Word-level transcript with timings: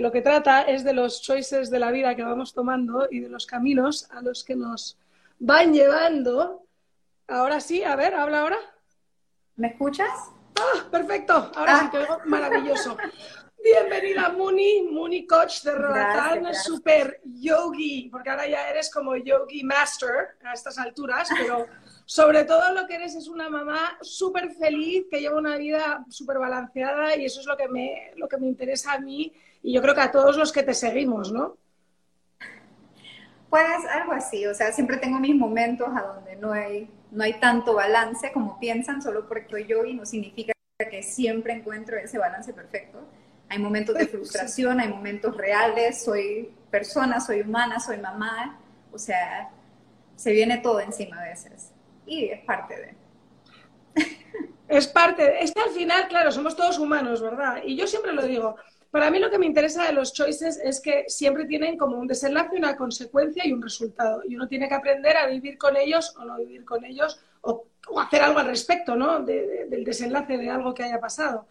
de 0.00 0.04
lo 0.04 0.12
que 0.12 0.22
trata 0.22 0.62
es 0.62 0.82
de 0.82 0.94
los 0.94 1.20
choices 1.20 1.68
de 1.68 1.78
la 1.78 1.90
vida 1.90 2.16
que 2.16 2.24
vamos 2.24 2.54
tomando 2.54 3.06
y 3.10 3.20
de 3.20 3.28
los 3.28 3.44
caminos 3.44 4.10
a 4.10 4.22
los 4.22 4.44
que 4.44 4.56
nos 4.56 4.96
van 5.38 5.74
llevando. 5.74 6.64
Ahora 7.28 7.60
sí, 7.60 7.84
a 7.84 7.96
ver, 7.96 8.14
habla 8.14 8.40
ahora. 8.40 8.56
¿Me 9.56 9.68
escuchas? 9.68 10.08
Ah, 10.58 10.88
perfecto, 10.90 11.52
ahora 11.54 11.80
sí 11.80 11.90
te 11.90 11.98
oigo 11.98 12.18
maravilloso. 12.24 12.96
Bienvenida 13.62 14.30
Muni, 14.30 14.84
Muni 14.84 15.26
Coach 15.26 15.64
de 15.64 15.74
Roatán, 15.74 16.54
super 16.54 17.20
yogi, 17.22 18.08
porque 18.10 18.30
ahora 18.30 18.48
ya 18.48 18.70
eres 18.70 18.90
como 18.90 19.16
yogi 19.16 19.62
master 19.64 20.38
a 20.42 20.54
estas 20.54 20.78
alturas, 20.78 21.28
pero 21.36 21.66
sobre 22.06 22.44
todo 22.44 22.72
lo 22.72 22.86
que 22.86 22.94
eres 22.94 23.16
es 23.16 23.28
una 23.28 23.50
mamá 23.50 23.98
súper 24.00 24.50
feliz, 24.54 25.04
que 25.10 25.20
lleva 25.20 25.36
una 25.36 25.58
vida 25.58 26.06
súper 26.08 26.38
balanceada 26.38 27.14
y 27.16 27.26
eso 27.26 27.40
es 27.40 27.46
lo 27.46 27.54
que, 27.54 27.68
me, 27.68 28.12
lo 28.16 28.28
que 28.28 28.38
me 28.38 28.46
interesa 28.46 28.94
a 28.94 28.98
mí 28.98 29.30
y 29.62 29.74
yo 29.74 29.82
creo 29.82 29.94
que 29.94 30.00
a 30.00 30.10
todos 30.10 30.36
los 30.36 30.52
que 30.52 30.62
te 30.62 30.74
seguimos, 30.74 31.32
¿no? 31.32 31.56
Pues 33.48 33.84
algo 33.92 34.12
así, 34.12 34.46
o 34.46 34.54
sea, 34.54 34.72
siempre 34.72 34.96
tengo 34.98 35.18
mis 35.18 35.34
momentos 35.34 35.88
a 35.88 36.02
donde 36.02 36.36
no 36.36 36.52
hay, 36.52 36.88
no 37.10 37.24
hay 37.24 37.40
tanto 37.40 37.74
balance 37.74 38.30
como 38.32 38.60
piensan, 38.60 39.02
solo 39.02 39.26
porque 39.26 39.48
soy 39.50 39.66
yogi 39.66 39.94
no 39.94 40.06
significa 40.06 40.52
que 40.78 41.02
siempre 41.02 41.52
encuentro 41.52 41.96
ese 41.96 42.18
balance 42.18 42.52
perfecto 42.52 43.00
hay 43.50 43.58
momentos 43.58 43.96
de 43.96 44.06
frustración, 44.06 44.78
hay 44.78 44.88
momentos 44.88 45.36
reales, 45.36 46.04
soy 46.04 46.54
persona, 46.70 47.20
soy 47.20 47.40
humana, 47.40 47.80
soy 47.80 47.98
mamá, 47.98 48.60
o 48.92 48.98
sea, 48.98 49.50
se 50.14 50.30
viene 50.30 50.58
todo 50.58 50.78
encima 50.78 51.20
a 51.20 51.24
veces. 51.24 51.72
Y 52.06 52.26
es 52.26 52.44
parte 52.44 52.76
de... 52.76 52.94
Es 54.68 54.86
parte, 54.86 55.24
de, 55.24 55.40
es 55.40 55.52
que 55.52 55.60
al 55.60 55.70
final, 55.70 56.06
claro, 56.06 56.30
somos 56.30 56.54
todos 56.54 56.78
humanos, 56.78 57.20
¿verdad? 57.20 57.60
Y 57.64 57.76
yo 57.76 57.88
siempre 57.88 58.12
lo 58.12 58.22
digo, 58.22 58.54
para 58.90 59.10
mí 59.10 59.18
lo 59.20 59.30
que 59.30 59.38
me 59.38 59.46
interesa 59.46 59.84
de 59.84 59.92
los 59.92 60.12
choices 60.12 60.58
es 60.62 60.80
que 60.80 61.04
siempre 61.06 61.44
tienen 61.44 61.78
como 61.78 61.96
un 61.96 62.08
desenlace, 62.08 62.56
una 62.56 62.76
consecuencia 62.76 63.46
y 63.46 63.52
un 63.52 63.62
resultado. 63.62 64.22
Y 64.28 64.34
uno 64.34 64.48
tiene 64.48 64.68
que 64.68 64.74
aprender 64.74 65.16
a 65.16 65.26
vivir 65.26 65.56
con 65.58 65.76
ellos 65.76 66.14
o 66.18 66.24
no 66.24 66.36
vivir 66.38 66.64
con 66.64 66.84
ellos 66.84 67.20
o, 67.42 67.64
hacer 67.98 68.22
algo 68.22 68.40
al 68.40 68.46
respecto, 68.46 68.96
¿no? 68.96 69.20
del 69.20 69.84
desenlace 69.84 70.36
de 70.36 70.50
algo 70.50 70.74
que 70.74 70.84
haya 70.84 71.00
pasado. 71.00 71.46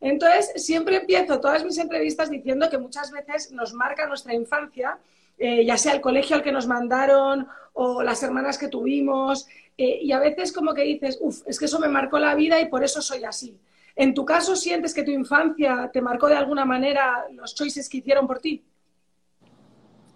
Entonces, 0.00 0.52
siempre 0.64 0.96
empiezo 0.96 1.40
todas 1.40 1.64
mis 1.64 1.78
entrevistas 1.78 2.30
diciendo 2.30 2.68
que 2.70 2.78
muchas 2.78 3.10
veces 3.10 3.52
nos 3.52 3.74
marca 3.74 4.06
nuestra 4.06 4.34
infancia, 4.34 4.98
eh, 5.38 5.64
ya 5.64 5.76
sea 5.76 5.92
el 5.92 6.00
colegio 6.00 6.36
al 6.36 6.42
que 6.42 6.52
nos 6.52 6.66
mandaron 6.66 7.48
o 7.72 8.02
las 8.02 8.22
hermanas 8.22 8.58
que 8.58 8.68
tuvimos, 8.68 9.46
eh, 9.76 10.00
y 10.02 10.12
a 10.12 10.18
veces 10.18 10.52
como 10.52 10.74
que 10.74 10.82
dices, 10.82 11.18
uff, 11.20 11.42
es 11.46 11.58
que 11.58 11.66
eso 11.66 11.78
me 11.78 11.88
marcó 11.88 12.18
la 12.18 12.34
vida 12.34 12.60
y 12.60 12.66
por 12.66 12.82
eso 12.82 13.00
soy 13.00 13.24
así. 13.24 13.56
¿En 13.98 14.14
tu 14.14 14.24
caso 14.24 14.54
sientes 14.54 14.94
que 14.94 15.02
tu 15.02 15.10
infancia 15.10 15.90
te 15.92 16.00
marcó 16.00 16.28
de 16.28 16.36
alguna 16.36 16.64
manera 16.64 17.26
los 17.32 17.52
choices 17.52 17.88
que 17.88 17.96
hicieron 17.96 18.28
por 18.28 18.38
ti? 18.38 18.64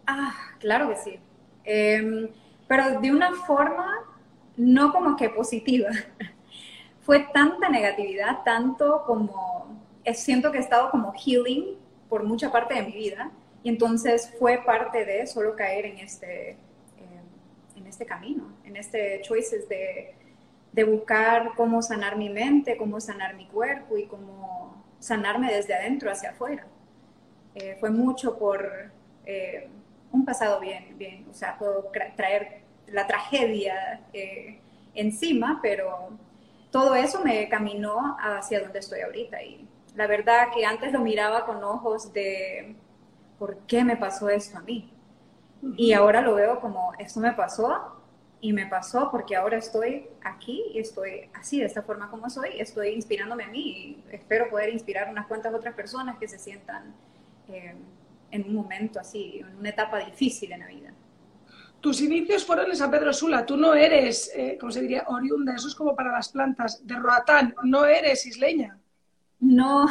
Ah, 0.06 0.33
claro 0.61 0.89
que 0.89 0.97
sí. 0.97 1.19
Em, 1.64 2.28
pero 2.69 3.00
de 3.00 3.11
una 3.11 3.34
forma 3.34 4.05
no 4.56 4.92
como 4.92 5.16
que 5.16 5.30
positiva. 5.30 5.91
Fue 7.00 7.27
tanta 7.34 7.69
negatividad, 7.69 8.44
tanto 8.44 9.02
como 9.05 9.83
siento 10.14 10.52
que 10.52 10.58
he 10.58 10.61
estado 10.61 10.89
como 10.91 11.12
healing 11.14 11.77
por 12.08 12.22
mucha 12.22 12.52
parte 12.52 12.74
de 12.74 12.83
mi 12.83 12.92
vida 12.92 13.33
y 13.64 13.69
entonces 13.69 14.33
fue 14.39 14.58
parte 14.64 15.05
de 15.05 15.27
solo 15.27 15.56
caer 15.56 15.86
en 15.86 15.98
este, 15.98 16.50
eh, 16.50 16.56
en 17.77 17.86
este 17.89 18.06
camino, 18.06 18.44
en 18.64 18.77
este 18.77 19.20
choices 19.23 19.68
de, 19.68 20.14
de, 20.72 20.84
buscar 20.84 21.52
cómo 21.56 21.83
sanar 21.83 22.16
mi 22.16 22.28
mente, 22.30 22.77
cómo 22.77 23.00
sanar 23.00 23.34
mi 23.34 23.46
cuerpo 23.46 23.96
y 23.96 24.06
cómo 24.06 24.83
sanarme 24.98 25.52
desde 25.52 25.74
adentro 25.74 26.10
hacia 26.10 26.30
afuera. 26.30 26.66
Eh, 27.55 27.77
fue 27.80 27.90
mucho 27.90 28.38
por 28.38 28.90
eh, 29.27 29.68
un 30.11 30.24
pasado 30.24 30.61
bien, 30.61 30.96
bien, 30.96 31.27
o 31.30 31.34
sea, 31.34 31.58
puedo 31.58 31.90
traer 32.16 32.62
la 32.86 33.06
tragedia 33.06 34.00
encima, 34.94 35.61
pero 35.62 36.11
todo 36.70 36.94
eso 36.94 37.22
me 37.22 37.48
caminó 37.48 38.16
hacia 38.20 38.61
donde 38.61 38.78
estoy 38.78 39.00
ahorita 39.00 39.42
y 39.42 39.66
la 39.94 40.06
verdad 40.06 40.48
que 40.55 40.64
antes 40.64 40.92
lo 40.92 41.00
miraba 41.00 41.44
con 41.44 41.62
ojos 41.62 42.12
de, 42.12 42.77
¿por 43.38 43.58
qué 43.66 43.84
me 43.84 43.96
pasó 43.96 44.28
esto 44.28 44.58
a 44.58 44.62
mí? 44.62 44.90
Y 45.77 45.92
ahora 45.92 46.22
lo 46.22 46.34
veo 46.34 46.61
como, 46.61 46.92
esto 46.98 47.20
me 47.20 47.32
pasó 47.32 48.02
y 48.42 48.53
me 48.53 48.67
pasó 48.67 49.08
porque 49.08 49.36
ahora 49.36 49.57
estoy 49.57 50.08
aquí 50.20 50.64
y 50.75 50.80
estoy 50.80 51.30
así, 51.33 51.61
de 51.61 51.67
esta 51.67 51.83
forma 51.83 52.11
como 52.11 52.29
soy, 52.29 52.58
estoy 52.58 52.89
inspirándome 52.89 53.45
a 53.45 53.48
mí 53.48 53.61
y 53.61 54.05
espero 54.11 54.51
poder 54.51 54.70
inspirar 54.70 55.08
unas 55.08 55.29
cuantas 55.29 55.55
otras 55.55 55.75
personas 55.75 56.19
que 56.19 56.27
se 56.27 56.41
sientan 56.41 56.92
eh, 57.48 57.77
en 58.33 58.42
un 58.45 58.55
momento 58.57 58.98
así, 58.98 59.39
en 59.39 59.57
una 59.57 59.69
etapa 59.69 60.01
difícil 60.01 60.51
en 60.51 60.58
la 60.58 60.67
vida. 60.67 60.92
Tus 61.80 62.01
inicios 62.01 62.45
fueron 62.45 62.69
en 62.69 62.77
San 62.77 62.91
Pedro 62.91 63.13
Sula, 63.13 63.47
tú 63.47 63.57
no 63.57 63.75
eres, 63.75 64.33
eh, 64.35 64.59
¿cómo 64.59 64.73
se 64.73 64.80
diría? 64.80 65.05
Oriunda, 65.07 65.55
eso 65.55 65.69
es 65.69 65.74
como 65.77 65.95
para 65.95 66.11
las 66.11 66.29
plantas, 66.30 66.85
de 66.85 66.97
Roatán, 66.97 67.55
no 67.63 67.85
eres 67.85 68.27
isleña. 68.27 68.77
No. 69.39 69.86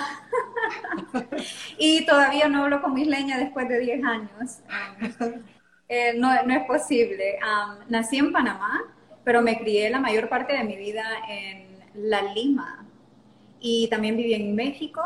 y 1.78 2.06
todavía 2.06 2.50
no 2.50 2.64
hablo 2.64 2.82
con 2.82 2.94
mis 2.94 3.08
leñas 3.08 3.40
después 3.40 3.70
de 3.70 3.80
10 3.80 4.04
años. 4.04 4.60
Eh, 5.94 6.14
no, 6.16 6.34
es 6.34 6.64
posible. 6.66 7.38
nací 7.90 8.18
en 8.18 8.32
Panamá, 8.32 8.82
pero 9.26 9.42
me 9.42 9.60
crié 9.60 9.90
la 9.90 10.00
mayor 10.00 10.30
parte 10.30 10.54
de 10.54 10.64
mi 10.64 10.78
vida 10.78 11.04
en 11.28 11.68
La 11.96 12.22
Lima. 12.22 12.86
Y 13.60 13.90
también 13.90 14.16
viví 14.16 14.34
en 14.34 14.56
México 14.56 15.02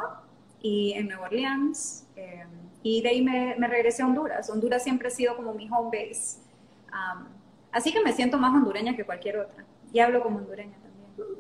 y 0.61 0.93
en 0.93 1.07
Nueva 1.07 1.25
Orleans. 1.25 2.05
Em, 2.15 2.47
y 2.83 3.01
de 3.01 3.09
ahí 3.09 3.23
me, 3.23 3.55
regresé 3.67 4.03
a 4.03 4.05
Honduras. 4.05 4.47
Honduras 4.51 4.83
siempre 4.83 5.07
ha 5.07 5.11
sido 5.11 5.35
como 5.35 5.55
mi 5.55 5.67
home 5.71 5.89
base. 5.89 6.37
así 7.71 7.91
que 7.91 8.03
me 8.03 8.13
siento 8.13 8.37
más 8.37 8.53
hondureña 8.53 8.95
que 8.95 9.03
cualquier 9.03 9.39
otra. 9.39 9.65
Y 9.91 9.99
hablo 9.99 10.21
como 10.21 10.37
hondureña 10.37 10.77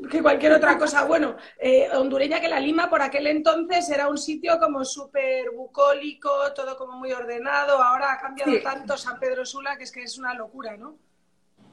que 0.09 0.21
cualquier 0.21 0.53
otra 0.53 0.77
cosa. 0.77 1.03
Bueno, 1.05 1.35
eh, 1.59 1.87
hondureña 1.93 2.39
que 2.39 2.47
la 2.47 2.59
Lima 2.59 2.89
por 2.89 3.01
aquel 3.01 3.27
entonces 3.27 3.89
era 3.89 4.07
un 4.07 4.17
sitio 4.17 4.59
como 4.59 4.85
súper 4.85 5.51
bucólico, 5.51 6.29
todo 6.55 6.77
como 6.77 6.97
muy 6.97 7.11
ordenado. 7.11 7.81
Ahora 7.81 8.13
ha 8.13 8.19
cambiado 8.19 8.51
tanto 8.63 8.97
San 8.97 9.19
Pedro 9.19 9.45
Sula 9.45 9.77
que 9.77 9.83
es 9.83 9.91
que 9.91 10.03
es 10.03 10.17
una 10.17 10.33
locura, 10.33 10.77
¿no? 10.77 10.97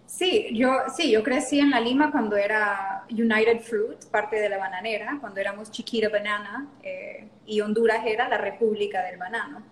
Sí, 0.06 0.48
yo, 0.52 0.82
sí, 0.94 1.10
yo 1.10 1.22
crecí 1.22 1.58
en 1.58 1.70
la 1.70 1.80
Lima 1.80 2.10
cuando 2.10 2.36
era 2.36 3.06
United 3.08 3.60
Fruit, 3.60 4.04
parte 4.10 4.36
de 4.36 4.48
la 4.48 4.58
bananera, 4.58 5.16
cuando 5.20 5.40
éramos 5.40 5.70
Chiquita 5.70 6.10
Banana, 6.10 6.68
eh, 6.82 7.28
y 7.46 7.60
Honduras 7.62 8.04
era 8.04 8.28
la 8.28 8.36
República 8.36 9.02
del 9.02 9.16
Banano. 9.16 9.62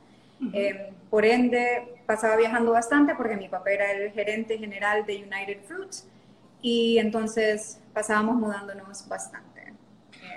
Eh, 0.55 0.95
por 1.11 1.27
ende, 1.27 2.03
pasaba 2.07 2.37
viajando 2.37 2.73
bastante 2.73 3.15
porque 3.15 3.37
mi 3.37 3.51
papá 3.51 3.73
era 3.73 3.93
el 3.93 4.11
gerente 4.13 4.57
general 4.57 5.05
de 5.05 5.17
United 5.17 5.63
Fruit 5.65 5.93
y 6.63 6.99
entonces 6.99 7.80
pasábamos 7.93 8.37
mudándonos 8.37 9.09
bastante. 9.09 9.75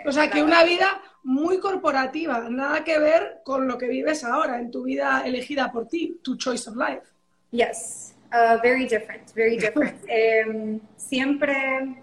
o 0.06 0.12
sea, 0.12 0.30
que 0.30 0.44
una 0.44 0.64
vida 0.64 1.02
muy 1.24 1.60
corporativa, 1.60 2.50
nada 2.50 2.84
que 2.84 3.00
ver 3.00 3.42
con 3.44 3.68
lo 3.68 3.78
que 3.78 3.88
vives 3.88 4.24
ahora 4.24 4.60
en 4.60 4.72
tu 4.72 4.84
vida 4.84 5.24
elegida 5.26 5.72
por 5.72 5.88
ti, 5.88 6.20
tu 6.22 6.36
choice 6.36 6.70
of 6.70 6.76
life. 6.76 7.08
Yes, 7.52 8.14
uh, 8.34 8.60
very 8.62 8.86
different, 8.86 9.34
very 9.34 9.58
different. 9.58 9.96
Em, 10.08 10.80
siempre, 10.98 11.96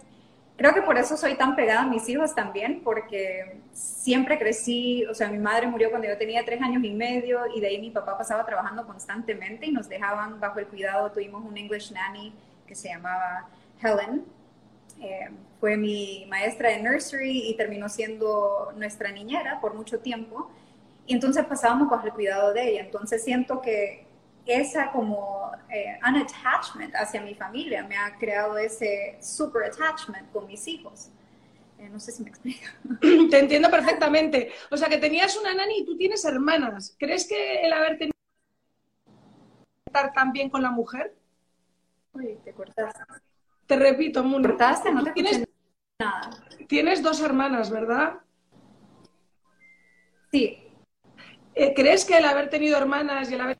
creo 0.57 0.73
que 0.73 0.83
por 0.83 0.97
eso 0.97 1.17
soy 1.17 1.35
tan 1.35 1.55
pegada 1.55 1.83
a 1.83 1.87
mis 1.87 2.09
hijos 2.09 2.35
también, 2.35 2.81
porque 2.83 3.61
siempre 3.73 4.39
crecí, 4.39 5.05
o 5.07 5.15
sea, 5.15 5.29
mi 5.29 5.39
madre 5.39 5.67
murió 5.67 5.91
cuando 5.91 6.09
yo 6.09 6.17
tenía 6.17 6.45
tres 6.45 6.63
años 6.63 6.83
y 6.83 6.93
medio 6.93 7.41
y 7.55 7.61
de 7.61 7.67
ahí 7.67 7.81
mi 7.81 7.91
papá 7.91 8.17
pasaba 8.17 8.47
trabajando 8.47 8.87
constantemente 8.87 9.67
y 9.67 9.73
nos 9.73 9.89
dejaban 9.89 10.41
bajo 10.41 10.59
el 10.59 10.67
cuidado, 10.67 11.11
tuvimos 11.11 11.45
un 11.45 11.57
English 11.57 11.93
nanny 11.93 12.33
que 12.67 12.75
se 12.75 12.89
llamaba 12.89 13.49
Helen. 13.83 14.25
Eh, 15.01 15.31
fue 15.61 15.77
mi 15.77 16.27
maestra 16.29 16.71
de 16.71 16.83
nursery 16.83 17.51
y 17.51 17.57
terminó 17.57 17.89
siendo 17.89 18.73
nuestra 18.77 19.11
niñera 19.13 19.61
por 19.61 19.75
mucho 19.75 20.01
tiempo. 20.01 20.51
Y 21.07 21.15
entonces 21.15 21.45
pasábamos 21.45 21.89
bajo 21.91 22.07
el 22.07 22.13
cuidado 22.13 22.53
de 22.53 22.71
ella. 22.71 22.81
Entonces 22.83 23.23
siento 23.23 23.61
que 23.61 24.07
esa 24.47 24.91
como 24.91 25.51
eh, 25.71 25.99
un 26.07 26.17
attachment 26.17 26.95
hacia 26.95 27.21
mi 27.21 27.35
familia 27.35 27.85
me 27.85 27.97
ha 27.97 28.17
creado 28.19 28.59
ese 28.59 29.19
super 29.21 29.65
attachment 29.65 30.31
con 30.33 30.47
mis 30.47 30.67
hijos. 30.67 31.11
Eh, 31.79 31.89
no 31.89 31.99
sé 31.99 32.13
si 32.13 32.23
me 32.23 32.31
explico. 32.31 32.67
Te 33.31 33.39
entiendo 33.39 33.71
perfectamente. 33.71 34.53
O 34.71 34.77
sea, 34.77 34.89
que 34.89 34.99
tenías 34.99 35.37
una 35.37 35.55
nani 35.55 35.79
y 35.79 35.87
tú 35.87 35.97
tienes 35.97 36.25
hermanas. 36.25 36.95
¿Crees 36.99 37.27
que 37.27 37.63
el 37.63 37.73
haber 37.73 37.97
tenido 37.97 38.15
estar 39.87 40.13
tan 40.13 40.33
bien 40.33 40.51
con 40.51 40.63
la 40.63 40.71
mujer? 40.71 41.15
Uy, 42.13 42.39
te 42.45 42.53
cortaste. 42.53 43.01
Te 43.71 43.77
repito, 43.77 44.25
Muni. 44.25 44.49
No 44.93 45.05
te 45.05 45.13
tienes, 45.13 45.45
nada. 46.01 46.31
Tienes 46.67 47.05
dos 47.05 47.21
hermanas, 47.21 47.71
¿verdad? 47.71 48.15
Sí. 50.33 50.59
Eh, 51.55 51.73
¿Crees 51.73 52.05
que 52.05 52.19
el 52.19 52.25
haber 52.25 52.51
tenido 52.51 52.77
hermanas 52.77 53.31
y 53.31 53.35
el 53.35 53.41
haber 53.43 53.59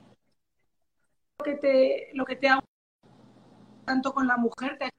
lo 1.39 1.45
que 1.45 1.53
te, 1.53 2.09
lo 2.11 2.25
que 2.25 2.35
te 2.35 2.49
ha 2.49 2.59
tanto 3.85 4.13
con 4.13 4.27
la 4.27 4.35
mujer 4.35 4.77
te 4.77 4.83
ha... 4.83 4.89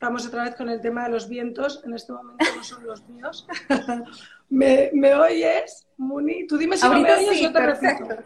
Estamos 0.00 0.26
otra 0.26 0.44
vez 0.44 0.54
con 0.54 0.70
el 0.70 0.80
tema 0.80 1.04
de 1.04 1.10
los 1.10 1.28
vientos. 1.28 1.82
En 1.84 1.92
este 1.92 2.14
momento 2.14 2.42
no 2.56 2.64
son 2.64 2.86
los 2.86 3.06
míos. 3.06 3.46
¿Me, 4.48 4.88
¿Me, 4.94 5.14
oyes, 5.14 5.86
Muni? 5.98 6.46
Tú 6.46 6.56
dime 6.56 6.78
si 6.78 6.88
no 6.88 6.98
me 6.98 7.12
oyes, 7.12 7.38
yo 7.38 7.52
te 7.52 7.58
perfecto. 7.58 8.16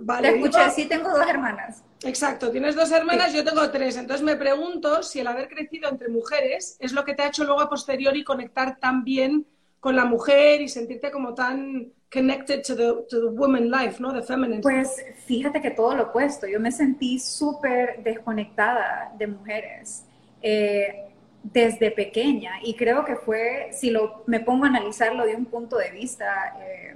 Vale, 0.00 0.30
te 0.30 0.36
escuché, 0.36 0.70
sí 0.70 0.86
tengo 0.86 1.10
dos 1.10 1.28
hermanas. 1.28 1.84
Exacto, 2.02 2.50
tienes 2.50 2.74
dos 2.74 2.90
hermanas, 2.92 3.34
yo 3.34 3.44
tengo 3.44 3.70
tres. 3.70 3.98
Entonces 3.98 4.24
me 4.24 4.36
pregunto 4.36 5.02
si 5.02 5.20
el 5.20 5.26
haber 5.26 5.48
crecido 5.48 5.90
entre 5.90 6.08
mujeres 6.08 6.78
es 6.80 6.94
lo 6.94 7.04
que 7.04 7.12
te 7.12 7.24
ha 7.24 7.26
hecho 7.26 7.44
luego 7.44 7.60
a 7.60 7.68
posteriori 7.68 8.24
conectar 8.24 8.78
tan 8.80 9.04
bien 9.04 9.46
con 9.80 9.94
la 9.94 10.06
mujer 10.06 10.62
y 10.62 10.68
sentirte 10.70 11.10
como 11.10 11.34
tan 11.34 11.92
connected 12.10 12.62
to 12.66 12.74
the, 12.74 12.86
to 13.10 13.28
the 13.28 13.36
woman 13.36 13.70
life, 13.70 14.00
¿no? 14.00 14.14
The 14.14 14.22
feminine. 14.22 14.62
Pues 14.62 14.96
fíjate 15.26 15.60
que 15.60 15.72
todo 15.72 15.94
lo 15.94 16.04
opuesto. 16.04 16.46
Yo 16.46 16.58
me 16.58 16.72
sentí 16.72 17.18
súper 17.18 18.02
desconectada 18.02 19.12
de 19.18 19.26
mujeres 19.26 20.06
eh, 20.42 21.06
desde 21.42 21.90
pequeña 21.90 22.54
y 22.62 22.74
creo 22.74 23.04
que 23.04 23.16
fue, 23.16 23.70
si 23.72 23.90
lo, 23.90 24.22
me 24.26 24.40
pongo 24.40 24.64
a 24.64 24.68
analizarlo 24.68 25.26
de 25.26 25.34
un 25.34 25.46
punto 25.46 25.76
de 25.76 25.90
vista 25.90 26.54
eh, 26.60 26.94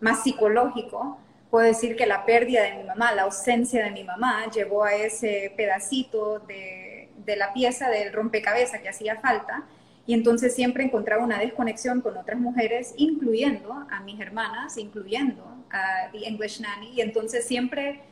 más 0.00 0.22
psicológico, 0.22 1.18
puedo 1.50 1.66
decir 1.66 1.96
que 1.96 2.06
la 2.06 2.24
pérdida 2.24 2.62
de 2.62 2.74
mi 2.74 2.84
mamá, 2.84 3.12
la 3.12 3.22
ausencia 3.22 3.84
de 3.84 3.90
mi 3.90 4.04
mamá, 4.04 4.50
llevó 4.50 4.84
a 4.84 4.94
ese 4.94 5.52
pedacito 5.56 6.38
de, 6.40 7.10
de 7.24 7.36
la 7.36 7.52
pieza 7.52 7.88
del 7.90 8.12
rompecabezas 8.12 8.80
que 8.80 8.88
hacía 8.88 9.16
falta 9.16 9.64
y 10.06 10.14
entonces 10.14 10.54
siempre 10.54 10.84
encontraba 10.84 11.24
una 11.24 11.38
desconexión 11.38 12.00
con 12.00 12.16
otras 12.16 12.38
mujeres, 12.38 12.94
incluyendo 12.96 13.72
a 13.90 14.00
mis 14.00 14.20
hermanas, 14.20 14.78
incluyendo 14.78 15.42
a 15.70 16.10
The 16.12 16.28
English 16.28 16.60
Nanny. 16.60 16.92
Y 16.94 17.00
entonces 17.00 17.44
siempre 17.44 18.02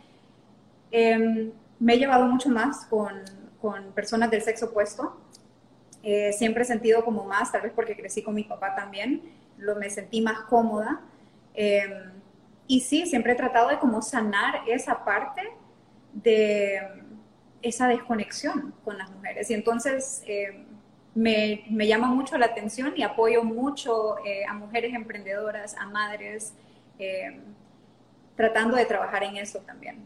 em, 0.91 1.53
me 1.79 1.95
he 1.95 1.99
llevado 1.99 2.27
mucho 2.27 2.49
más 2.49 2.85
con, 2.87 3.23
con 3.65 3.93
personas 3.93 4.31
del 4.31 4.43
sexo 4.43 4.67
opuesto. 4.67 5.17
Eh, 6.03 6.35
siempre 6.35 6.65
he 6.65 6.67
sentido 6.67 7.03
como 7.03 7.25
más, 7.25 7.51
tal 7.51 7.63
vez 7.63 7.73
porque 7.75 7.97
crecí 7.97 8.23
con 8.23 8.35
mi 8.35 8.45
papá 8.45 8.75
también, 8.75 9.23
lo, 9.57 9.75
me 9.77 9.89
sentí 9.89 10.21
más 10.21 10.41
cómoda. 10.41 11.01
Em, 11.55 12.13
y 12.67 12.81
sí, 12.81 13.07
siempre 13.07 13.33
he 13.33 13.35
tratado 13.35 13.71
de 13.71 13.79
como 13.79 14.03
sanar 14.03 14.69
esa 14.69 15.03
parte 15.03 15.41
de 16.13 16.79
esa 17.63 17.89
desconexión 17.89 18.75
con 18.85 18.99
las 18.99 19.11
mujeres. 19.11 19.51
Y 19.51 19.55
entonces 19.55 20.23
em, 20.27 20.67
me, 21.15 21.65
me, 21.71 21.87
llama 21.87 22.09
mucho 22.09 22.37
la 22.37 22.45
atención 22.45 22.93
y 22.95 23.03
apoyo 23.03 23.45
mucho 23.45 24.19
eh, 24.27 24.45
a 24.47 24.53
mujeres 24.53 24.93
emprendedoras, 24.93 25.75
a 25.75 25.87
madres, 25.87 26.53
eh, 26.99 27.41
tratando 28.37 28.77
de 28.77 28.85
trabajar 28.85 29.23
en 29.23 29.39
eso 29.39 29.61
también. 29.61 30.05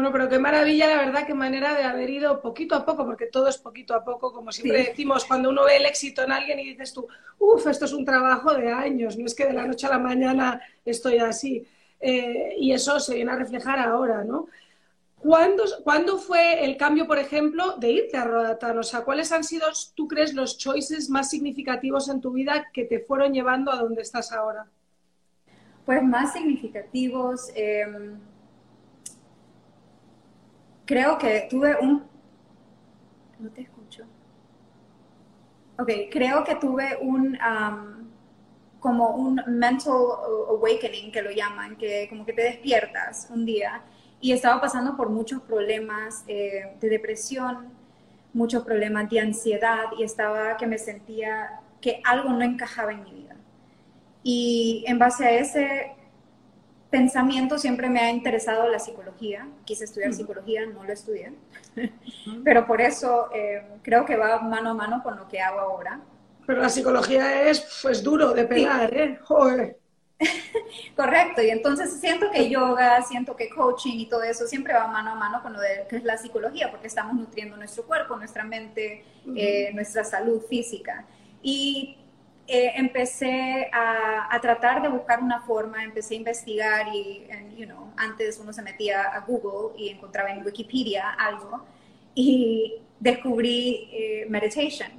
Bueno, 0.00 0.12
pero 0.12 0.30
qué 0.30 0.38
maravilla, 0.38 0.88
la 0.88 0.96
verdad, 0.96 1.26
qué 1.26 1.34
manera 1.34 1.74
de 1.74 1.82
haber 1.82 2.08
ido 2.08 2.40
poquito 2.40 2.74
a 2.74 2.86
poco, 2.86 3.04
porque 3.04 3.26
todo 3.26 3.48
es 3.48 3.58
poquito 3.58 3.94
a 3.94 4.02
poco, 4.02 4.32
como 4.32 4.50
siempre 4.50 4.82
decimos, 4.84 5.26
cuando 5.26 5.50
uno 5.50 5.66
ve 5.66 5.76
el 5.76 5.84
éxito 5.84 6.22
en 6.22 6.32
alguien 6.32 6.58
y 6.58 6.70
dices 6.70 6.94
tú, 6.94 7.06
uff, 7.38 7.66
esto 7.66 7.84
es 7.84 7.92
un 7.92 8.06
trabajo 8.06 8.54
de 8.54 8.72
años, 8.72 9.18
no 9.18 9.26
es 9.26 9.34
que 9.34 9.44
de 9.44 9.52
la 9.52 9.66
noche 9.66 9.86
a 9.86 9.90
la 9.90 9.98
mañana 9.98 10.58
estoy 10.86 11.18
así. 11.18 11.66
Eh, 12.00 12.54
y 12.58 12.72
eso 12.72 12.98
se 12.98 13.16
viene 13.16 13.30
a 13.30 13.36
reflejar 13.36 13.78
ahora, 13.78 14.24
¿no? 14.24 14.46
¿Cuándo, 15.18 15.64
¿Cuándo, 15.84 16.16
fue 16.16 16.64
el 16.64 16.78
cambio, 16.78 17.06
por 17.06 17.18
ejemplo, 17.18 17.76
de 17.76 17.90
irte 17.90 18.16
a 18.16 18.24
Rodatán? 18.24 18.78
O 18.78 18.82
sea, 18.82 19.02
¿cuáles 19.02 19.30
han 19.32 19.44
sido, 19.44 19.66
tú 19.94 20.08
crees, 20.08 20.32
los 20.32 20.56
choices 20.56 21.10
más 21.10 21.28
significativos 21.28 22.08
en 22.08 22.22
tu 22.22 22.32
vida 22.32 22.70
que 22.72 22.86
te 22.86 23.00
fueron 23.00 23.34
llevando 23.34 23.70
a 23.70 23.76
donde 23.76 24.00
estás 24.00 24.32
ahora? 24.32 24.66
Pues 25.84 26.02
más 26.02 26.32
significativos, 26.32 27.50
em, 27.54 28.18
creo 30.90 31.16
que 31.18 31.46
tuve 31.48 31.76
un... 31.80 32.02
No 33.38 33.48
te 33.50 33.62
escucho. 33.62 34.02
Ok, 35.78 35.88
creo 36.10 36.42
que 36.42 36.56
tuve 36.56 36.98
un... 37.00 37.38
como 38.80 39.10
un 39.10 39.40
mental 39.46 39.94
awakening, 40.48 41.12
que 41.12 41.22
lo 41.22 41.30
llaman, 41.30 41.76
que 41.76 42.08
como 42.08 42.26
que 42.26 42.32
te 42.32 42.42
despiertas 42.42 43.28
un 43.30 43.46
día 43.46 43.82
y 44.20 44.32
estaba 44.32 44.60
pasando 44.60 44.96
por 44.96 45.10
muchos 45.10 45.42
problemas 45.42 46.24
eh, 46.26 46.76
de 46.80 46.88
depresión, 46.88 47.68
muchos 48.32 48.64
problemas 48.64 49.08
de 49.10 49.20
ansiedad 49.20 49.84
y 49.96 50.02
estaba 50.02 50.56
que 50.56 50.66
me 50.66 50.76
sentía 50.76 51.60
que 51.80 52.02
algo 52.04 52.30
no 52.30 52.42
encajaba 52.42 52.92
en 52.92 53.04
mi 53.04 53.12
vida. 53.12 53.36
Y 54.24 54.84
en 54.88 54.98
base 54.98 55.24
a 55.24 55.30
ese 55.30 55.92
pensamiento 56.90 57.58
siempre 57.58 57.88
me 57.88 58.00
ha 58.00 58.10
interesado 58.10 58.68
la 58.68 58.78
psicología. 58.78 59.48
Quise 59.64 59.84
estudiar 59.84 60.12
psicología, 60.12 60.66
no 60.66 60.84
lo 60.84 60.92
estudié, 60.92 61.32
pero 62.44 62.66
por 62.66 62.80
eso 62.80 63.28
eh, 63.32 63.62
creo 63.82 64.04
que 64.04 64.16
va 64.16 64.40
mano 64.40 64.70
a 64.70 64.74
mano 64.74 65.02
con 65.02 65.16
lo 65.16 65.28
que 65.28 65.40
hago 65.40 65.60
ahora. 65.60 66.00
Pero 66.46 66.62
la 66.62 66.68
psicología 66.68 67.48
es 67.48 67.80
pues 67.82 68.02
duro 68.02 68.32
de 68.32 68.44
pegar, 68.44 68.92
¿eh? 68.94 69.18
Joder. 69.22 69.78
Correcto, 70.96 71.40
y 71.42 71.48
entonces 71.48 71.98
siento 71.98 72.30
que 72.30 72.50
yoga, 72.50 73.00
siento 73.02 73.36
que 73.36 73.48
coaching 73.48 73.98
y 73.98 74.06
todo 74.06 74.22
eso 74.22 74.46
siempre 74.46 74.74
va 74.74 74.86
mano 74.86 75.12
a 75.12 75.14
mano 75.14 75.42
con 75.42 75.54
lo 75.54 75.60
de, 75.60 75.86
que 75.88 75.96
es 75.96 76.04
la 76.04 76.18
psicología, 76.18 76.70
porque 76.70 76.88
estamos 76.88 77.14
nutriendo 77.14 77.56
nuestro 77.56 77.84
cuerpo, 77.84 78.16
nuestra 78.16 78.44
mente, 78.44 79.04
eh, 79.34 79.70
nuestra 79.72 80.04
salud 80.04 80.42
física. 80.42 81.06
Y 81.42 81.99
eh, 82.50 82.72
empecé 82.74 83.70
a, 83.72 84.36
tratar 84.42 84.82
de 84.82 84.88
buscar 84.88 85.22
una 85.22 85.40
forma, 85.42 85.84
empecé 85.84 86.14
a 86.14 86.16
investigar 86.16 86.88
y, 86.92 87.28
you 87.56 87.66
know, 87.66 87.92
antes 87.96 88.40
uno 88.40 88.52
se 88.52 88.62
metía 88.62 89.02
a 89.02 89.20
Google 89.20 89.78
y 89.78 89.90
encontraba 89.90 90.30
en 90.30 90.44
Wikipedia 90.44 91.10
algo 91.10 91.64
y 92.14 92.82
descubrí 92.98 93.88
eh, 93.92 94.26
meditation. 94.28 94.90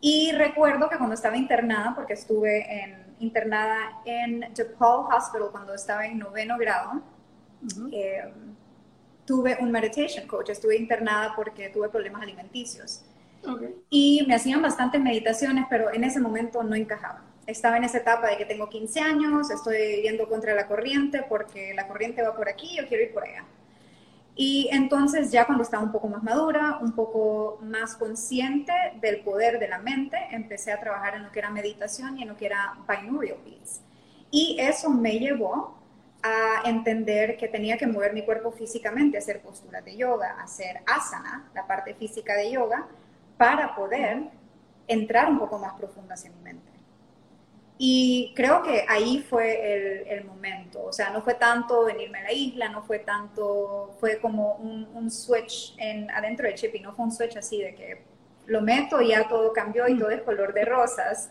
Y 0.00 0.30
recuerdo 0.32 0.88
que 0.88 0.98
cuando 0.98 1.14
estaba 1.14 1.36
internada, 1.36 1.94
porque 1.96 2.12
estuve 2.12 2.82
en 2.82 3.02
internada 3.18 4.00
en 4.04 4.52
DePaul 4.54 5.12
Hospital 5.12 5.48
cuando 5.50 5.74
estaba 5.74 6.06
en 6.06 6.18
noveno 6.18 6.58
grado. 6.58 7.02
Eh, 7.92 8.32
tuve 9.24 9.56
un 9.60 9.70
meditation 9.70 10.26
coach, 10.26 10.50
estuve 10.50 10.76
internada 10.76 11.32
porque 11.34 11.68
tuve 11.70 11.88
problemas 11.88 12.22
alimenticios. 12.22 13.02
Y 13.90 14.24
me 14.26 14.34
hacían 14.34 14.62
bastantes 14.62 15.00
meditaciones, 15.00 15.66
pero 15.68 15.92
en 15.92 16.04
ese 16.04 16.20
momento 16.20 16.62
no 16.62 16.74
encajaba. 16.74 17.22
Estaba 17.46 17.76
en 17.76 17.84
esa 17.84 17.98
etapa 17.98 18.28
de 18.28 18.36
que 18.36 18.44
tengo 18.44 18.68
15 18.68 19.00
años, 19.00 19.50
estoy 19.50 20.02
yendo 20.02 20.28
contra 20.28 20.54
la 20.54 20.68
corriente 20.68 21.24
porque 21.28 21.74
la 21.74 21.88
corriente 21.88 22.22
va 22.22 22.36
por 22.36 22.48
aquí, 22.48 22.76
yo 22.76 22.86
quiero 22.86 23.02
ir 23.02 23.12
por 23.12 23.24
allá. 23.24 23.44
Y 24.34 24.68
entonces 24.72 25.30
ya 25.30 25.44
cuando 25.44 25.62
estaba 25.62 25.82
un 25.82 25.92
poco 25.92 26.08
más 26.08 26.22
madura, 26.22 26.78
un 26.80 26.92
poco 26.92 27.58
más 27.62 27.96
consciente 27.96 28.72
del 29.00 29.20
poder 29.20 29.58
de 29.58 29.68
la 29.68 29.78
mente, 29.78 30.16
empecé 30.30 30.72
a 30.72 30.80
trabajar 30.80 31.16
en 31.16 31.24
lo 31.24 31.32
que 31.32 31.40
era 31.40 31.50
meditación 31.50 32.18
y 32.18 32.22
en 32.22 32.28
lo 32.28 32.36
que 32.36 32.46
era 32.46 32.78
binaural 32.88 33.38
beats. 33.44 33.82
Y 34.30 34.56
eso 34.58 34.88
me 34.88 35.18
llevó 35.18 35.76
a 36.22 36.68
entender 36.68 37.36
que 37.36 37.48
tenía 37.48 37.76
que 37.76 37.86
mover 37.86 38.14
mi 38.14 38.24
cuerpo 38.24 38.52
físicamente, 38.52 39.18
hacer 39.18 39.42
posturas 39.42 39.84
de 39.84 39.96
yoga, 39.96 40.40
hacer 40.40 40.80
asana, 40.86 41.50
la 41.54 41.66
parte 41.66 41.94
física 41.94 42.34
de 42.34 42.52
yoga, 42.52 42.86
para 43.36 43.74
poder 43.74 44.24
entrar 44.86 45.28
un 45.28 45.38
poco 45.38 45.58
más 45.58 45.74
profundo 45.74 46.14
hacia 46.14 46.30
mi 46.30 46.40
mente. 46.42 46.72
Y 47.78 48.32
creo 48.36 48.62
que 48.62 48.84
ahí 48.88 49.24
fue 49.28 50.06
el, 50.14 50.24
momento, 50.24 50.84
o 50.84 50.92
sea, 50.92 51.10
no 51.10 51.20
fue 51.20 51.34
tanto 51.34 51.84
venirme 51.84 52.20
a 52.20 52.22
la 52.24 52.32
isla, 52.32 52.68
no 52.68 52.82
fue 52.82 53.00
tanto, 53.00 53.96
fue 53.98 54.20
como 54.20 54.54
un, 54.54 55.10
switch 55.10 55.74
en, 55.78 56.08
adentro 56.10 56.46
del 56.46 56.54
chip 56.54 56.74
y 56.74 56.80
no 56.80 56.92
fue 56.94 57.06
un 57.06 57.10
switch 57.10 57.36
así 57.36 57.60
de 57.60 57.74
que 57.74 58.02
lo 58.46 58.60
meto 58.60 59.00
y 59.00 59.08
ya 59.08 59.26
todo 59.28 59.52
cambió 59.52 59.88
y 59.88 59.98
todo 59.98 60.10
es 60.10 60.22
color 60.22 60.52
de 60.52 60.64
rosas, 60.64 61.30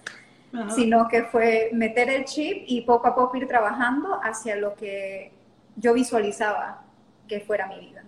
sino 0.75 1.07
que 1.07 1.23
fue 1.23 1.69
meter 1.71 2.09
el 2.09 2.25
chip 2.25 2.65
y 2.67 2.81
poco 2.81 3.07
a 3.07 3.15
poco 3.15 3.37
ir 3.37 3.47
trabajando 3.47 4.19
hacia 4.21 4.57
lo 4.57 4.75
que 4.75 5.31
yo 5.77 5.93
visualizaba 5.93 6.83
que 7.29 7.39
fuera 7.39 7.67
mi 7.67 7.79
vida. 7.79 8.03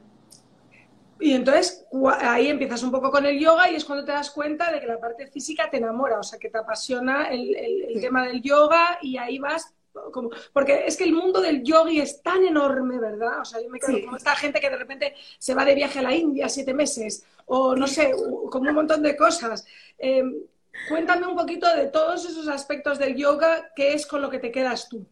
Y 1.23 1.31
entonces 1.35 1.85
ahí 2.19 2.49
empiezas 2.49 2.83
un 2.83 2.91
poco 2.91 3.09
con 3.09 3.25
el 3.25 3.39
yoga 3.39 3.71
y 3.71 3.75
es 3.75 3.85
cuando 3.85 4.03
te 4.03 4.11
das 4.11 4.29
cuenta 4.29 4.69
de 4.73 4.81
que 4.81 4.87
la 4.87 4.99
parte 4.99 5.25
física 5.27 5.69
te 5.69 5.77
enamora, 5.77 6.19
o 6.19 6.23
sea, 6.23 6.37
que 6.37 6.49
te 6.49 6.57
apasiona 6.57 7.29
el, 7.29 7.55
el, 7.55 8.01
tema 8.01 8.27
del 8.27 8.41
yoga 8.41 8.99
y 9.01 9.15
ahí 9.15 9.39
vas 9.39 9.73
como, 10.11 10.31
porque 10.51 10.83
es 10.85 10.97
que 10.97 11.05
el 11.05 11.13
mundo 11.13 11.39
del 11.39 11.63
yogi 11.63 12.01
es 12.01 12.21
tan 12.21 12.43
enorme, 12.43 12.99
¿verdad? 12.99 13.39
O 13.39 13.45
sea, 13.45 13.61
yo 13.61 13.69
me 13.69 13.79
quedo 13.79 14.03
como 14.03 14.17
esta 14.17 14.35
gente 14.35 14.59
que 14.59 14.69
de 14.69 14.75
repente 14.75 15.13
se 15.39 15.55
va 15.55 15.63
de 15.63 15.75
viaje 15.75 15.99
a 15.99 16.01
la 16.01 16.13
India 16.13 16.49
siete 16.49 16.73
meses, 16.73 17.25
o 17.45 17.73
no 17.73 17.87
sé, 17.87 18.11
como 18.51 18.67
un 18.67 18.75
montón 18.75 19.01
de 19.01 19.15
cosas. 19.15 19.65
Em, 19.97 20.41
cuéntame 20.89 21.25
un 21.25 21.37
poquito 21.37 21.73
de 21.73 21.85
todos 21.85 22.25
esos 22.25 22.49
aspectos 22.49 22.99
del 22.99 23.15
yoga, 23.15 23.71
¿qué 23.77 23.93
es 23.93 24.05
con 24.05 24.21
lo 24.21 24.29
que 24.29 24.39
te 24.39 24.51
quedas 24.51 24.89
tú? 24.89 25.07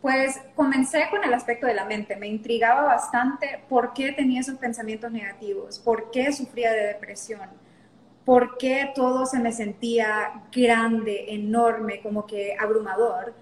Pues 0.00 0.40
comencé 0.54 1.08
con 1.10 1.22
el 1.24 1.34
aspecto 1.34 1.66
de 1.66 1.74
la 1.74 1.84
mente. 1.84 2.16
Me 2.16 2.26
intrigaba 2.26 2.82
bastante 2.82 3.62
por 3.68 3.92
qué 3.92 4.12
tenía 4.12 4.40
esos 4.40 4.56
pensamientos 4.56 5.12
negativos, 5.12 5.78
por 5.78 6.10
qué 6.10 6.32
sufría 6.32 6.72
de 6.72 6.86
depresión, 6.86 7.50
por 8.24 8.56
qué 8.56 8.92
todo 8.94 9.26
se 9.26 9.38
me 9.38 9.52
sentía 9.52 10.44
grande, 10.50 11.34
enorme, 11.34 12.00
como 12.00 12.26
que 12.26 12.56
abrumador. 12.58 13.34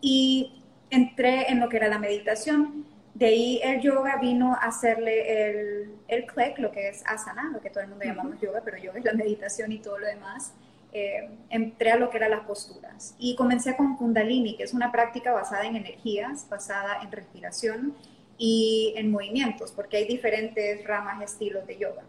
Y 0.00 0.64
entré 0.90 1.50
en 1.50 1.60
lo 1.60 1.68
que 1.68 1.76
era 1.76 1.88
la 1.88 1.98
meditación. 1.98 2.84
de 3.14 3.26
ahí 3.26 3.60
el 3.62 3.80
yoga 3.80 4.16
vino 4.16 4.54
a 4.54 4.66
hacerle 4.66 5.50
el, 5.50 5.94
el 6.08 6.26
click, 6.26 6.58
lo 6.58 6.72
que 6.72 6.88
es 6.88 7.04
asana, 7.06 7.50
lo 7.52 7.60
que 7.60 7.70
todo 7.70 7.82
el 7.84 7.90
mundo 7.90 8.04
llamamos 8.04 8.40
yoga, 8.40 8.62
pero 8.64 8.78
yoga 8.78 8.98
es 8.98 9.04
la 9.04 9.12
meditación 9.12 9.70
y 9.70 9.78
todo 9.78 9.98
lo 9.98 10.06
demás. 10.06 10.54
Eh, 10.94 11.30
entré 11.48 11.90
a 11.90 11.96
lo 11.96 12.10
que 12.10 12.18
eran 12.18 12.32
las 12.32 12.44
posturas 12.44 13.14
y 13.18 13.34
comencé 13.34 13.74
con 13.76 13.96
Kundalini, 13.96 14.58
que 14.58 14.64
es 14.64 14.74
una 14.74 14.92
práctica 14.92 15.32
basada 15.32 15.64
en 15.64 15.76
energías, 15.76 16.46
basada 16.50 17.00
en 17.02 17.10
respiración 17.10 17.96
y 18.36 18.92
en 18.96 19.10
movimientos, 19.10 19.72
porque 19.72 19.96
hay 19.96 20.06
diferentes 20.06 20.84
ramas, 20.86 21.22
estilos 21.22 21.66
de 21.66 21.78
yoga. 21.78 22.02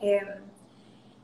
Eh, 0.00 0.20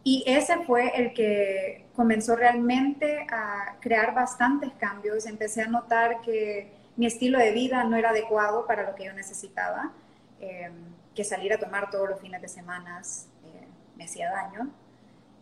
y 0.04 0.25
ese 0.26 0.64
fue 0.64 0.92
el 0.97 1.12
que 1.12 1.87
comenzó 1.95 2.37
realmente 2.37 3.26
a 3.31 3.76
crear 3.81 4.14
bastantes 4.14 4.73
cambios. 4.75 5.26
Empecé 5.26 5.62
a 5.62 5.69
notar 5.69 6.21
que 6.23 6.73
mi 6.97 7.07
estilo 7.07 7.38
de 7.38 7.52
vida 7.52 7.85
no 7.85 7.97
era 7.97 8.11
adecuado 8.11 8.66
para 8.66 8.83
lo 8.83 8.95
que 8.95 9.04
yo 9.04 9.12
necesitaba, 9.12 9.92
eh, 10.40 10.71
que 11.14 11.25
salir 11.25 11.52
a 11.52 11.59
tomar 11.59 11.90
todos 11.90 12.09
los 12.09 12.21
fines 12.21 12.42
de 12.42 12.49
semana 12.49 13.00
eh, 13.45 13.66
me 13.97 14.04
hacía 14.04 14.31
daño, 14.31 14.71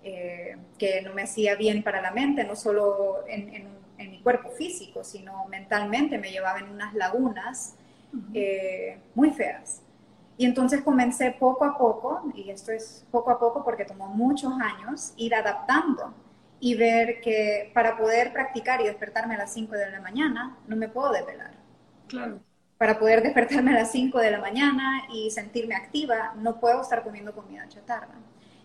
eh, 0.03 0.57
que 0.79 1.03
no 1.03 1.15
me 1.15 1.23
hacía 1.23 1.55
bien 1.57 1.83
para 1.83 2.01
la 2.01 2.11
mente, 2.11 2.45
no 2.45 2.57
solo 2.57 3.27
en, 3.29 3.55
en, 3.55 3.81
mi 4.11 4.23
cuerpo 4.23 4.51
físico, 4.51 5.05
sino 5.05 5.45
mentalmente 5.49 6.17
me 6.17 6.31
llevaba 6.31 6.59
en 6.59 6.71
unas 6.71 6.95
lagunas 6.95 7.75
muy 9.15 9.31
feas. 9.31 9.83
Y 10.41 10.47
entonces 10.47 10.81
comencé 10.81 11.33
poco 11.33 11.67
a 11.67 11.77
poco, 11.77 12.23
y 12.35 12.49
esto 12.49 12.73
es 12.73 13.05
poco 13.11 13.31
a 13.31 13.39
poco 13.39 13.63
porque 13.63 13.85
tomó 13.85 14.09
muchos 14.09 14.55
años, 14.55 15.13
ir 15.19 15.35
adaptando 15.35 16.15
y 16.61 16.77
ver 16.77 17.21
que 17.21 17.71
para 17.75 17.99
poder 17.99 18.33
practicar 18.33 18.81
y 18.81 18.85
despertarme 18.85 19.35
a 19.35 19.39
las 19.39 19.53
5 19.53 19.75
de 19.75 19.91
la 19.91 20.01
mañana, 20.01 20.57
no 20.67 20.77
me 20.77 20.89
puedo 20.89 21.13
desvelar. 21.13 21.53
Claro. 22.07 22.41
Para 22.79 22.99
poder 22.99 23.23
despertarme 23.23 23.73
a 23.73 23.81
las 23.81 23.93
5 23.93 24.19
de 24.19 24.31
la 24.31 24.41
mañana 24.41 25.03
y 25.13 25.31
sentirme 25.31 25.75
activa, 25.75 26.35
no 26.37 26.59
puedo 26.59 26.81
estar 26.81 27.03
comiendo 27.03 27.35
comida 27.35 27.69
chatarra. 27.69 28.15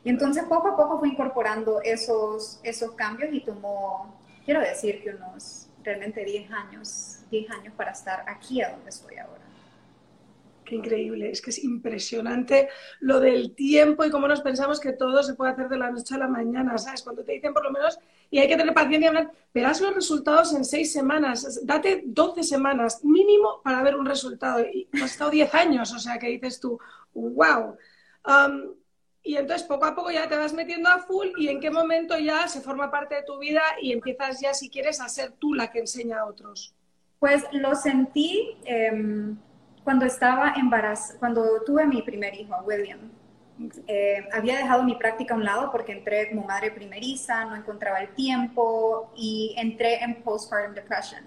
Y 0.06 0.10
entonces 0.10 0.44
poco 0.44 0.68
a 0.68 0.78
poco 0.78 1.00
fui 1.00 1.10
incorporando 1.10 1.82
esos, 1.82 2.60
esos 2.62 2.92
cambios 2.92 3.34
y 3.34 3.42
tomó, 3.42 4.16
quiero 4.46 4.62
decir 4.62 5.02
que 5.04 5.10
unos 5.10 5.66
realmente 5.84 6.24
10 6.24 6.52
años, 6.52 7.22
10 7.32 7.50
años 7.50 7.74
para 7.76 7.92
estar 7.92 8.24
aquí 8.28 8.62
a 8.62 8.70
donde 8.70 8.92
estoy 8.92 9.18
ahora. 9.18 9.42
Qué 10.64 10.76
increíble, 10.76 11.32
es 11.32 11.42
que 11.42 11.50
es 11.50 11.64
impresionante 11.64 12.70
lo 13.00 13.20
del 13.20 13.56
tiempo 13.56 14.06
y 14.06 14.12
cómo 14.12 14.28
nos 14.28 14.42
pensamos 14.42 14.80
que 14.80 14.94
todo 14.94 15.24
se 15.24 15.34
puede 15.34 15.54
hacer 15.54 15.70
de 15.70 15.78
la 15.78 15.90
noche 15.90 16.14
a 16.14 16.20
la 16.20 16.28
mañana, 16.28 16.78
¿sabes? 16.78 17.02
Cuando 17.02 17.24
te 17.24 17.34
dicen 17.34 17.54
por 17.54 17.64
lo 17.64 17.72
menos, 17.72 17.98
y 18.30 18.38
hay 18.38 18.48
que 18.48 18.58
tener 18.58 18.76
paciencia, 18.76 19.10
hablar, 19.10 19.32
verás 19.56 19.82
los 19.82 19.96
resultados 19.96 20.54
en 20.54 20.66
seis 20.66 20.94
semanas, 20.94 21.66
date 21.66 22.04
12 22.06 22.44
semanas 22.44 23.04
mínimo 23.04 23.62
para 23.64 23.82
ver 23.82 23.96
un 23.96 24.06
resultado. 24.06 24.60
Y 24.62 24.88
has 24.94 25.12
estado 25.12 25.32
10 25.32 25.54
años, 25.56 25.92
o 25.94 26.00
sea 26.00 26.20
que 26.20 26.28
dices 26.28 26.60
tú, 26.60 26.80
wow. 27.14 27.76
Um, 28.28 28.76
y 29.25 29.38
entonces 29.38 29.67
poco 29.67 29.86
a 29.86 29.96
poco 29.96 30.12
ya 30.12 30.29
te 30.29 30.38
vas 30.38 30.53
metiendo 30.53 30.88
a 30.88 31.00
full 31.00 31.29
y 31.36 31.48
en 31.48 31.60
qué 31.60 31.72
momento 31.72 32.15
ya 32.17 32.48
se 32.48 32.62
forma 32.62 32.91
parte 32.91 33.15
de 33.15 33.24
tu 33.24 33.39
vida 33.39 33.63
y 33.82 33.91
empiezas 33.91 34.39
ya, 34.39 34.53
si 34.53 34.70
quieres, 34.70 35.01
a 35.01 35.10
ser 35.10 35.32
tú 35.32 35.55
la 35.55 35.72
que 35.72 35.79
enseña 35.79 36.20
a 36.20 36.25
otros. 36.25 36.75
Pues 37.17 37.44
lo 37.51 37.75
sentí. 37.75 38.55
Em, 38.65 39.36
cuando 39.84 40.05
estaba 40.05 40.53
embarazada, 40.55 41.17
cuando 41.20 41.63
tuve 41.65 41.88
mi 41.88 42.03
primer 42.03 42.36
hijo, 42.36 42.55
William. 42.65 43.00
Eh, 43.88 44.27
había 44.34 44.58
dejado 44.58 44.84
mi 44.84 44.96
práctica 44.96 45.34
a 45.34 45.38
un 45.38 45.46
lado 45.46 45.72
porque 45.72 45.94
entré 45.94 46.29
como 46.29 46.46
madre 46.46 46.72
primeriza, 46.72 47.46
no 47.46 47.55
encontraba 47.55 48.01
el 48.01 48.10
tiempo 48.13 49.12
y 49.15 49.55
entré 49.58 50.03
en 50.03 50.22
postpartum 50.22 50.75
depression. 50.75 51.24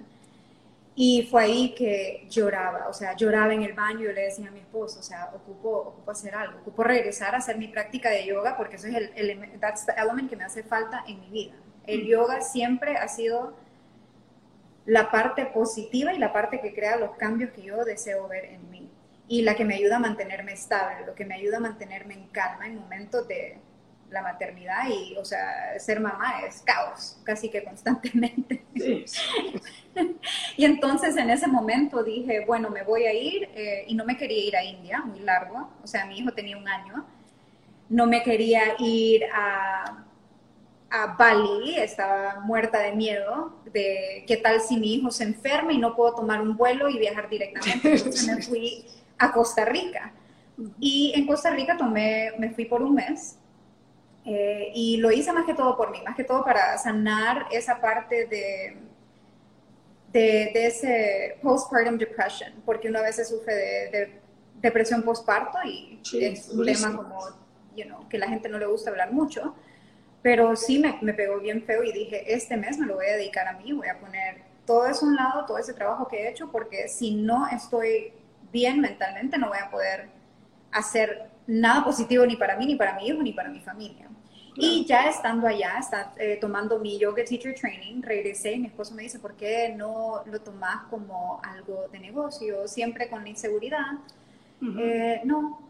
Y 1.00 1.28
fue 1.30 1.44
ahí 1.44 1.74
que 1.76 2.26
lloraba, 2.28 2.88
o 2.88 2.92
sea, 2.92 3.14
lloraba 3.14 3.54
en 3.54 3.62
el 3.62 3.72
baño 3.72 4.10
y 4.10 4.12
le 4.12 4.22
decía 4.22 4.48
a 4.48 4.50
mi 4.50 4.58
esposo, 4.58 4.98
o 4.98 5.02
sea, 5.04 5.30
ocupo, 5.32 5.68
ocupo 5.70 6.10
hacer 6.10 6.34
algo, 6.34 6.58
ocupo 6.58 6.82
regresar 6.82 7.36
a 7.36 7.38
hacer 7.38 7.56
mi 7.56 7.68
práctica 7.68 8.10
de 8.10 8.26
yoga 8.26 8.56
porque 8.56 8.74
eso 8.74 8.88
es 8.88 8.96
el, 8.96 9.12
el 9.14 9.60
that's 9.60 9.86
the 9.86 9.92
element 9.96 10.28
que 10.28 10.34
me 10.34 10.42
hace 10.42 10.64
falta 10.64 11.04
en 11.06 11.20
mi 11.20 11.30
vida. 11.30 11.54
El 11.86 12.04
yoga 12.04 12.40
siempre 12.40 12.96
ha 12.96 13.06
sido 13.06 13.54
la 14.86 15.12
parte 15.12 15.46
positiva 15.46 16.12
y 16.12 16.18
la 16.18 16.32
parte 16.32 16.60
que 16.60 16.74
crea 16.74 16.96
los 16.96 17.12
cambios 17.12 17.52
que 17.52 17.62
yo 17.62 17.84
deseo 17.84 18.26
ver 18.26 18.46
en 18.46 18.68
mí 18.68 18.90
y 19.28 19.42
la 19.42 19.54
que 19.54 19.64
me 19.64 19.76
ayuda 19.76 19.98
a 19.98 20.00
mantenerme 20.00 20.54
estable, 20.54 21.06
lo 21.06 21.14
que 21.14 21.24
me 21.24 21.36
ayuda 21.36 21.58
a 21.58 21.60
mantenerme 21.60 22.14
en 22.14 22.26
calma 22.30 22.66
en 22.66 22.74
momentos 22.74 23.28
de 23.28 23.56
la 24.10 24.22
maternidad 24.22 24.88
y, 24.88 25.16
o 25.16 25.24
sea, 25.24 25.78
ser 25.78 26.00
mamá 26.00 26.40
es 26.46 26.62
caos, 26.62 27.20
casi 27.24 27.48
que 27.48 27.62
constantemente. 27.62 28.64
y 30.56 30.64
entonces 30.64 31.16
en 31.16 31.30
ese 31.30 31.46
momento 31.46 32.02
dije, 32.02 32.44
bueno, 32.46 32.70
me 32.70 32.82
voy 32.82 33.04
a 33.04 33.12
ir 33.12 33.50
eh, 33.54 33.84
y 33.86 33.94
no 33.94 34.04
me 34.04 34.16
quería 34.16 34.44
ir 34.44 34.56
a 34.56 34.64
India, 34.64 35.00
muy 35.00 35.20
largo, 35.20 35.70
o 35.82 35.86
sea, 35.86 36.06
mi 36.06 36.18
hijo 36.18 36.32
tenía 36.32 36.56
un 36.56 36.68
año, 36.68 37.06
no 37.88 38.06
me 38.06 38.22
quería 38.22 38.74
ir 38.78 39.24
a 39.32 40.04
a 40.90 41.14
Bali, 41.18 41.76
estaba 41.76 42.40
muerta 42.40 42.80
de 42.80 42.92
miedo 42.92 43.52
de 43.72 44.24
qué 44.26 44.36
tal 44.38 44.60
si 44.60 44.78
mi 44.78 44.94
hijo 44.94 45.10
se 45.10 45.24
enferma 45.24 45.72
y 45.72 45.78
no 45.78 45.94
puedo 45.94 46.14
tomar 46.14 46.40
un 46.40 46.56
vuelo 46.56 46.88
y 46.88 46.98
viajar 46.98 47.28
directamente. 47.28 47.92
Entonces 47.96 48.26
me 48.26 48.42
fui 48.42 48.86
a 49.18 49.32
Costa 49.32 49.64
Rica. 49.64 50.12
Y 50.80 51.12
en 51.14 51.26
Costa 51.26 51.50
Rica 51.50 51.76
tomé, 51.76 52.32
me 52.38 52.50
fui 52.50 52.64
por 52.64 52.82
un 52.82 52.94
mes 52.94 53.38
eh, 54.24 54.70
y 54.74 54.98
lo 54.98 55.10
hice 55.10 55.32
más 55.32 55.44
que 55.46 55.54
todo 55.54 55.76
por 55.76 55.90
mí, 55.90 56.00
más 56.04 56.16
que 56.16 56.24
todo 56.24 56.44
para 56.44 56.76
sanar 56.78 57.46
esa 57.50 57.80
parte 57.80 58.26
de, 58.26 58.76
de, 60.12 60.66
ese 60.66 61.38
postpartum 61.42 61.96
depression, 61.96 62.52
porque 62.64 62.88
uno 62.88 62.98
a 62.98 63.02
veces 63.02 63.28
sufre 63.28 63.54
de, 63.54 64.20
depresión 64.60 65.02
postparto 65.02 65.58
y 65.64 66.00
es 66.20 66.48
un 66.48 66.64
tema 66.66 66.96
como, 66.96 67.20
you 67.76 67.84
know, 67.84 68.08
que 68.08 68.18
la 68.18 68.28
gente 68.28 68.48
no 68.48 68.58
le 68.58 68.66
gusta 68.66 68.90
hablar 68.90 69.12
mucho 69.12 69.54
pero 70.22 70.56
sí 70.56 70.78
me, 70.78 70.98
me, 71.00 71.14
pegó 71.14 71.38
bien 71.38 71.62
feo 71.62 71.82
y 71.84 71.92
dije, 71.92 72.34
este 72.34 72.56
mes 72.56 72.78
me 72.78 72.86
lo 72.86 72.96
voy 72.96 73.06
a 73.06 73.16
dedicar 73.16 73.46
a 73.46 73.52
mí, 73.54 73.72
voy 73.72 73.88
a 73.88 73.98
poner 73.98 74.42
todo 74.66 74.86
eso 74.86 75.06
a 75.06 75.08
un 75.08 75.16
lado, 75.16 75.46
todo 75.46 75.58
ese 75.58 75.72
trabajo 75.72 76.08
que 76.08 76.24
he 76.24 76.28
hecho, 76.28 76.50
porque 76.50 76.88
si 76.88 77.14
no 77.14 77.46
estoy 77.48 78.12
bien 78.52 78.80
mentalmente, 78.80 79.38
no 79.38 79.48
voy 79.48 79.58
a 79.58 79.70
poder 79.70 80.08
hacer 80.72 81.30
nada 81.48 81.82
positivo 81.82 82.24
ni 82.24 82.36
para 82.36 82.56
mí, 82.56 82.66
ni 82.66 82.76
para 82.76 82.94
mi 82.94 83.08
hijo, 83.08 83.20
ni 83.22 83.32
para 83.32 83.48
mi 83.48 83.60
familia. 83.60 84.08
Y 84.54 84.84
ya 84.84 85.08
estando 85.08 85.46
allá, 85.46 85.76
está, 85.78 86.12
eh, 86.16 86.36
tomando 86.40 86.78
mi 86.78 86.98
yoga 86.98 87.24
teacher 87.24 87.54
training, 87.54 88.02
regresé 88.02 88.52
y 88.52 88.58
mi 88.60 88.66
esposo 88.66 88.94
me 88.94 89.02
dice, 89.02 89.18
¿por 89.18 89.34
qué 89.34 89.72
no 89.76 90.22
lo 90.26 90.40
tomas 90.40 90.84
como 90.90 91.40
algo 91.42 91.86
de 91.90 91.98
negocio, 91.98 92.68
siempre 92.68 93.08
con 93.08 93.22
la 93.22 93.28
inseguridad? 93.28 93.98
Eh, 94.60 95.20
no, 95.24 95.60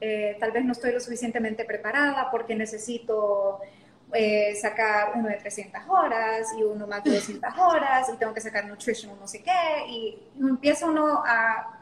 eh, 0.00 0.36
tal 0.40 0.52
vez 0.52 0.64
no 0.64 0.72
estoy 0.72 0.92
lo 0.92 1.00
suficientemente 1.00 1.64
preparada 1.64 2.30
porque 2.30 2.54
necesito 2.54 3.60
eh, 4.12 4.54
sacar 4.54 5.12
uno 5.16 5.28
de 5.28 5.34
300 5.34 5.82
horas 5.88 6.48
y 6.58 6.62
uno 6.62 6.86
más 6.86 7.04
de 7.04 7.14
200 7.16 7.58
horas 7.58 8.08
y 8.12 8.16
tengo 8.16 8.32
que 8.32 8.40
sacar 8.40 8.64
nutrition 8.66 9.18
no 9.20 9.28
sé 9.28 9.42
qué 9.42 9.86
y 9.86 10.18
empieza 10.40 10.86
uno 10.86 11.22
a 11.26 11.77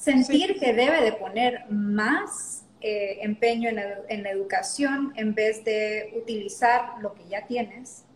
sentir 0.00 0.58
que 0.58 0.72
debe 0.72 1.02
de 1.02 1.12
poner 1.12 1.66
más 1.68 2.64
eh, 2.80 3.18
empeño 3.20 3.68
en, 3.68 4.22
la 4.22 4.30
educación 4.30 5.12
en 5.16 5.34
vez 5.34 5.62
de 5.64 6.14
utilizar 6.16 6.94
lo 7.02 7.12
que 7.12 7.28
ya 7.28 7.46
tienes, 7.46 8.06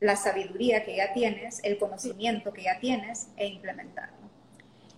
la 0.00 0.16
sabiduría 0.16 0.84
que 0.84 0.96
ya 0.96 1.12
tienes, 1.12 1.60
el 1.62 1.76
conocimiento 1.76 2.52
que 2.52 2.62
ya 2.62 2.80
tienes 2.80 3.28
e 3.36 3.46
implementarlo. 3.46 4.16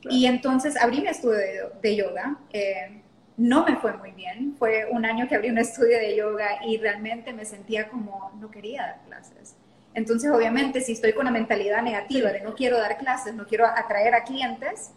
Y 0.08 0.26
entonces 0.26 0.76
abrí 0.76 1.00
mi 1.00 1.08
estudio 1.08 1.72
de, 1.82 1.96
yoga. 1.96 2.38
Eh, 2.52 3.02
no 3.36 3.64
me 3.64 3.76
fue 3.76 3.96
muy 3.96 4.12
bien. 4.12 4.54
Fue 4.56 4.86
un 4.90 5.04
año 5.04 5.26
que 5.26 5.34
abrí 5.34 5.50
un 5.50 5.58
estudio 5.58 5.98
de 5.98 6.16
yoga 6.16 6.64
y 6.64 6.76
realmente 6.78 7.32
me 7.32 7.44
sentía 7.44 7.88
como 7.88 8.30
no 8.40 8.50
quería 8.52 8.82
dar 8.82 9.00
clases. 9.06 9.56
Entonces, 9.94 10.30
obviamente, 10.30 10.80
si 10.80 10.92
estoy 10.92 11.12
con 11.12 11.22
una 11.22 11.32
mentalidad 11.32 11.82
negativa 11.82 12.30
de 12.30 12.42
no 12.42 12.54
quiero 12.54 12.78
dar 12.78 12.98
clases, 12.98 13.34
no 13.34 13.46
quiero 13.46 13.66
atraer 13.66 14.14
a 14.14 14.22
clientes, 14.22 14.92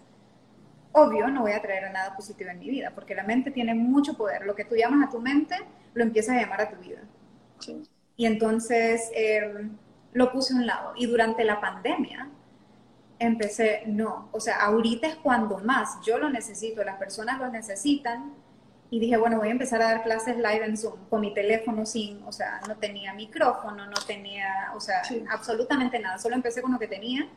obvio 0.93 1.27
no 1.27 1.41
voy 1.41 1.51
a 1.51 1.57
atraer 1.57 1.86
a 1.86 1.91
nada 1.91 2.15
positivo 2.15 2.50
en 2.50 2.60
mi 2.60 2.69
vida, 2.69 2.91
porque 2.93 3.15
la 3.15 3.24
mente 3.24 3.51
tiene 3.51 3.74
mucho 3.74 4.15
poder. 4.15 4.45
Lo 4.45 4.55
que 4.55 4.65
tú 4.65 4.75
llamas 4.75 5.07
a 5.07 5.12
tu 5.12 5.19
mente, 5.19 5.55
lo 5.93 6.03
empiezas 6.03 6.38
a 6.38 6.41
llamar 6.41 6.62
a 6.62 6.69
tu 6.69 6.77
vida. 6.77 7.01
Y 8.17 8.25
entonces 8.25 9.10
em, 9.13 9.77
lo 10.13 10.31
puse 10.31 10.53
a 10.53 10.57
un 10.57 10.65
lado. 10.65 10.93
Y 10.95 11.05
durante 11.05 11.43
la 11.43 11.62
pandemia, 11.62 12.29
empecé, 13.19 13.83
no, 13.86 14.29
o 14.31 14.39
sea, 14.39 14.62
ahorita 14.62 15.07
es 15.07 15.15
cuando 15.15 15.60
más 15.60 16.00
yo 16.03 16.17
lo 16.17 16.29
necesito, 16.29 16.83
las 16.83 16.98
personas 16.98 17.39
lo 17.39 17.50
necesitan. 17.50 18.33
Y 18.89 19.00
dije, 19.00 19.15
bueno, 19.15 19.38
voy 19.38 19.48
a 19.48 19.51
empezar 19.51 19.81
a 19.81 19.86
dar 19.86 20.03
clases 20.03 20.36
live 20.36 20.65
en 20.65 20.75
Zoom 20.75 21.07
con 21.10 21.21
mi 21.21 21.33
teléfono 21.33 21.86
sin, 21.86 22.21
o 22.24 22.31
sea, 22.33 22.60
no 22.67 22.75
tenía 22.75 23.13
micrófono, 23.13 23.86
no 23.86 23.98
tenía, 24.05 24.74
o 24.75 24.81
sea, 24.81 25.01
absolutamente 25.29 25.98
nada, 25.98 26.17
solo 26.17 26.36
empecé 26.36 26.62
con 26.62 26.74
lo 26.74 26.79
que 26.79 26.88
tenía. 26.88 27.29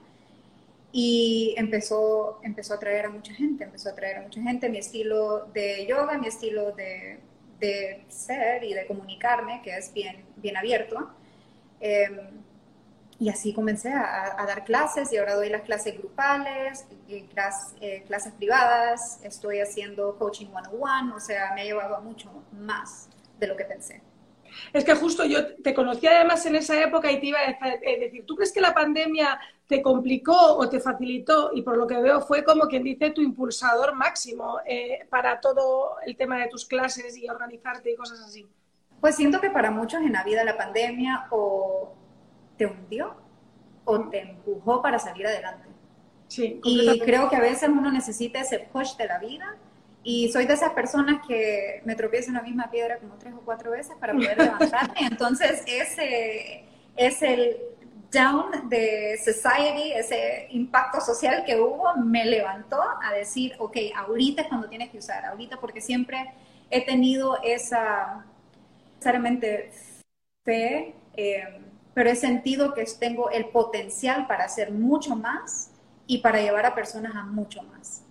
Y 0.97 1.57
empezó, 1.57 2.39
empezó 2.45 2.75
a 2.75 2.77
atraer 2.77 3.07
a 3.07 3.11
mucha 3.11 3.35
gente, 3.35 3.65
empezó 3.65 3.89
a 3.89 3.93
atraer 3.93 4.19
a 4.19 4.23
mucha 4.23 4.41
gente 4.41 4.69
mi 4.69 4.79
estilo 4.79 5.47
de 5.47 5.85
yoga, 5.87 6.17
mi 6.19 6.29
estilo 6.29 6.71
de, 6.71 7.19
de 7.59 8.05
ser 8.07 8.63
y 8.63 8.75
de 8.75 8.87
comunicarme, 8.87 9.61
que 9.65 9.77
es 9.77 9.93
bien, 9.93 10.25
bien 10.37 10.57
abierto. 10.57 11.11
Eh, 11.81 12.31
y 13.19 13.29
así 13.29 13.53
comencé 13.53 13.93
a, 13.93 14.45
dar 14.47 14.65
clases 14.65 15.13
y 15.13 15.17
ahora 15.17 15.35
doy 15.35 15.49
las 15.49 15.63
clases 15.63 15.99
grupales, 15.99 16.87
y 17.09 17.27
eh, 17.81 18.03
clases 18.07 18.33
privadas, 18.35 19.21
estoy 19.25 19.61
haciendo 19.61 20.17
coaching 20.17 20.47
one-on-one, 20.47 21.13
o 21.13 21.19
sea, 21.21 21.53
me 21.55 21.63
ha 21.63 21.65
llevado 21.65 21.97
a 21.97 22.01
mucho 22.01 22.31
más 22.53 23.09
de 23.41 23.47
lo 23.47 23.57
que 23.57 23.65
pensé. 23.65 24.01
Es 24.73 24.85
que 24.85 24.95
justo 24.95 25.25
yo 25.25 25.57
te 25.57 25.75
conocí 25.75 26.07
además 26.07 26.47
en 26.47 26.57
esa 26.57 26.81
época 26.81 27.11
y 27.11 27.21
te 27.21 27.27
iba 27.27 27.39
a 27.41 27.69
decir, 28.01 28.25
¿tú 28.27 28.37
crees 28.37 28.53
que 28.53 28.61
la 28.61 28.73
pandemia 28.73 29.41
te 29.67 29.83
complicó 29.83 30.57
o 30.57 30.69
te 30.69 30.81
facilitó? 30.81 31.51
Y 31.55 31.63
por 31.63 31.77
lo 31.77 31.87
que 31.87 32.01
veo 32.01 32.21
fue 32.21 32.45
como 32.45 32.67
quien 32.67 32.85
dice 32.85 33.11
tu 33.11 33.21
impulsador 33.21 33.95
máximo 33.95 34.59
eh, 34.67 35.07
para 35.09 35.41
todo 35.41 35.97
el 36.07 36.17
tema 36.17 36.39
de 36.39 36.49
tus 36.49 36.67
clases 36.67 37.17
y 37.17 37.29
organizarte 37.29 37.91
y 37.91 37.97
cosas 37.97 38.21
así. 38.21 38.47
Pues 39.01 39.17
siento 39.17 39.41
que 39.41 39.51
para 39.51 39.71
muchos 39.71 40.01
en 40.03 40.13
la 40.13 40.25
vida 40.25 40.45
la 40.45 40.57
pandemia 40.57 41.27
o 41.31 41.93
te 42.57 42.67
hundió 42.67 43.15
o 43.85 44.09
te 44.09 44.21
empujó 44.21 44.81
para 44.83 44.99
salir 44.99 45.27
adelante. 45.27 45.69
Sí, 46.29 46.61
y 46.65 46.99
creo 47.01 47.29
que 47.29 47.37
a 47.37 47.41
veces 47.41 47.69
uno 47.69 47.93
necesita 47.93 48.41
ese 48.41 48.59
push 48.59 48.97
de 48.97 49.07
la 49.07 49.19
vida 49.19 49.57
y 50.03 50.31
soy 50.33 50.47
de 50.47 50.55
esas 50.55 50.73
personas 50.73 51.27
que 51.27 51.81
me 51.85 51.95
tropiezo 51.95 52.29
en 52.29 52.35
la 52.35 52.43
misma 52.43 52.71
piedra 52.71 52.99
como 52.99 53.15
tres 53.17 53.35
o 53.35 53.41
cuatro 53.41 53.71
veces 53.71 53.95
para 53.99 54.15
poder 54.15 54.39
levantarme. 54.39 54.95
Entonces, 55.01 55.63
ese 55.67 56.65
es 56.97 57.23
el 57.23 57.57
down 58.15 58.69
de 58.69 59.19
society, 59.23 59.93
ese 59.93 60.47
impacto 60.51 61.01
social 61.01 61.45
que 61.45 61.61
hubo, 61.61 61.95
me 61.97 62.25
levantó 62.25 62.81
a 62.81 63.13
decir, 63.13 63.55
ok, 63.59 63.77
ahorita 63.97 64.43
es 64.43 64.49
cuando 64.49 64.69
tienes 64.69 64.91
que 64.91 64.99
usar, 64.99 65.27
ahorita 65.27 65.61
porque 65.61 65.81
siempre 65.81 66.33
he 66.71 66.85
tenido 66.87 67.39
esa, 67.43 68.25
necesariamente 68.95 69.71
fe, 70.45 70.95
eh, 71.17 71.61
pero 71.93 72.11
he 72.11 72.17
sentido 72.17 72.73
que 72.73 72.85
tengo 72.99 73.31
el 73.31 73.47
potencial 73.47 74.27
para 74.27 74.45
hacer 74.45 74.71
mucho 74.71 75.15
más 75.15 75.71
y 76.07 76.19
para 76.19 76.41
llevar 76.41 76.67
a 76.67 76.75
personas 76.75 77.15
a 77.15 77.25
mucho 77.25 77.63
más. 77.65 78.04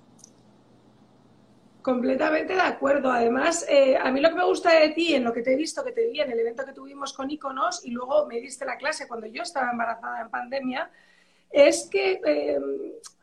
Completamente 1.83 2.53
de 2.53 2.61
acuerdo. 2.61 3.11
Además, 3.11 3.65
eh, 3.67 3.97
a 3.97 4.09
mí 4.09 4.21
lo 4.21 4.29
que 4.29 4.35
me 4.35 4.45
gusta 4.45 4.73
de 4.73 4.89
ti, 4.91 5.13
en 5.13 5.25
lo 5.25 5.33
que 5.33 5.41
te 5.41 5.51
he 5.51 5.57
visto, 5.57 5.83
que 5.83 5.91
te 5.91 6.07
vi 6.07 6.21
en 6.21 6.31
el 6.31 6.39
evento 6.39 6.65
que 6.65 6.71
tuvimos 6.71 7.11
con 7.11 7.29
Iconos 7.29 7.85
y 7.85 7.91
luego 7.91 8.25
me 8.25 8.39
diste 8.39 8.65
la 8.65 8.77
clase 8.77 9.05
cuando 9.05 9.27
yo 9.27 9.43
estaba 9.43 9.69
embarazada 9.69 10.21
en 10.21 10.29
pandemia, 10.29 10.89
es 11.51 11.89
que 11.91 12.21
eh, 12.25 12.59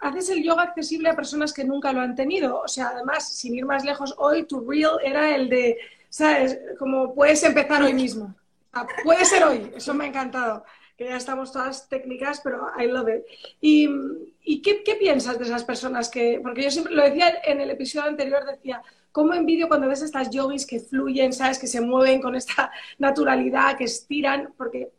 haces 0.00 0.28
el 0.28 0.44
yoga 0.44 0.64
accesible 0.64 1.08
a 1.08 1.16
personas 1.16 1.54
que 1.54 1.64
nunca 1.64 1.90
lo 1.92 2.02
han 2.02 2.14
tenido. 2.14 2.60
O 2.60 2.68
sea, 2.68 2.90
además, 2.90 3.32
sin 3.34 3.54
ir 3.54 3.64
más 3.64 3.82
lejos, 3.82 4.14
hoy 4.18 4.44
tu 4.44 4.60
reel 4.60 4.98
era 5.02 5.34
el 5.34 5.48
de, 5.48 5.78
¿sabes? 6.10 6.60
Como 6.78 7.14
puedes 7.14 7.42
empezar 7.42 7.82
hoy 7.82 7.94
mismo. 7.94 8.34
Ah, 8.74 8.86
puede 9.02 9.24
ser 9.24 9.42
hoy, 9.42 9.72
eso 9.74 9.94
me 9.94 10.04
ha 10.04 10.08
encantado. 10.08 10.64
Que 11.00 11.06
ya 11.06 11.16
estamos 11.16 11.50
todas 11.50 11.88
técnicas, 11.88 12.42
pero 12.44 12.60
I 12.78 12.86
love 12.86 13.08
it. 13.08 13.24
¿Y, 13.62 14.60
qué, 14.60 14.96
piensas 14.96 15.38
de 15.38 15.46
esas 15.46 15.64
personas 15.64 16.10
que.? 16.10 16.40
Porque 16.42 16.62
yo 16.62 16.70
siempre 16.70 16.94
lo 16.94 17.02
decía 17.02 17.40
en 17.42 17.58
el 17.58 17.70
episodio 17.70 18.06
anterior, 18.06 18.44
decía. 18.44 18.82
¿Cómo 19.10 19.32
envidio 19.32 19.66
cuando 19.66 19.88
ves 19.88 20.02
estas 20.02 20.28
yogis 20.28 20.66
que 20.66 20.78
fluyen, 20.78 21.32
sabes, 21.32 21.58
que 21.58 21.66
se 21.66 21.80
mueven 21.80 22.20
con 22.20 22.34
esta 22.34 22.70
naturalidad, 22.98 23.78
que 23.78 23.84
estiran? 23.84 24.52
Porque 24.58 24.92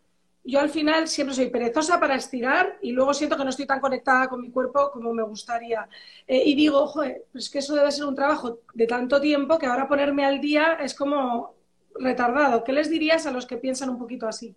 yo 0.43 0.59
al 0.59 0.71
final 0.71 1.07
siempre 1.07 1.35
soy 1.35 1.51
perezosa 1.51 1.99
para 1.99 2.15
estirar 2.15 2.79
y 2.81 2.93
luego 2.93 3.13
siento 3.13 3.37
que 3.37 3.43
no 3.43 3.51
estoy 3.51 3.67
tan 3.67 3.79
conectada 3.79 4.27
con 4.27 4.41
mi 4.41 4.49
cuerpo 4.49 4.89
como 4.91 5.13
me 5.13 5.21
gustaría. 5.21 5.87
Eh, 6.25 6.41
y 6.47 6.55
digo, 6.55 6.79
ojo, 6.79 7.03
pues 7.31 7.47
que 7.47 7.59
eso 7.59 7.75
debe 7.75 7.91
ser 7.91 8.05
un 8.05 8.15
trabajo 8.15 8.61
de 8.73 8.87
tanto 8.87 9.21
tiempo 9.21 9.59
que 9.59 9.67
ahora 9.67 9.87
ponerme 9.87 10.25
al 10.25 10.41
día 10.41 10.79
es 10.81 10.95
como 10.95 11.53
retardado. 11.93 12.63
¿Qué 12.63 12.73
les 12.73 12.89
dirías 12.89 13.27
a 13.27 13.31
los 13.31 13.45
que 13.45 13.57
piensan 13.57 13.91
un 13.91 13.99
poquito 13.99 14.27
así? 14.27 14.55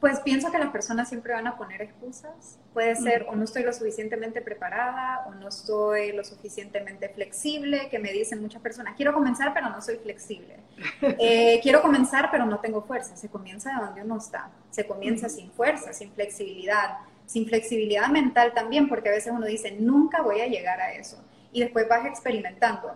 Pues 0.00 0.20
pienso 0.20 0.52
que 0.52 0.58
las 0.58 0.70
personas 0.70 1.08
siempre 1.08 1.32
van 1.32 1.46
a 1.46 1.56
poner 1.56 1.80
excusas. 1.80 2.58
Puede 2.74 2.94
ser 2.96 3.26
o 3.28 3.34
no 3.34 3.44
estoy 3.44 3.62
lo 3.62 3.72
suficientemente 3.72 4.42
preparada 4.42 5.24
o 5.26 5.34
no 5.34 5.48
estoy 5.48 6.12
lo 6.12 6.22
suficientemente 6.22 7.08
flexible, 7.08 7.88
que 7.88 7.98
me 7.98 8.12
dicen 8.12 8.42
muchas 8.42 8.60
personas, 8.60 8.94
quiero 8.94 9.14
comenzar 9.14 9.54
pero 9.54 9.70
no 9.70 9.80
soy 9.80 9.96
flexible. 9.96 10.56
Eh, 11.18 11.60
quiero 11.62 11.80
comenzar 11.80 12.30
pero 12.30 12.44
no 12.44 12.60
tengo 12.60 12.82
fuerza. 12.82 13.16
Se 13.16 13.28
comienza 13.28 13.70
de 13.70 13.86
donde 13.86 14.02
uno 14.02 14.18
está. 14.18 14.50
Se 14.70 14.86
comienza 14.86 15.28
sin 15.28 15.50
fuerza, 15.50 15.92
sin 15.92 16.12
flexibilidad, 16.12 16.98
sin 17.24 17.46
flexibilidad 17.46 18.08
mental 18.08 18.52
también, 18.54 18.88
porque 18.88 19.08
a 19.08 19.12
veces 19.12 19.32
uno 19.34 19.46
dice, 19.46 19.72
nunca 19.72 20.22
voy 20.22 20.40
a 20.40 20.46
llegar 20.46 20.80
a 20.80 20.92
eso. 20.92 21.22
Y 21.52 21.60
después 21.60 21.88
vas 21.88 22.06
experimentando. 22.06 22.94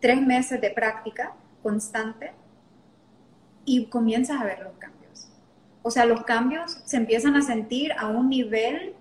Tres 0.00 0.20
meses 0.20 0.60
de 0.60 0.70
práctica 0.70 1.34
constante 1.62 2.32
y 3.64 3.86
comienzas 3.86 4.40
a 4.40 4.44
ver 4.44 4.60
los 4.60 4.72
cambios. 4.78 5.01
O 5.82 5.90
sea, 5.90 6.04
los 6.04 6.24
cambios 6.24 6.80
se 6.84 6.96
empiezan 6.96 7.34
a 7.36 7.42
sentir 7.42 7.92
a 7.92 8.08
un 8.08 8.28
nivel 8.28 8.94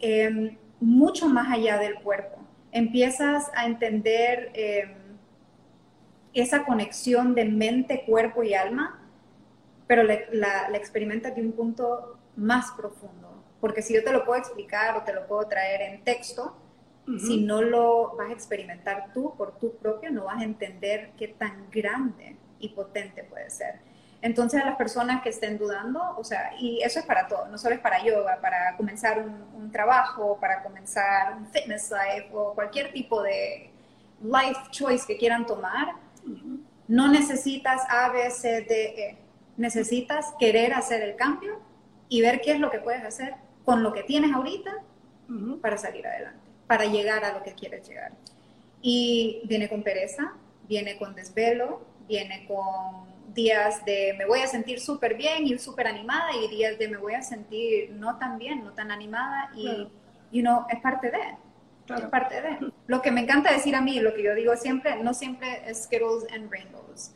em, 0.00 0.56
mucho 0.80 1.28
más 1.28 1.50
allá 1.50 1.78
del 1.78 1.94
cuerpo. 1.96 2.38
Empiezas 2.72 3.50
a 3.54 3.66
entender 3.66 4.50
em, 4.54 4.94
esa 6.34 6.64
conexión 6.64 7.34
de 7.34 7.46
mente, 7.46 8.04
cuerpo 8.04 8.42
y 8.42 8.54
alma, 8.54 9.00
pero 9.86 10.02
la, 10.02 10.18
la 10.32 10.76
experimentas 10.76 11.34
de 11.34 11.40
un 11.40 11.52
punto 11.52 12.18
más 12.36 12.72
profundo. 12.72 13.42
Porque 13.60 13.82
si 13.82 13.94
yo 13.94 14.04
te 14.04 14.12
lo 14.12 14.24
puedo 14.24 14.38
explicar 14.38 14.96
o 14.96 15.02
te 15.02 15.14
lo 15.14 15.26
puedo 15.26 15.46
traer 15.48 15.80
en 15.82 16.04
texto, 16.04 16.56
si 17.20 17.40
no 17.40 17.62
lo 17.62 18.16
vas 18.16 18.30
a 18.30 18.32
experimentar 18.32 19.12
tú 19.12 19.34
por 19.36 19.58
tu 19.58 19.76
propio, 19.76 20.10
no 20.10 20.24
vas 20.24 20.40
a 20.40 20.44
entender 20.44 21.10
qué 21.16 21.28
tan 21.28 21.70
grande 21.70 22.36
y 22.58 22.70
potente 22.70 23.22
puede 23.22 23.48
ser. 23.48 23.76
Entonces, 24.26 24.60
a 24.60 24.64
las 24.64 24.76
personas 24.76 25.22
que 25.22 25.28
estén 25.28 25.56
dudando, 25.56 26.02
o 26.18 26.24
sea, 26.24 26.50
y 26.58 26.82
eso 26.82 26.98
es 26.98 27.06
para 27.06 27.28
todo, 27.28 27.46
no 27.46 27.58
solo 27.58 27.76
es 27.76 27.80
para 27.80 28.02
yoga, 28.02 28.40
para 28.40 28.76
comenzar 28.76 29.20
un, 29.20 29.70
trabajo, 29.70 30.38
para 30.40 30.62
comenzar 30.62 31.36
un 31.36 31.46
fitness 31.46 31.90
life 31.90 32.30
o 32.32 32.54
cualquier 32.54 32.92
tipo 32.92 33.22
de 33.22 33.70
life 34.22 34.60
choice 34.70 35.04
que 35.06 35.16
quieran 35.16 35.46
tomar, 35.46 35.94
no 36.88 37.08
necesitas 37.08 37.82
A, 37.88 38.08
B, 38.08 38.30
C, 38.30 38.62
D, 38.62 38.84
E. 38.96 39.18
Necesitas 39.56 40.34
querer 40.40 40.72
hacer 40.74 41.02
el 41.02 41.14
cambio 41.14 41.60
y 42.08 42.20
ver 42.22 42.40
qué 42.40 42.52
es 42.52 42.60
lo 42.60 42.70
que 42.70 42.78
puedes 42.78 43.04
hacer 43.04 43.34
con 43.64 43.82
lo 43.82 43.92
que 43.92 44.02
tienes 44.02 44.32
ahorita 44.32 44.72
para 45.60 45.76
salir 45.76 46.06
adelante 46.06 46.46
para 46.66 46.86
llegar 46.86 47.24
a 47.24 47.32
lo 47.32 47.42
que 47.42 47.52
quieres 47.52 47.88
llegar. 47.88 48.12
Y 48.82 49.42
viene 49.44 49.68
con 49.68 49.82
pereza, 49.82 50.32
viene 50.68 50.96
con 50.96 51.14
desvelo, 51.14 51.82
viene 52.08 52.46
con 52.46 53.15
días 53.34 53.84
de 53.84 54.14
me 54.18 54.26
voy 54.26 54.40
a 54.40 54.46
sentir 54.46 54.80
súper 54.80 55.14
bien 55.14 55.46
y 55.46 55.58
súper 55.58 55.86
animada 55.86 56.30
y 56.34 56.48
días 56.48 56.78
de 56.78 56.88
me 56.88 56.96
voy 56.96 57.14
a 57.14 57.22
sentir 57.22 57.90
no 57.92 58.18
tan 58.18 58.38
bien, 58.38 58.64
no 58.64 58.72
tan 58.72 58.90
animada 58.90 59.50
y, 59.54 59.88
you 60.32 60.42
know, 60.42 60.64
es 60.70 60.80
parte 60.80 61.10
de, 61.10 61.94
es 61.94 62.08
parte 62.08 62.40
de. 62.40 62.72
Lo 62.86 63.02
que 63.02 63.10
me 63.10 63.22
encanta 63.22 63.52
decir 63.52 63.74
a 63.74 63.80
mí, 63.80 64.00
lo 64.00 64.14
que 64.14 64.22
yo 64.22 64.34
digo 64.34 64.56
siempre, 64.56 65.02
no 65.02 65.14
siempre 65.14 65.62
es 65.68 65.84
Skittles 65.84 66.26
and 66.32 66.50
Rainbows. 66.50 67.12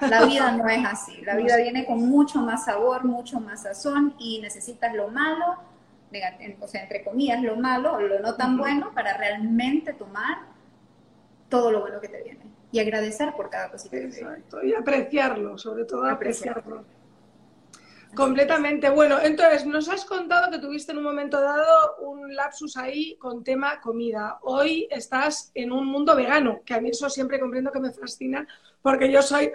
La 0.00 0.24
vida 0.24 0.52
no 0.52 0.68
es 0.68 0.84
así. 0.86 1.20
La 1.22 1.36
vida 1.36 1.56
viene 1.56 1.84
con 1.84 1.98
mucho 1.98 2.40
más 2.40 2.64
sabor, 2.64 3.04
mucho 3.04 3.38
más 3.40 3.62
sazón 3.62 4.14
y 4.18 4.40
necesitas 4.40 4.94
lo 4.94 5.08
malo 5.08 5.58
o 6.60 6.68
sea, 6.68 6.82
entre 6.82 7.04
comillas, 7.04 7.42
lo 7.42 7.56
malo 7.56 8.00
lo 8.00 8.20
no 8.20 8.34
tan 8.36 8.56
bueno 8.56 8.92
para 8.94 9.16
realmente 9.16 9.92
tomar 9.92 10.38
todo 11.48 11.70
lo 11.70 11.80
bueno 11.80 12.00
que 12.00 12.08
te 12.08 12.22
viene 12.22 12.40
y 12.76 12.80
agradecer 12.80 13.32
por 13.34 13.48
cada 13.48 13.70
cosita 13.70 13.96
Exacto, 13.96 14.62
y 14.62 14.74
apreciarlo, 14.74 15.56
sobre 15.56 15.84
todo 15.86 16.04
apreciarlo. 16.04 16.84
Completamente. 18.14 18.88
Bueno, 18.90 19.18
entonces 19.22 19.66
nos 19.66 19.88
has 19.88 20.04
contado 20.04 20.50
que 20.50 20.58
tuviste 20.58 20.92
en 20.92 20.98
un 20.98 21.04
momento 21.04 21.40
dado 21.40 21.96
un 22.00 22.34
lapsus 22.34 22.76
ahí 22.76 23.16
con 23.16 23.42
tema 23.42 23.80
comida. 23.80 24.38
Hoy 24.42 24.86
estás 24.90 25.50
en 25.54 25.72
un 25.72 25.86
mundo 25.86 26.14
vegano, 26.14 26.60
que 26.64 26.74
a 26.74 26.80
mí 26.80 26.90
eso 26.90 27.10
siempre 27.10 27.40
comprendo 27.40 27.72
que 27.72 27.80
me 27.80 27.92
fascina, 27.92 28.46
porque 28.82 29.10
yo 29.10 29.22
soy 29.22 29.52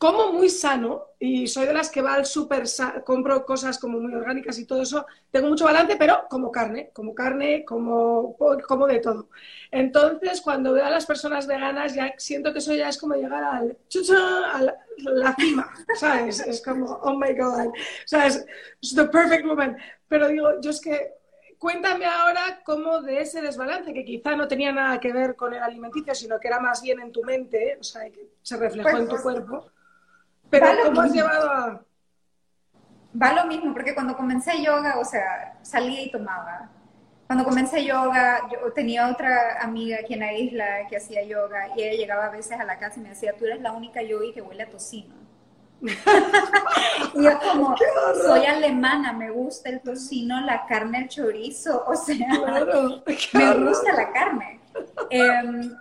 como 0.00 0.32
muy 0.32 0.48
sano 0.48 1.08
y 1.18 1.46
soy 1.46 1.66
de 1.66 1.74
las 1.74 1.90
que 1.90 2.00
va 2.00 2.14
al 2.14 2.24
súper, 2.24 2.64
compro 3.04 3.44
cosas 3.44 3.78
como 3.78 4.00
muy 4.00 4.14
orgánicas 4.14 4.58
y 4.58 4.64
todo 4.64 4.80
eso, 4.80 5.04
tengo 5.30 5.48
mucho 5.48 5.66
balance, 5.66 5.94
pero 5.96 6.24
como 6.30 6.50
carne, 6.50 6.88
como 6.94 7.14
carne, 7.14 7.66
como, 7.66 8.34
como 8.66 8.86
de 8.86 9.00
todo. 9.00 9.28
Entonces, 9.70 10.40
cuando 10.40 10.72
veo 10.72 10.86
a 10.86 10.90
las 10.90 11.04
personas 11.04 11.46
veganas, 11.46 11.94
ya 11.94 12.14
siento 12.16 12.50
que 12.54 12.60
eso 12.60 12.72
ya 12.74 12.88
es 12.88 12.96
como 12.96 13.14
llegar 13.14 13.44
al, 13.44 13.76
a 14.54 14.62
la, 15.02 15.36
cima, 15.38 15.70
¿sabes? 15.96 16.40
Es 16.46 16.62
como, 16.62 16.86
oh 17.02 17.14
my 17.18 17.34
God, 17.34 17.70
¿sabes? 18.06 18.46
It's 18.80 18.94
the 18.94 19.04
perfect 19.04 19.44
moment. 19.44 19.76
Pero 20.08 20.28
digo, 20.28 20.62
yo 20.62 20.70
es 20.70 20.80
que 20.80 21.12
cuéntame 21.58 22.06
ahora 22.06 22.62
cómo 22.64 23.02
de 23.02 23.20
ese 23.20 23.42
desbalance, 23.42 23.92
que 23.92 24.06
quizá 24.06 24.34
no 24.34 24.48
tenía 24.48 24.72
nada 24.72 24.98
que 24.98 25.12
ver 25.12 25.36
con 25.36 25.52
el 25.52 25.62
alimenticio, 25.62 26.14
sino 26.14 26.40
que 26.40 26.48
era 26.48 26.58
más 26.58 26.80
bien 26.80 27.00
en 27.00 27.12
tu 27.12 27.22
mente, 27.22 27.76
o 27.78 27.84
sea, 27.84 28.08
que 28.10 28.30
se 28.40 28.56
reflejó 28.56 28.96
en 28.96 29.04
tu 29.04 29.10
pues, 29.10 29.22
cuerpo. 29.22 29.70
Pero 30.50 30.66
¿cómo 30.84 31.00
has 31.00 31.12
llevado 31.12 31.50
a...? 31.50 31.80
Va 33.20 33.32
lo 33.32 33.46
mismo, 33.46 33.72
porque 33.72 33.94
cuando 33.94 34.16
comencé 34.16 34.62
yoga, 34.62 34.98
o 34.98 35.04
sea, 35.04 35.58
salía 35.62 36.02
y 36.02 36.10
tomaba. 36.10 36.70
Cuando 37.26 37.44
comencé 37.44 37.84
yoga, 37.84 38.48
yo 38.50 38.72
tenía 38.72 39.08
otra 39.08 39.62
amiga 39.62 39.98
aquí 40.00 40.14
en 40.14 40.20
la 40.20 40.32
isla 40.32 40.64
que 40.88 40.96
hacía 40.96 41.22
yoga 41.24 41.68
y 41.76 41.82
ella 41.82 41.96
llegaba 41.96 42.26
a 42.26 42.30
veces 42.30 42.58
a 42.58 42.64
la 42.64 42.78
casa 42.78 42.98
y 42.98 43.02
me 43.04 43.10
decía, 43.10 43.36
tú 43.36 43.44
eres 43.44 43.60
la 43.60 43.72
única 43.72 44.02
yogi 44.02 44.32
que 44.32 44.42
huele 44.42 44.64
a 44.64 44.70
tocino. 44.70 45.14
y 45.80 47.22
yo 47.22 47.38
como, 47.38 47.74
soy 48.26 48.46
alemana, 48.46 49.12
me 49.12 49.30
gusta 49.30 49.70
el 49.70 49.80
tocino, 49.80 50.40
la 50.40 50.66
carne, 50.66 51.02
el 51.02 51.08
chorizo, 51.08 51.84
o 51.86 51.94
sea, 51.94 52.16
me 53.32 53.54
gusta 53.54 53.92
la 53.92 54.12
carne. 54.12 54.60
Em, 55.10 55.72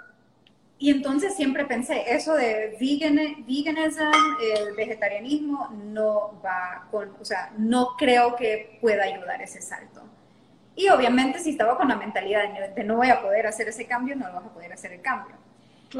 y 0.81 0.91
entonces 0.91 1.35
siempre 1.35 1.65
pensé, 1.65 2.05
eso 2.07 2.33
de 2.35 2.77
vegan, 2.79 3.17
veganism, 3.45 4.11
el 4.55 4.73
vegetarianismo, 4.75 5.69
no 5.91 6.39
va 6.43 6.87
con, 6.89 7.13
o 7.19 7.25
sea, 7.25 7.51
no 7.57 7.97
creo 7.97 8.37
que 8.37 8.77
pueda 8.79 9.03
ayudar 9.03 9.41
ese 9.41 9.61
salto. 9.61 10.01
Y 10.77 10.87
obviamente 10.87 11.39
si 11.39 11.49
estaba 11.49 11.77
con 11.77 11.89
la 11.89 11.97
mentalidad 11.97 12.43
de 12.73 12.83
no 12.85 12.95
voy 12.95 13.09
a 13.09 13.21
poder 13.21 13.45
hacer 13.45 13.67
ese 13.67 13.85
cambio, 13.85 14.15
no 14.15 14.31
vas 14.31 14.45
a 14.45 14.53
poder 14.53 14.71
hacer 14.71 14.93
el 14.93 15.01
cambio. 15.01 15.35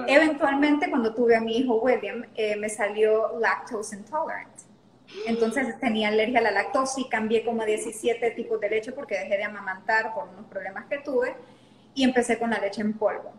Eventualmente, 0.08 0.90
cuando 0.90 1.14
tuve 1.14 1.36
a 1.36 1.42
mi 1.42 1.58
hijo 1.58 1.82
William, 1.82 2.24
eh, 2.36 2.56
me 2.56 2.70
salió 2.70 3.38
lactose 3.38 3.98
intolerant. 3.98 4.62
Entonces 5.26 5.78
tenía 5.80 6.08
alergia 6.08 6.40
a 6.40 6.44
la 6.44 6.52
lactosa 6.52 7.02
y 7.02 7.10
cambié 7.10 7.44
como 7.44 7.66
17 7.66 8.32
tipos 8.32 8.62
de 8.62 8.70
leche 8.70 8.92
porque 8.94 9.18
dejé 9.18 9.38
de 9.38 9.44
amamantar 9.44 10.14
por 10.14 10.30
unos 10.30 10.46
problemas 10.46 10.86
que 10.86 11.00
tuve 11.00 11.36
y 11.96 12.04
empecé 12.04 12.38
con 12.38 12.52
la 12.52 12.60
leche 12.60 12.82
en 12.82 12.94
polvo. 12.94 13.34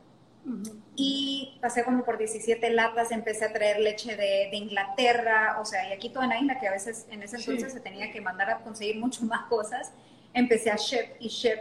Y 0.97 1.59
pasé 1.61 1.85
como 1.85 2.05
por 2.05 2.19
17 2.19 2.71
latas, 2.71 3.13
empecé 3.13 3.45
a 3.45 3.53
traer 3.53 3.81
leche 3.81 4.17
de, 4.17 4.51
Inglaterra, 4.57 5.59
o 5.61 5.65
sea, 5.65 5.89
y 5.89 5.93
aquí 5.93 6.09
toda 6.09 6.25
en 6.25 6.31
la 6.31 6.41
isla, 6.41 6.59
que 6.59 6.69
a 6.69 6.73
veces 6.73 7.07
en 7.11 7.23
ese 7.23 7.37
entonces 7.37 7.73
se 7.73 7.81
tenía 7.81 8.11
que 8.11 8.21
mandar 8.21 8.51
a 8.51 8.59
conseguir 8.59 8.99
mucho 8.99 9.25
más 9.25 9.43
cosas 9.49 9.93
empecé 10.35 10.71
a 10.71 10.77
ship 10.77 11.17
y 11.19 11.29
ship. 11.29 11.59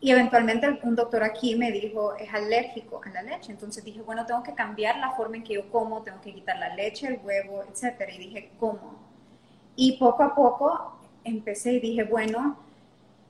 Y 0.00 0.10
eventualmente 0.10 0.80
un 0.82 0.96
doctor 0.96 1.22
aquí 1.22 1.54
me 1.54 1.70
dijo, 1.70 2.16
es 2.16 2.32
alérgico 2.34 3.00
a 3.04 3.10
la 3.10 3.22
leche. 3.22 3.52
Entonces 3.52 3.84
dije, 3.84 4.02
bueno, 4.02 4.26
tengo 4.26 4.42
que 4.42 4.52
cambiar 4.52 4.98
la 4.98 5.12
forma 5.12 5.36
en 5.36 5.44
que 5.44 5.54
yo 5.54 5.70
como, 5.70 6.02
tengo 6.02 6.20
que 6.20 6.34
quitar 6.34 6.58
la 6.58 6.74
leche, 6.74 7.06
el 7.06 7.20
huevo, 7.22 7.62
etc. 7.62 8.10
Y 8.12 8.18
dije, 8.18 8.50
¿cómo? 8.58 8.98
Y 9.76 9.98
poco 9.98 10.24
a 10.24 10.34
poco 10.34 10.98
empecé 11.22 11.74
y 11.74 11.80
dije, 11.80 12.02
bueno, 12.02 12.58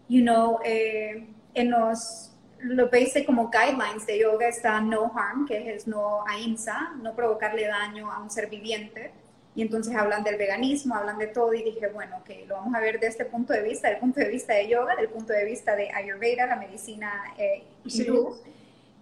you 0.09 0.23
know, 0.23 0.61
eh, 0.64 1.27
en 1.53 1.71
los, 1.71 2.32
lo 2.62 2.88
basic 2.88 3.27
como 3.27 3.51
guidelines 3.51 4.07
de 4.07 4.18
yoga 4.18 4.48
está 4.48 4.81
no 4.81 5.12
harm, 5.14 5.46
que 5.46 5.75
es 5.75 5.87
no 5.87 6.25
ahimsa, 6.27 6.92
no 7.03 7.14
provocarle 7.14 7.66
daño 7.66 8.11
a 8.11 8.20
un 8.20 8.31
ser 8.31 8.48
viviente. 8.48 9.12
Y 9.55 9.62
entonces 9.62 9.94
hablan 9.94 10.25
del 10.25 10.38
veganismo, 10.38 10.94
hablan 10.94 11.18
de 11.18 11.27
todo 11.27 11.53
y 11.53 11.62
dije, 11.62 11.88
bueno, 11.88 12.16
ok, 12.18 12.31
lo 12.48 12.55
vamos 12.55 12.75
a 12.75 12.81
ver 12.81 12.98
de 12.98 13.09
este 13.09 13.27
punto 13.27 13.53
de 13.53 13.62
vista, 13.62 13.88
del 13.88 13.98
punto 13.98 14.20
de 14.20 14.29
vista 14.29 14.55
de 14.55 14.66
yoga, 14.68 14.96
del 14.96 15.11
punto 15.11 15.33
de 15.33 15.44
vista 15.44 15.77
de 15.77 15.90
Ayurveda, 15.92 16.46
la 16.46 16.57
medicina 16.57 17.12
eh, 17.37 17.64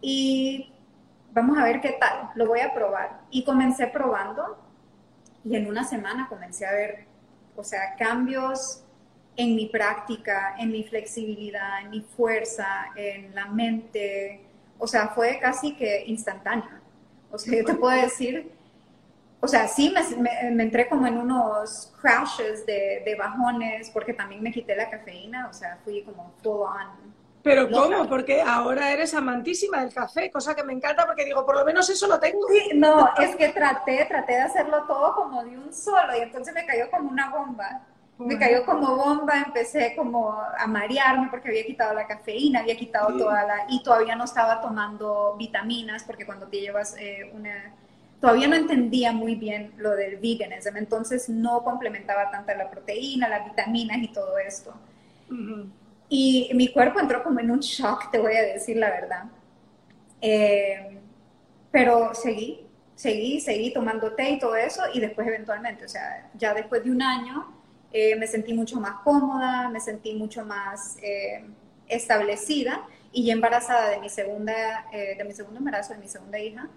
Y 0.01 0.73
vamos 1.33 1.57
a 1.57 1.65
ver 1.65 1.81
qué 1.81 1.97
tal, 2.01 2.31
lo 2.35 2.49
voy 2.49 2.61
a 2.61 2.75
probar. 2.75 3.21
Y 3.31 3.45
comencé 3.45 3.87
probando 3.87 4.59
y 5.45 5.55
en 5.55 5.69
una 5.69 5.85
semana 5.85 6.27
comencé 6.29 6.67
a 6.67 6.73
ver, 6.73 7.05
o 7.55 7.63
sea, 7.63 7.95
cambios 7.97 8.83
en 9.37 9.55
mi 9.55 9.67
práctica, 9.67 10.57
en 10.59 10.71
mi 10.71 10.85
flexibilidad, 10.85 11.83
en 11.83 11.91
mi 11.91 12.01
fuerza, 12.01 12.87
en 12.97 13.35
la 13.35 13.47
mente. 13.47 14.41
O 14.79 14.87
sea, 14.87 15.09
fue 15.09 15.39
casi 15.41 15.75
que 15.75 16.05
instantáneo. 16.07 16.81
O 17.31 17.39
sea, 17.39 17.57
yo 17.59 17.65
te 17.65 17.75
puedo 17.75 18.01
decir 18.01 18.51
o 19.43 19.49
sea, 19.49 19.67
sí 19.67 19.93
me, 19.95 20.51
me, 20.51 20.63
entré 20.63 20.87
como 20.87 21.07
en 21.07 21.17
unos 21.17 21.93
crashes 22.01 22.67
de, 22.67 23.03
de, 23.07 23.15
bajones 23.15 23.89
porque 23.91 24.13
también 24.13 24.43
me 24.43 24.53
quité 24.53 24.77
la 24.77 24.91
cafeína, 24.91 25.49
o 25.49 25.55
sea, 25.55 25.79
fui 25.83 26.03
como 26.03 26.35
full 26.43 26.61
on. 26.61 27.11
Pero 27.43 27.71
¿cómo? 27.71 28.07
Porque 28.07 28.43
ahora 28.43 28.93
eres 28.93 29.15
amantísima 29.15 29.81
del 29.81 29.95
café, 29.95 30.31
cosa 30.31 30.55
que 30.55 30.63
me 30.63 30.75
encanta 30.75 31.07
porque 31.07 31.25
digo, 31.25 31.47
por 31.47 31.57
lo 31.57 31.65
menos 31.65 31.89
eso 31.89 32.07
lo 32.07 32.21
tengo. 32.21 32.47
Sí, 32.49 32.73
no, 32.75 33.15
es 33.19 33.35
que 33.37 33.49
traté, 33.49 34.05
traté 34.05 34.35
de 34.35 34.41
hacerlo 34.43 34.85
todo 34.87 35.15
como 35.15 35.43
de 35.43 35.57
un 35.57 35.73
solo 35.73 36.15
y 36.19 36.21
entonces 36.21 36.53
me 36.53 36.67
cayó 36.67 36.91
como 36.91 37.09
una 37.09 37.31
bomba. 37.31 37.87
Me 38.21 38.39
cayó 38.39 38.65
como 38.67 38.97
bomba, 38.97 39.43
empecé 39.47 39.95
como 39.97 40.33
a 40.33 40.67
marearme 40.67 41.29
porque 41.31 41.49
había 41.49 41.65
quitado 41.65 41.95
la 41.95 42.07
cafeína, 42.07 42.61
había 42.61 42.77
quitado 42.77 43.17
toda 43.17 43.45
la... 43.45 43.67
y 43.69 43.83
todavía 43.83 44.15
no 44.15 44.25
estaba 44.25 44.61
tomando 44.61 45.37
vitaminas 45.39 46.05
porque 46.05 46.27
cuando 46.27 46.47
te 46.47 46.61
llevas 46.61 46.95
eh, 46.99 47.31
una 47.35 47.75
todavía 48.21 48.49
no 48.49 48.55
entendía 48.55 49.13
muy 49.13 49.35
bien 49.35 49.73
lo 49.79 49.97
del 49.97 50.19
veganism, 50.19 50.77
entonces 50.77 51.29
no 51.29 51.65
complementaba 51.65 52.31
tanto 52.31 52.55
la 52.55 52.71
proteína, 52.71 53.29
las 53.29 53.47
vitaminas 53.47 53.99
y 53.99 54.09
todo 54.09 54.39
esto. 54.39 54.75
Y 56.09 56.51
mi 56.55 56.69
cuerpo 56.69 57.01
entró 57.01 57.23
como 57.23 57.41
en 57.41 57.51
un 57.51 57.61
shock, 57.61 58.11
te 58.11 58.19
voy 58.19 58.35
a 58.35 58.43
decir 58.43 58.77
la 58.77 58.91
verdad. 58.91 59.25
Eh, 60.21 60.99
pero 61.71 62.13
seguí, 62.15 62.67
seguí, 62.95 63.41
seguí 63.41 63.73
tomando 63.73 64.13
té 64.13 64.31
y 64.31 64.39
todo 64.39 64.55
eso 64.55 64.83
y 64.93 65.01
después 65.01 65.27
eventualmente, 65.27 65.85
o 65.85 65.89
sea, 65.89 66.29
ya 66.35 66.53
después 66.53 66.85
de 66.85 66.91
un 66.91 67.01
año 67.01 67.60
eh, 67.93 68.17
me 68.17 68.27
sentí 68.27 68.55
mucho 68.55 68.81
más 68.81 69.01
cómoda, 69.03 69.69
me 69.69 69.81
sentí 69.81 70.15
mucho 70.15 70.45
más 70.45 70.97
eh, 71.03 71.45
establecida 71.89 72.87
y 73.13 73.27
ya 73.27 73.33
embarazada 73.33 73.91
de 73.91 74.01
mi 74.01 74.09
segunda, 74.09 74.87
de 74.93 75.25
mi 75.25 75.33
segundo 75.33 75.59
embarazo, 75.59 75.95
de 75.95 75.99
mi 75.99 76.07
segunda 76.07 76.39
hija, 76.39 76.71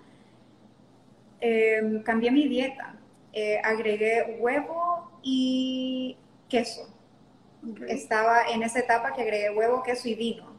Em, 1.45 2.01
cambié 2.03 2.31
mi 2.31 2.47
dieta. 2.47 2.95
Eh, 3.33 3.59
agregué 3.63 4.37
huevo 4.39 5.11
y 5.21 6.15
queso. 6.47 6.87
Estaba 7.89 8.43
en 8.43 8.63
esa 8.63 8.79
etapa 8.79 9.11
que 9.13 9.23
agregué 9.23 9.49
huevo, 9.49 9.83
queso 9.83 10.07
y 10.07 10.15
vino. 10.15 10.52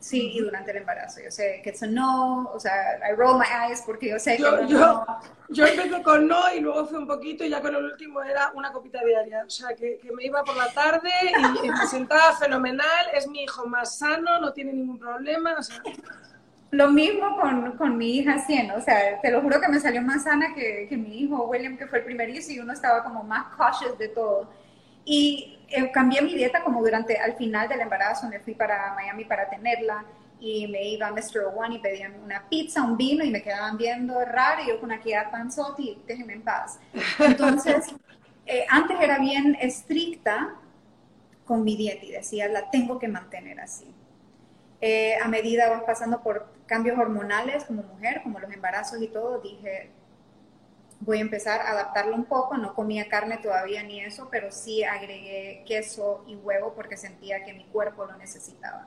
Sí, 0.00 0.32
y 0.34 0.40
durante 0.40 0.70
el 0.70 0.78
embarazo. 0.78 1.20
Yo 1.22 1.30
sé 1.30 1.60
que 1.62 1.70
eso 1.70 1.86
no, 1.86 2.44
o 2.52 2.60
sea, 2.60 2.98
I 3.08 3.14
roll 3.14 3.38
my 3.38 3.46
eyes 3.46 3.82
porque 3.84 4.10
yo 4.10 4.18
sé 4.18 4.36
que 4.36 4.42
yo, 4.42 4.66
yo, 4.66 5.06
yo, 5.50 5.66
empecé 5.66 6.02
con 6.02 6.26
no 6.26 6.52
y 6.54 6.60
luego 6.60 6.86
fui 6.86 6.98
un 6.98 7.06
poquito 7.06 7.44
y 7.44 7.50
ya 7.50 7.60
con 7.60 7.74
el 7.74 7.84
último 7.84 8.22
era 8.22 8.50
una 8.54 8.72
copita 8.72 9.04
diaria. 9.04 9.44
O 9.46 9.50
sea, 9.50 9.74
que, 9.74 9.98
que 9.98 10.12
me 10.12 10.24
iba 10.24 10.42
por 10.44 10.56
la 10.56 10.70
tarde 10.72 11.10
y, 11.62 11.66
y, 11.66 11.70
me 11.70 11.86
sentaba 11.86 12.34
fenomenal. 12.36 13.06
Es 13.12 13.28
mi 13.28 13.42
hijo 13.42 13.66
más 13.66 13.98
sano, 13.98 14.40
no 14.40 14.52
tiene 14.52 14.72
ningún 14.72 14.98
problema. 14.98 15.54
O 15.58 15.62
sea, 15.62 15.82
lo 16.74 16.90
mismo 16.90 17.40
con, 17.40 17.72
con, 17.76 17.96
mi 17.96 18.16
hija 18.16 18.38
Cien, 18.40 18.70
o 18.72 18.80
sea, 18.80 19.20
te 19.20 19.30
lo 19.30 19.40
juro 19.40 19.60
que 19.60 19.68
me 19.68 19.78
salió 19.78 20.02
más 20.02 20.24
sana 20.24 20.54
que, 20.54 20.86
que, 20.88 20.96
mi 20.96 21.20
hijo 21.20 21.44
William, 21.44 21.76
que 21.76 21.86
fue 21.86 21.98
el 21.98 22.04
primerizo, 22.04 22.50
y 22.50 22.58
uno 22.58 22.72
estaba 22.72 23.04
como 23.04 23.22
más 23.22 23.54
cautious 23.56 23.96
de 23.96 24.08
todo. 24.08 24.50
Y 25.04 25.58
eh, 25.68 25.90
cambié 25.90 26.22
mi 26.22 26.34
dieta 26.34 26.62
como 26.62 26.82
durante, 26.82 27.18
al 27.18 27.34
final 27.34 27.68
del 27.68 27.80
embarazo, 27.80 28.28
me 28.28 28.40
fui 28.40 28.54
para 28.54 28.94
Miami 28.94 29.24
para 29.24 29.48
tenerla, 29.48 30.04
y 30.40 30.66
me 30.68 30.88
iba 30.88 31.06
a 31.06 31.12
Mr. 31.12 31.52
One 31.56 31.76
y 31.76 31.78
pedían 31.78 32.14
una 32.22 32.48
pizza, 32.48 32.82
un 32.82 32.96
vino, 32.96 33.24
y 33.24 33.30
me 33.30 33.42
quedaban 33.42 33.76
viendo 33.76 34.22
raro, 34.24 34.62
y 34.62 34.68
yo 34.68 34.80
con 34.80 34.92
aquí 34.92 35.14
a 35.14 35.30
panzotti, 35.30 36.02
déjenme 36.06 36.34
en 36.34 36.42
paz. 36.42 36.78
Entonces, 37.18 37.86
eh, 38.46 38.66
antes 38.68 39.00
era 39.00 39.18
bien 39.18 39.56
estricta 39.60 40.54
con 41.44 41.64
mi 41.64 41.76
dieta, 41.76 42.04
y 42.04 42.12
decía, 42.12 42.48
la 42.48 42.70
tengo 42.70 42.98
que 42.98 43.08
mantener 43.08 43.60
así. 43.60 43.94
Eh, 44.80 45.16
a 45.22 45.28
medida 45.28 45.70
vas 45.70 45.82
pasando 45.84 46.22
por 46.22 46.52
cambios 46.66 46.98
hormonales 46.98 47.64
como 47.64 47.82
mujer, 47.82 48.20
como 48.22 48.38
los 48.38 48.52
embarazos 48.52 49.00
y 49.00 49.08
todo, 49.08 49.40
dije, 49.40 49.90
voy 51.00 51.18
a 51.18 51.20
empezar 51.20 51.60
a 51.60 51.72
adaptarlo 51.72 52.14
un 52.14 52.24
poco, 52.24 52.56
no 52.56 52.74
comía 52.74 53.08
carne 53.08 53.38
todavía 53.38 53.82
ni 53.82 54.00
eso, 54.00 54.28
pero 54.30 54.50
sí 54.50 54.84
agregué 54.84 55.64
queso 55.66 56.24
y 56.26 56.36
huevo 56.36 56.72
porque 56.74 56.96
sentía 56.96 57.44
que 57.44 57.52
mi 57.52 57.64
cuerpo 57.66 58.04
lo 58.04 58.16
necesitaba. 58.16 58.86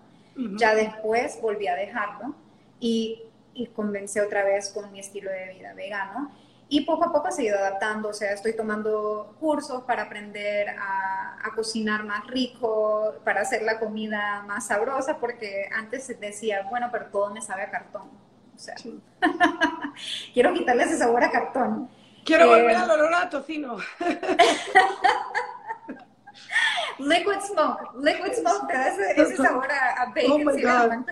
Ya 0.58 0.76
después 0.76 1.39
volví 1.41 1.67
a 1.67 1.76
dejarlo 1.76 2.36
y, 2.80 3.24
y 3.56 3.67
comencé 3.67 4.22
otra 4.22 4.43
vez 4.43 4.70
con 4.70 4.91
mi 4.91 5.00
estilo 5.00 5.32
de 5.32 5.54
vida 5.54 5.74
vegano 5.74 6.32
y 6.70 6.82
poco 6.82 7.06
a 7.06 7.12
poco 7.13 7.30
he 7.30 7.32
seguido 7.32 7.58
adaptando, 7.58 8.10
o 8.10 8.13
sea, 8.13 8.34
estoy 8.34 8.54
tomando 8.54 9.36
cursos 9.39 9.84
para 9.84 10.04
aprender 10.04 10.70
a, 10.70 11.38
a, 11.41 11.56
cocinar 11.56 12.04
más 12.04 12.28
rico, 12.28 13.15
para 13.24 13.41
hacer 13.41 13.63
la 13.63 13.80
comida 13.80 14.43
más 14.46 14.67
sabrosa, 14.67 15.17
porque 15.17 15.70
antes 15.74 16.04
se 16.04 16.15
decía, 16.15 16.67
bueno, 16.70 16.89
pero 16.91 17.06
todo 17.06 17.34
me 17.34 17.41
sabe 17.41 17.63
a 17.63 17.72
cartón. 17.72 18.10
O 18.54 18.60
sea, 18.60 18.76
quiero 20.34 20.54
quitarle 20.54 20.84
ese 20.84 20.98
sabor 20.98 21.24
a 21.24 21.32
cartón. 21.32 21.89
Quiero 22.27 22.47
volver 22.49 22.75
al 22.75 22.91
olor 22.91 23.13
a 23.13 23.29
tocino. 23.29 23.77
liquid 26.99 27.39
smoke, 27.39 27.93
liquid 28.01 28.33
smoke 28.33 28.67
te 28.67 28.73
da 28.73 28.87
ese, 28.89 29.37
sabor 29.37 29.71
a, 29.71 30.01
a 30.01 30.07
bacon, 30.07 30.31
oh 30.31 30.39
my 30.39 30.61
bacon. 30.61 31.05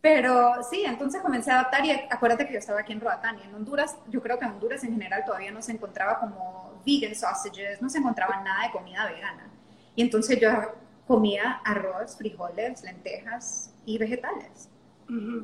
Pero 0.00 0.62
sí, 0.70 0.84
entonces 0.86 1.20
comencé 1.20 1.50
a 1.50 1.54
adaptar 1.54 1.84
y 1.84 1.90
acuérdate 1.90 2.46
que 2.46 2.52
yo 2.52 2.60
estaba 2.60 2.78
aquí 2.78 2.92
en 2.92 3.00
Roatán 3.00 3.40
y 3.40 3.42
en 3.42 3.52
Honduras, 3.56 3.96
yo 4.08 4.22
creo 4.22 4.38
que 4.38 4.44
en 4.44 4.52
Honduras 4.52 4.84
en 4.84 4.92
general 4.92 5.24
todavía 5.26 5.50
no 5.50 5.60
se 5.60 5.72
encontraba 5.72 6.20
como 6.20 6.80
vegan 6.86 7.16
sausages, 7.16 7.82
no 7.82 7.88
se 7.88 7.98
encontraba 7.98 8.40
nada 8.44 8.68
de 8.68 8.70
comida 8.70 9.10
vegana. 9.10 9.50
Y 9.96 10.02
entonces 10.02 10.38
yo 10.38 10.48
comía 11.08 11.60
arroz, 11.64 12.16
frijoles, 12.16 12.84
lentejas 12.84 13.74
y 13.84 13.98
vegetales. 13.98 14.68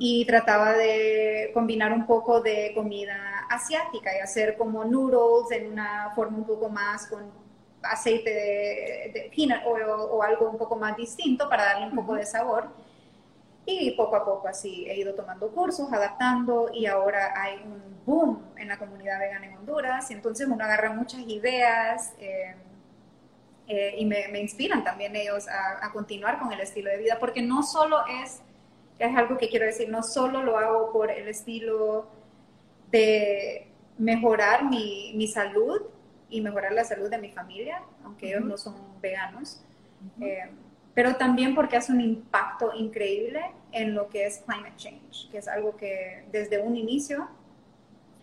Y 0.00 0.24
trataba 0.26 0.72
de 0.72 1.50
combinar 1.54 1.92
un 1.92 2.04
poco 2.04 2.40
de 2.40 2.72
comida 2.74 3.46
asiática 3.48 4.10
y 4.16 4.20
hacer 4.20 4.56
como 4.56 4.84
noodles 4.84 5.52
en 5.52 5.70
una 5.70 6.10
forma 6.16 6.38
un 6.38 6.46
poco 6.46 6.68
más 6.68 7.06
con 7.06 7.30
aceite 7.82 8.30
de, 8.30 9.30
peanut 9.34 9.62
oil 9.64 9.84
o 9.88 10.22
algo 10.22 10.50
un 10.50 10.58
poco 10.58 10.76
más 10.76 10.96
distinto 10.96 11.48
para 11.48 11.64
darle 11.64 11.86
un 11.86 11.94
poco 11.94 12.14
de 12.14 12.26
sabor. 12.26 12.70
Y 13.64 13.92
poco 13.92 14.16
a 14.16 14.24
poco 14.24 14.48
así 14.48 14.84
he 14.88 14.98
ido 14.98 15.14
tomando 15.14 15.48
cursos, 15.50 15.92
adaptando 15.92 16.70
y 16.74 16.86
ahora 16.86 17.32
hay 17.40 17.62
un 17.64 17.92
boom 18.04 18.42
en 18.56 18.68
la 18.68 18.78
comunidad 18.78 19.20
vegana 19.20 19.46
en 19.46 19.56
Honduras, 19.56 20.10
y 20.10 20.14
entonces 20.14 20.48
uno 20.48 20.64
agarra 20.64 20.92
muchas 20.92 21.20
ideas 21.20 22.12
eh, 22.18 22.56
eh, 23.68 23.94
y 23.96 24.04
me, 24.04 24.40
inspiran 24.40 24.82
también 24.82 25.14
ellos 25.14 25.46
a, 25.48 25.90
continuar 25.92 26.40
con 26.40 26.52
el 26.52 26.60
estilo 26.60 26.90
de 26.90 26.98
vida, 26.98 27.18
porque 27.20 27.42
no 27.42 27.62
solo 27.62 27.98
es, 28.22 28.40
es 29.02 29.16
algo 29.16 29.36
que 29.36 29.48
quiero 29.48 29.66
decir, 29.66 29.88
no 29.88 30.02
solo 30.02 30.42
lo 30.42 30.56
hago 30.58 30.92
por 30.92 31.10
el 31.10 31.28
estilo 31.28 32.06
de 32.90 33.66
mejorar 33.98 34.68
mi, 34.68 35.12
mi 35.16 35.26
salud 35.26 35.82
y 36.28 36.40
mejorar 36.40 36.72
la 36.72 36.84
salud 36.84 37.10
de 37.10 37.18
mi 37.18 37.30
familia, 37.30 37.82
aunque 38.04 38.28
ellos 38.28 38.44
no 38.44 38.56
son 38.56 38.74
veganos, 39.00 39.62
pero 40.94 41.16
también 41.16 41.54
porque 41.54 41.76
hace 41.76 41.92
un 41.92 42.00
impacto 42.00 42.72
increíble 42.74 43.40
en 43.72 43.94
lo 43.94 44.08
que 44.08 44.26
es 44.26 44.38
climate 44.46 44.76
change, 44.76 45.30
que 45.30 45.38
es 45.38 45.48
algo 45.48 45.76
que 45.76 46.24
desde 46.30 46.60
un 46.60 46.76
inicio, 46.76 47.28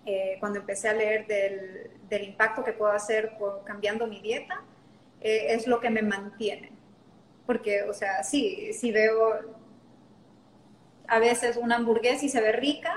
eh, 0.05 0.37
cuando 0.39 0.59
empecé 0.59 0.89
a 0.89 0.93
leer 0.93 1.27
del, 1.27 1.91
del, 2.09 2.23
impacto 2.23 2.63
que 2.63 2.73
puedo 2.73 2.91
hacer 2.91 3.37
por 3.37 3.63
cambiando 3.63 4.07
mi 4.07 4.21
dieta, 4.21 4.61
eh, 5.21 5.47
es 5.49 5.67
lo 5.67 5.79
que 5.79 5.89
me 5.89 6.01
mantiene. 6.01 6.71
Porque, 7.45 7.83
o 7.83 7.93
sea, 7.93 8.23
sí, 8.23 8.71
si 8.73 8.91
veo 8.91 9.58
a 11.09 11.19
veces 11.19 11.57
una 11.57 11.75
hamburguesa 11.75 12.25
y 12.25 12.29
se 12.29 12.41
ve 12.41 12.51
rica, 12.51 12.93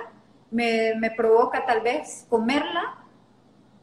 me, 0.50 0.94
me 0.96 1.10
provoca 1.10 1.64
tal 1.64 1.80
vez 1.80 2.26
comerla, 2.28 2.98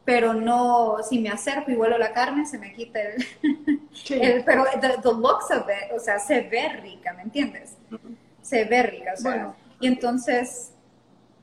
pero 0.04 0.34
no, 0.34 0.98
si 1.08 1.18
me 1.18 1.28
acerco 1.28 1.70
y 1.70 1.74
vuelo 1.74 1.98
la 1.98 2.12
carne, 2.12 2.46
se 2.46 2.58
me 2.58 2.72
quita 2.72 3.00
el, 3.00 3.26
el 4.10 4.44
pero 4.44 4.64
the, 4.80 5.12
looks 5.12 5.50
of 5.50 5.66
it, 5.68 5.92
o 5.94 6.00
sea, 6.00 6.18
se 6.18 6.40
ve 6.42 6.68
rica, 6.80 7.12
¿me 7.12 7.22
entiendes? 7.22 7.76
Se 8.42 8.64
ve 8.64 8.82
rica, 8.82 9.12
o 9.14 9.20
sea, 9.20 9.54
y 9.80 9.86
entonces... 9.86 10.72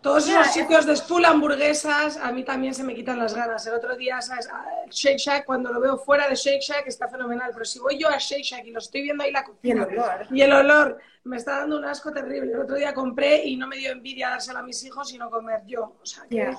Todos 0.07 0.29
esos 0.29 0.47
sitios 0.47 0.85
de 0.85 0.95
full 0.95 1.25
hamburguesas, 1.25 2.15
a 2.15 2.31
mí 2.31 2.45
también 2.45 2.73
se 2.73 2.81
me 2.81 2.95
quitan 2.95 3.19
las 3.19 3.33
ganas. 3.33 3.67
El 3.67 3.73
otro 3.73 3.93
día, 3.97 4.21
¿sabes? 4.21 4.47
Ah, 4.49 4.65
Shake 4.89 5.17
Shack, 5.17 5.45
cuando 5.45 5.73
lo 5.73 5.81
veo 5.81 5.97
fuera 5.97 6.29
de 6.29 6.35
Shake 6.35 6.61
Shack, 6.61 6.87
está 6.87 7.09
fenomenal. 7.09 7.51
Pero 7.51 7.65
si 7.65 7.77
voy 7.79 7.97
yo 7.99 8.07
a 8.07 8.17
Shake 8.17 8.43
Shack 8.43 8.65
y 8.67 8.71
lo 8.71 8.79
estoy 8.79 9.01
viendo 9.01 9.25
ahí 9.25 9.33
la 9.33 9.43
cocina... 9.43 9.85
Y 10.31 10.41
el 10.41 10.53
olor. 10.53 10.97
Me 11.25 11.35
está 11.35 11.59
dando 11.59 11.77
un 11.77 11.83
asco 11.83 12.13
terrible. 12.13 12.53
El 12.53 12.61
otro 12.61 12.77
día 12.77 12.93
compré 12.93 13.43
y 13.43 13.57
no 13.57 13.67
me 13.67 13.75
dio 13.75 13.91
envidia 13.91 14.29
dárselo 14.29 14.59
a 14.59 14.63
mis 14.63 14.81
hijos, 14.85 15.09
sino 15.09 15.29
comer 15.29 15.63
yo. 15.65 15.97
O 16.01 16.05
sea, 16.05 16.23
que 16.29 16.55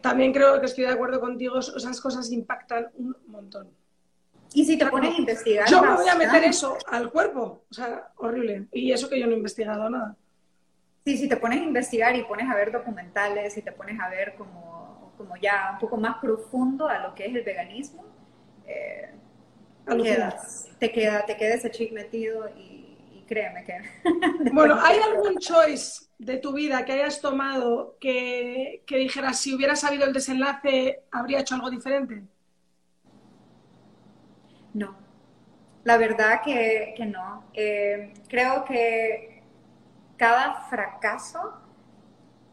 también 0.00 0.32
creo 0.32 0.60
que 0.60 0.66
estoy 0.66 0.84
de 0.84 0.92
acuerdo 0.92 1.18
contigo, 1.18 1.58
esas 1.58 2.00
cosas 2.00 2.30
impactan 2.30 2.88
un 2.94 3.16
montón. 3.26 3.68
Y 4.54 4.64
si 4.64 4.78
te 4.78 4.86
pones 4.86 5.12
a 5.12 5.18
investigar. 5.18 5.68
Yo 5.68 5.82
me 5.82 5.94
voy 5.94 6.08
a 6.08 6.14
meter 6.14 6.44
eso 6.44 6.78
al 6.86 7.10
cuerpo, 7.10 7.64
o 7.68 7.74
sea, 7.74 8.12
horrible. 8.18 8.68
Y 8.70 8.92
eso 8.92 9.08
que 9.08 9.18
yo 9.18 9.26
no 9.26 9.32
he 9.32 9.36
investigado 9.38 9.90
nada. 9.90 10.16
Sí, 11.04 11.16
si 11.16 11.28
te 11.28 11.36
pones 11.36 11.60
a 11.60 11.64
investigar 11.64 12.14
y 12.16 12.22
pones 12.22 12.48
a 12.48 12.54
ver 12.54 12.70
documentales 12.70 13.56
y 13.56 13.62
te 13.62 13.72
pones 13.72 13.98
a 14.00 14.08
ver 14.08 14.34
como, 14.36 15.12
como 15.16 15.36
ya 15.36 15.70
un 15.72 15.78
poco 15.78 15.96
más 15.96 16.18
profundo 16.18 16.88
a 16.88 16.98
lo 16.98 17.14
que 17.14 17.26
es 17.26 17.34
el 17.34 17.42
veganismo, 17.42 18.04
eh, 18.66 19.10
te, 20.78 20.92
queda, 20.92 21.26
te 21.26 21.36
queda 21.36 21.54
ese 21.54 21.70
chip 21.72 21.92
metido 21.92 22.48
y, 22.56 22.96
y 23.12 23.24
créeme 23.26 23.64
que... 23.64 23.78
bueno, 24.52 24.78
¿hay 24.80 24.98
algún 25.00 25.38
choice 25.38 26.06
de 26.18 26.38
tu 26.38 26.52
vida 26.52 26.84
que 26.84 26.92
hayas 26.92 27.20
tomado 27.20 27.96
que, 28.00 28.84
que 28.86 28.96
dijeras, 28.98 29.40
si 29.40 29.54
hubiera 29.54 29.74
sabido 29.74 30.04
el 30.04 30.12
desenlace, 30.12 31.02
habría 31.10 31.40
hecho 31.40 31.56
algo 31.56 31.68
diferente? 31.68 32.22
No, 34.74 34.96
la 35.84 35.96
verdad 35.96 36.40
que, 36.44 36.94
no. 37.06 37.44
Eh, 37.54 38.12
creo 38.28 38.64
que 38.64 39.31
cada 40.22 40.54
fracaso, 40.70 41.52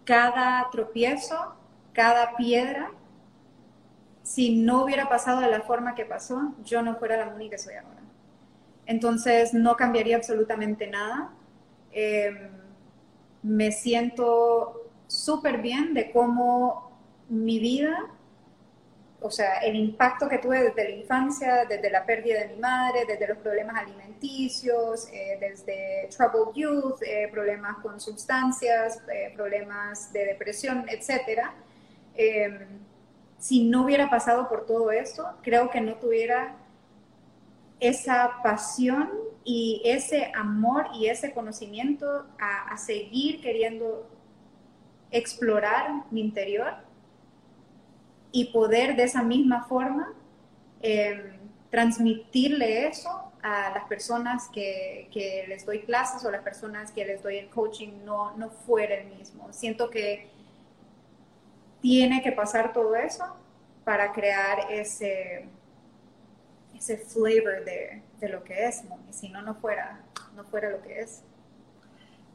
cada 0.03 0.67
tropiezo, 0.71 1.53
cada 1.93 2.35
piedra, 2.35 2.89
si 4.23 4.55
no 4.55 4.83
hubiera 4.83 5.07
pasado 5.07 5.39
de 5.39 5.51
la 5.51 5.61
forma 5.61 5.93
que 5.93 6.03
pasó, 6.03 6.55
yo 6.65 6.81
no 6.81 6.95
fuera 6.95 7.23
la 7.23 7.31
única 7.31 7.51
que 7.51 7.61
soy 7.61 7.75
ahora. 7.75 8.01
Entonces 8.87 9.53
no 9.53 9.75
cambiaría 9.75 10.15
absolutamente 10.15 10.87
nada. 10.87 11.29
Eh, 11.91 12.49
me 13.43 13.71
siento 13.71 14.89
súper 15.05 15.61
bien 15.61 15.93
de 15.93 16.11
cómo 16.11 16.89
mi 17.29 17.59
vida, 17.59 18.07
o 19.21 19.29
sea, 19.29 19.57
el 19.57 19.75
impacto 19.75 20.29
que 20.29 20.37
tuve 20.37 20.63
desde 20.63 20.83
la 20.83 20.89
infancia, 20.91 21.65
desde 21.65 21.89
la 21.89 22.05
pérdida 22.05 22.39
de 22.39 22.55
mi 22.55 22.61
madre, 22.61 23.05
desde 23.05 23.27
los 23.27 23.37
problemas 23.39 23.77
alimenticios, 23.77 25.07
eh, 25.11 25.37
desde 25.39 26.07
troubled 26.15 26.55
youth, 26.55 27.01
eh, 27.01 27.27
problemas 27.31 27.77
con 27.79 27.99
sustancias, 27.99 29.01
eh, 29.11 29.33
problemas 29.35 30.13
de 30.13 30.25
depresión, 30.25 30.85
etcétera. 30.87 31.53
Em, 32.15 32.79
si 33.37 33.65
no 33.65 33.83
hubiera 33.83 34.09
pasado 34.09 34.47
por 34.47 34.65
todo 34.65 34.91
eso, 34.91 35.25
creo 35.41 35.69
que 35.69 35.81
no 35.81 35.95
tuviera 35.95 36.55
esa 37.79 38.41
pasión 38.43 39.09
y 39.43 39.81
ese 39.85 40.31
amor 40.35 40.87
y 40.93 41.07
ese 41.07 41.33
conocimiento 41.33 42.25
a, 42.39 42.77
seguir 42.77 43.41
queriendo 43.41 44.07
explorar 45.11 46.03
mi 46.11 46.21
interior 46.21 46.73
y 48.31 48.45
poder 48.45 48.95
de 48.95 49.03
esa 49.03 49.23
misma 49.23 49.63
forma 49.63 50.13
em, 50.81 51.37
transmitirle 51.69 52.87
eso 52.87 53.31
a 53.41 53.71
las 53.71 53.85
personas 53.85 54.49
que, 54.49 55.09
que, 55.11 55.45
les 55.47 55.65
doy 55.65 55.81
clases 55.83 56.25
o 56.25 56.31
las 56.31 56.41
personas 56.41 56.91
que 56.91 57.05
les 57.05 57.23
doy 57.23 57.37
el 57.37 57.49
coaching 57.49 58.03
no, 58.03 58.35
no 58.37 58.49
fuera 58.49 58.95
el 58.95 59.07
mismo. 59.15 59.51
Siento 59.51 59.89
que 59.89 60.29
tiene 61.81 62.21
que 62.21 62.31
pasar 62.31 62.73
todo 62.73 62.95
eso 62.95 63.23
para 63.85 64.11
crear 64.11 64.71
ese, 64.71 65.45
ese 66.75 66.97
flavor 66.97 67.63
de, 67.63 68.01
de 68.19 68.29
lo 68.29 68.43
que 68.43 68.67
es, 68.67 68.83
y 69.09 69.13
si 69.13 69.29
no, 69.29 69.41
no 69.41 69.55
fuera, 69.55 70.01
no 70.35 70.43
fuera 70.43 70.69
lo 70.69 70.81
que 70.81 70.99
es. 70.99 71.23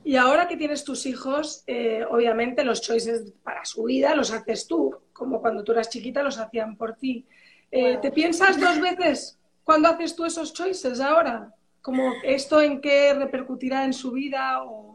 Y 0.05 0.17
ahora 0.17 0.47
que 0.47 0.57
tienes 0.57 0.85
tus 0.85 1.07
hijos, 1.07 1.65
eh, 1.67 2.05
obviamente 2.11 2.63
los 2.63 2.83
choices 2.83 3.33
para 3.43 3.65
su 3.65 3.85
vida 3.85 4.15
los 4.15 4.31
haces 4.31 4.67
tú, 4.67 4.95
como 5.13 5.41
cuando 5.41 5.65
tú 5.65 5.73
eras 5.73 5.89
chiquita 5.89 6.23
los 6.23 6.39
hacían 6.39 6.77
por 6.77 6.95
ti. 6.97 7.27
Eh, 7.71 7.99
¿Te 8.03 8.13
piensas 8.13 8.61
dos 8.61 8.81
veces 8.81 9.39
cuando 9.65 9.89
haces 9.89 10.15
tú 10.15 10.27
esos 10.27 10.53
choices 10.53 11.01
ahora? 11.01 11.53
Como 11.81 12.13
esto 12.23 12.61
en 12.61 12.81
qué 12.81 13.15
repercutirá 13.15 13.85
en 13.85 13.93
su 13.93 14.13
vida 14.13 14.63
o... 14.63 14.95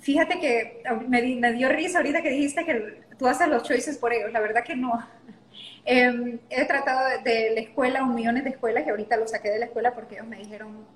Fíjate 0.00 0.40
que 0.40 0.82
me, 1.06 1.36
me 1.36 1.52
dio 1.52 1.68
risa 1.68 1.98
ahorita 1.98 2.22
que 2.22 2.30
dijiste 2.30 2.64
que 2.64 3.02
tú 3.16 3.28
haces 3.28 3.48
los 3.48 3.62
choices 3.62 3.98
por 3.98 4.12
ellos. 4.12 4.32
La 4.32 4.40
verdad 4.40 4.64
que 4.64 4.74
no. 4.74 4.92
Em, 5.84 6.38
he 6.50 6.64
tratado 6.66 7.22
de, 7.24 7.50
la 7.54 7.60
escuela, 7.60 8.02
un 8.02 8.14
millones 8.14 8.44
de 8.44 8.50
escuelas, 8.50 8.86
y 8.86 8.90
ahorita 8.90 9.16
lo 9.16 9.26
saqué 9.26 9.50
de 9.50 9.58
la 9.58 9.64
escuela 9.64 9.94
porque 9.94 10.16
ellos 10.16 10.26
me 10.26 10.36
dijeron, 10.36 10.86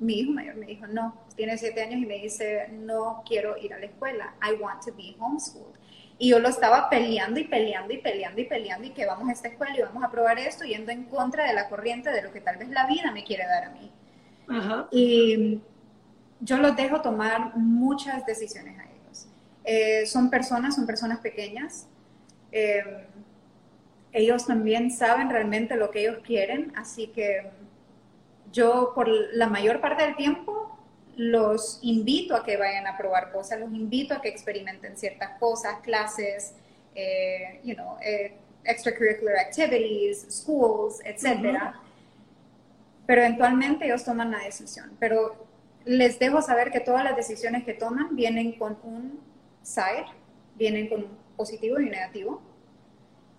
mi 0.00 0.20
hijo 0.20 0.32
mayor 0.32 0.56
me 0.56 0.66
dijo, 0.66 0.86
no, 0.86 1.14
tiene 1.36 1.56
siete 1.58 1.82
años 1.82 2.00
y 2.00 2.06
me 2.06 2.16
dice, 2.16 2.68
no 2.72 3.22
quiero 3.26 3.56
ir 3.58 3.74
a 3.74 3.78
la 3.78 3.86
escuela, 3.86 4.34
I 4.42 4.60
want 4.60 4.82
to 4.84 4.92
be 4.94 5.14
homeschooled. 5.18 5.78
Y 6.18 6.30
yo 6.30 6.38
lo 6.38 6.48
estaba 6.48 6.90
peleando 6.90 7.40
y 7.40 7.44
peleando 7.44 7.94
y 7.94 7.98
peleando 7.98 8.40
y 8.40 8.44
peleando 8.44 8.86
y 8.86 8.90
que 8.90 9.06
vamos 9.06 9.28
a 9.28 9.32
esta 9.32 9.48
escuela 9.48 9.76
y 9.78 9.82
vamos 9.82 10.02
a 10.02 10.10
probar 10.10 10.38
esto, 10.38 10.64
yendo 10.64 10.90
en 10.90 11.04
contra 11.04 11.46
de 11.46 11.54
la 11.54 11.68
corriente 11.68 12.10
de 12.10 12.22
lo 12.22 12.32
que 12.32 12.40
tal 12.40 12.56
vez 12.58 12.68
la 12.68 12.86
vida 12.86 13.10
me 13.12 13.24
quiere 13.24 13.46
dar 13.46 13.64
a 13.64 13.70
mí. 13.70 13.90
Y 14.90 15.60
yo 16.40 16.58
los 16.58 16.76
dejo 16.76 17.00
tomar 17.00 17.56
muchas 17.56 18.26
decisiones 18.26 18.78
a 18.78 18.84
ellos. 18.84 19.28
Eh, 19.64 20.04
son 20.06 20.28
personas, 20.28 20.74
son 20.74 20.86
personas 20.86 21.20
pequeñas. 21.20 21.86
Eh, 22.52 23.06
ellos 24.12 24.46
también 24.46 24.90
saben 24.90 25.30
realmente 25.30 25.76
lo 25.76 25.90
que 25.90 26.00
ellos 26.00 26.18
quieren, 26.24 26.72
así 26.76 27.08
que 27.08 27.48
yo 28.52 28.92
por 28.94 29.08
la 29.08 29.46
mayor 29.46 29.80
parte 29.80 30.02
del 30.02 30.16
tiempo 30.16 30.78
los 31.16 31.78
invito 31.82 32.34
a 32.34 32.44
que 32.44 32.56
vayan 32.56 32.86
a 32.86 32.96
probar 32.96 33.30
cosas, 33.30 33.60
los 33.60 33.72
invito 33.72 34.14
a 34.14 34.22
que 34.22 34.28
experimenten 34.28 34.96
ciertas 34.96 35.38
cosas, 35.38 35.80
clases, 35.82 36.54
eh, 36.94 37.60
you 37.62 37.74
know, 37.74 37.96
eh, 38.02 38.36
extracurricular 38.64 39.36
activities, 39.36 40.26
schools, 40.30 41.00
etc. 41.04 41.74
Pero 43.06 43.20
eventualmente 43.20 43.84
ellos 43.84 44.04
toman 44.04 44.30
la 44.30 44.38
decisión. 44.38 44.96
Pero 44.98 45.46
les 45.84 46.18
dejo 46.18 46.40
saber 46.42 46.70
que 46.70 46.80
todas 46.80 47.04
las 47.04 47.16
decisiones 47.16 47.64
que 47.64 47.74
toman 47.74 48.16
vienen 48.16 48.52
con 48.52 48.78
un 48.82 49.20
side, 49.62 50.06
vienen 50.56 50.88
con 50.88 51.04
un 51.04 51.18
positivo 51.36 51.80
y 51.80 51.84
un 51.84 51.90
negativo 51.90 52.42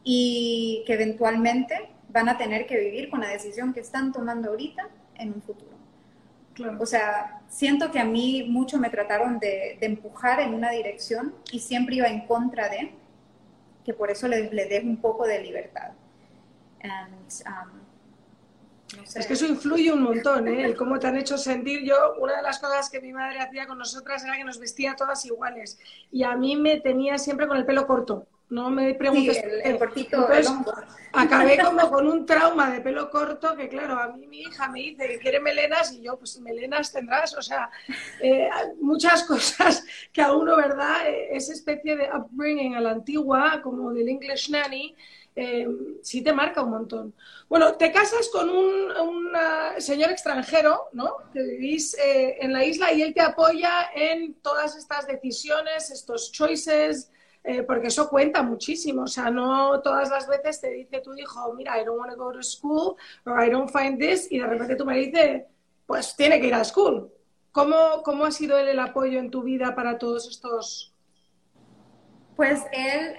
y 0.03 0.83
que 0.85 0.93
eventualmente 0.93 1.89
van 2.09 2.29
a 2.29 2.37
tener 2.37 2.65
que 2.65 2.77
vivir 2.77 3.09
con 3.09 3.21
la 3.21 3.29
decisión 3.29 3.73
que 3.73 3.79
están 3.79 4.11
tomando 4.11 4.49
ahorita 4.49 4.89
en 5.21 5.33
un 5.33 5.41
futuro. 5.41 5.71
O 6.79 6.85
sea, 6.85 7.41
siento 7.47 7.91
que 7.91 7.99
a 7.99 8.05
mí 8.05 8.43
mucho 8.47 8.77
me 8.77 8.89
trataron 8.89 9.39
de, 9.39 9.77
empujar 9.81 10.41
en 10.41 10.53
una 10.53 10.69
dirección 10.71 11.33
y 11.51 11.59
siempre 11.59 11.95
iba 11.95 12.07
en 12.07 12.27
contra 12.27 12.69
de, 12.69 12.91
que 13.85 13.93
por 13.93 14.11
eso 14.11 14.27
les, 14.27 14.51
les 14.51 14.69
dejo 14.69 14.87
un 14.87 14.97
poco 14.97 15.25
de 15.25 15.41
libertad. 15.41 15.91
Um, 16.83 17.81
es 19.15 19.25
que 19.25 19.33
eso 19.33 19.45
influye 19.45 19.91
un 19.91 20.03
montón, 20.03 20.47
¿eh? 20.49 20.65
El 20.65 20.75
cómo 20.75 20.99
te 20.99 21.07
han 21.07 21.15
hecho 21.15 21.37
sentir. 21.37 21.83
Yo, 21.83 22.15
una 22.19 22.37
de 22.37 22.41
las 22.41 22.59
cosas 22.59 22.89
que 22.89 22.99
mi 22.99 23.13
madre 23.13 23.39
hacía 23.39 23.65
con 23.65 23.77
nosotras 23.77 24.23
era 24.25 24.35
que 24.35 24.43
nos 24.43 24.59
vestía 24.59 24.95
todas 24.95 25.25
iguales. 25.25 25.79
Y 26.11 26.23
a 26.23 26.35
mí 26.35 26.57
me 26.57 26.81
tenía 26.81 27.17
siempre 27.17 27.47
con 27.47 27.55
el 27.55 27.65
pelo 27.65 27.87
corto 27.87 28.27
No 28.51 28.69
me 28.69 28.93
preguntes. 28.95 29.37
Sí, 29.37 29.43
el, 29.63 29.79
cortito, 29.79 30.29
el 30.29 30.45
Acabé 31.13 31.57
como 31.63 31.89
con 31.89 32.05
un 32.05 32.25
trauma 32.25 32.69
de 32.69 32.81
pelo 32.81 33.09
corto 33.09 33.55
que, 33.55 33.69
claro, 33.69 33.97
a 33.97 34.09
mí 34.09 34.27
mi 34.27 34.41
hija 34.41 34.67
me 34.67 34.81
dice 34.81 35.07
que 35.07 35.19
quiere 35.19 35.39
melenas 35.39 35.93
y 35.93 36.01
yo, 36.01 36.17
pues 36.17 36.37
melenas 36.41 36.91
tendrás. 36.91 37.33
O 37.37 37.41
sea, 37.41 37.69
eh, 38.21 38.49
muchas 38.81 39.23
cosas 39.27 39.85
que 40.11 40.21
a 40.21 40.33
uno, 40.33 40.57
¿verdad? 40.57 41.07
Eh, 41.07 41.29
esa 41.31 41.53
especie 41.53 41.95
de 41.95 42.09
upbringing 42.13 42.75
a 42.75 42.81
la 42.81 42.91
antigua, 42.91 43.61
como 43.63 43.93
del 43.93 44.09
English 44.09 44.49
nanny, 44.49 44.93
eh, 45.33 45.65
sí 46.01 46.21
te 46.21 46.33
marca 46.33 46.61
un 46.61 46.71
montón. 46.71 47.13
Bueno, 47.47 47.75
te 47.75 47.89
casas 47.93 48.27
con 48.33 48.49
un, 48.49 49.31
señor 49.77 50.11
extranjero, 50.11 50.89
¿no? 50.91 51.15
Que 51.31 51.41
vivís 51.41 51.95
en 51.97 52.51
la 52.51 52.65
isla 52.65 52.91
y 52.91 53.01
él 53.01 53.13
te 53.13 53.21
apoya 53.21 53.91
en 53.95 54.33
todas 54.41 54.75
estas 54.75 55.07
decisiones, 55.07 55.89
estos 55.89 56.33
choices 56.33 57.11
eh, 57.43 57.63
porque 57.63 57.87
eso 57.87 58.09
cuenta 58.09 58.43
muchísimo. 58.43 59.03
O 59.03 59.07
sea, 59.07 59.31
no 59.31 59.81
todas 59.81 60.09
las 60.09 60.27
veces 60.27 60.61
te 60.61 60.69
dice 60.69 61.01
tu 61.01 61.13
hijo, 61.15 61.53
mira, 61.53 61.79
I 61.79 61.85
don't 61.85 61.99
want 61.99 62.11
to 62.11 62.17
go 62.17 62.31
to 62.31 62.43
school, 62.43 62.95
or 63.25 63.43
I 63.43 63.49
don't 63.49 63.69
find 63.69 63.99
this, 63.99 64.31
y 64.31 64.39
de 64.39 64.47
repente 64.47 64.75
tú 64.75 64.85
me 64.85 64.97
dices, 64.97 65.43
pues 65.85 66.15
tiene 66.15 66.39
que 66.39 66.47
ir 66.47 66.53
a 66.53 66.63
school. 66.63 67.11
¿Cómo, 67.51 68.01
¿Cómo 68.03 68.25
ha 68.25 68.31
sido 68.31 68.57
él 68.57 68.69
el 68.69 68.79
apoyo 68.79 69.19
en 69.19 69.29
tu 69.29 69.43
vida 69.43 69.75
para 69.75 69.97
todos 69.97 70.27
estos? 70.29 70.93
Pues 72.35 72.61
él 72.71 73.15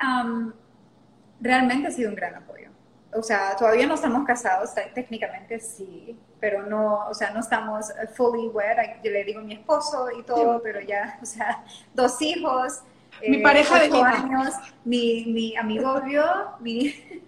realmente 1.41 1.89
ha 1.89 1.91
sido 1.91 2.09
un 2.09 2.17
gran 2.17 2.37
apoyo. 2.37 2.71
O 3.15 3.23
sea, 3.23 3.55
todavía 3.57 3.87
no 3.87 3.95
estamos 3.95 4.25
casados, 4.27 4.71
técnicamente 4.95 5.61
sí, 5.61 6.19
pero 6.41 6.65
no, 6.65 7.09
o 7.09 7.13
sea, 7.13 7.31
no 7.31 7.41
estamos 7.41 7.93
fully 8.15 8.49
wed. 8.49 8.79
Yo 9.05 9.11
le 9.11 9.23
digo 9.25 9.41
a 9.41 9.43
mi 9.43 9.53
esposo 9.53 10.09
y 10.19 10.23
todo, 10.23 10.63
pero 10.63 10.81
ya, 10.81 11.19
o 11.21 11.27
sea, 11.27 11.63
dos 11.93 12.23
hijos, 12.23 12.81
mi 13.29 13.37
eh, 13.37 13.43
pareja 13.43 13.81
de 13.81 13.89
vida. 13.89 14.11
años, 14.11 14.55
mi, 14.85 15.27
mi 15.27 15.57
amigo 15.57 16.01
vio, 16.03 16.25
mi... 16.61 16.93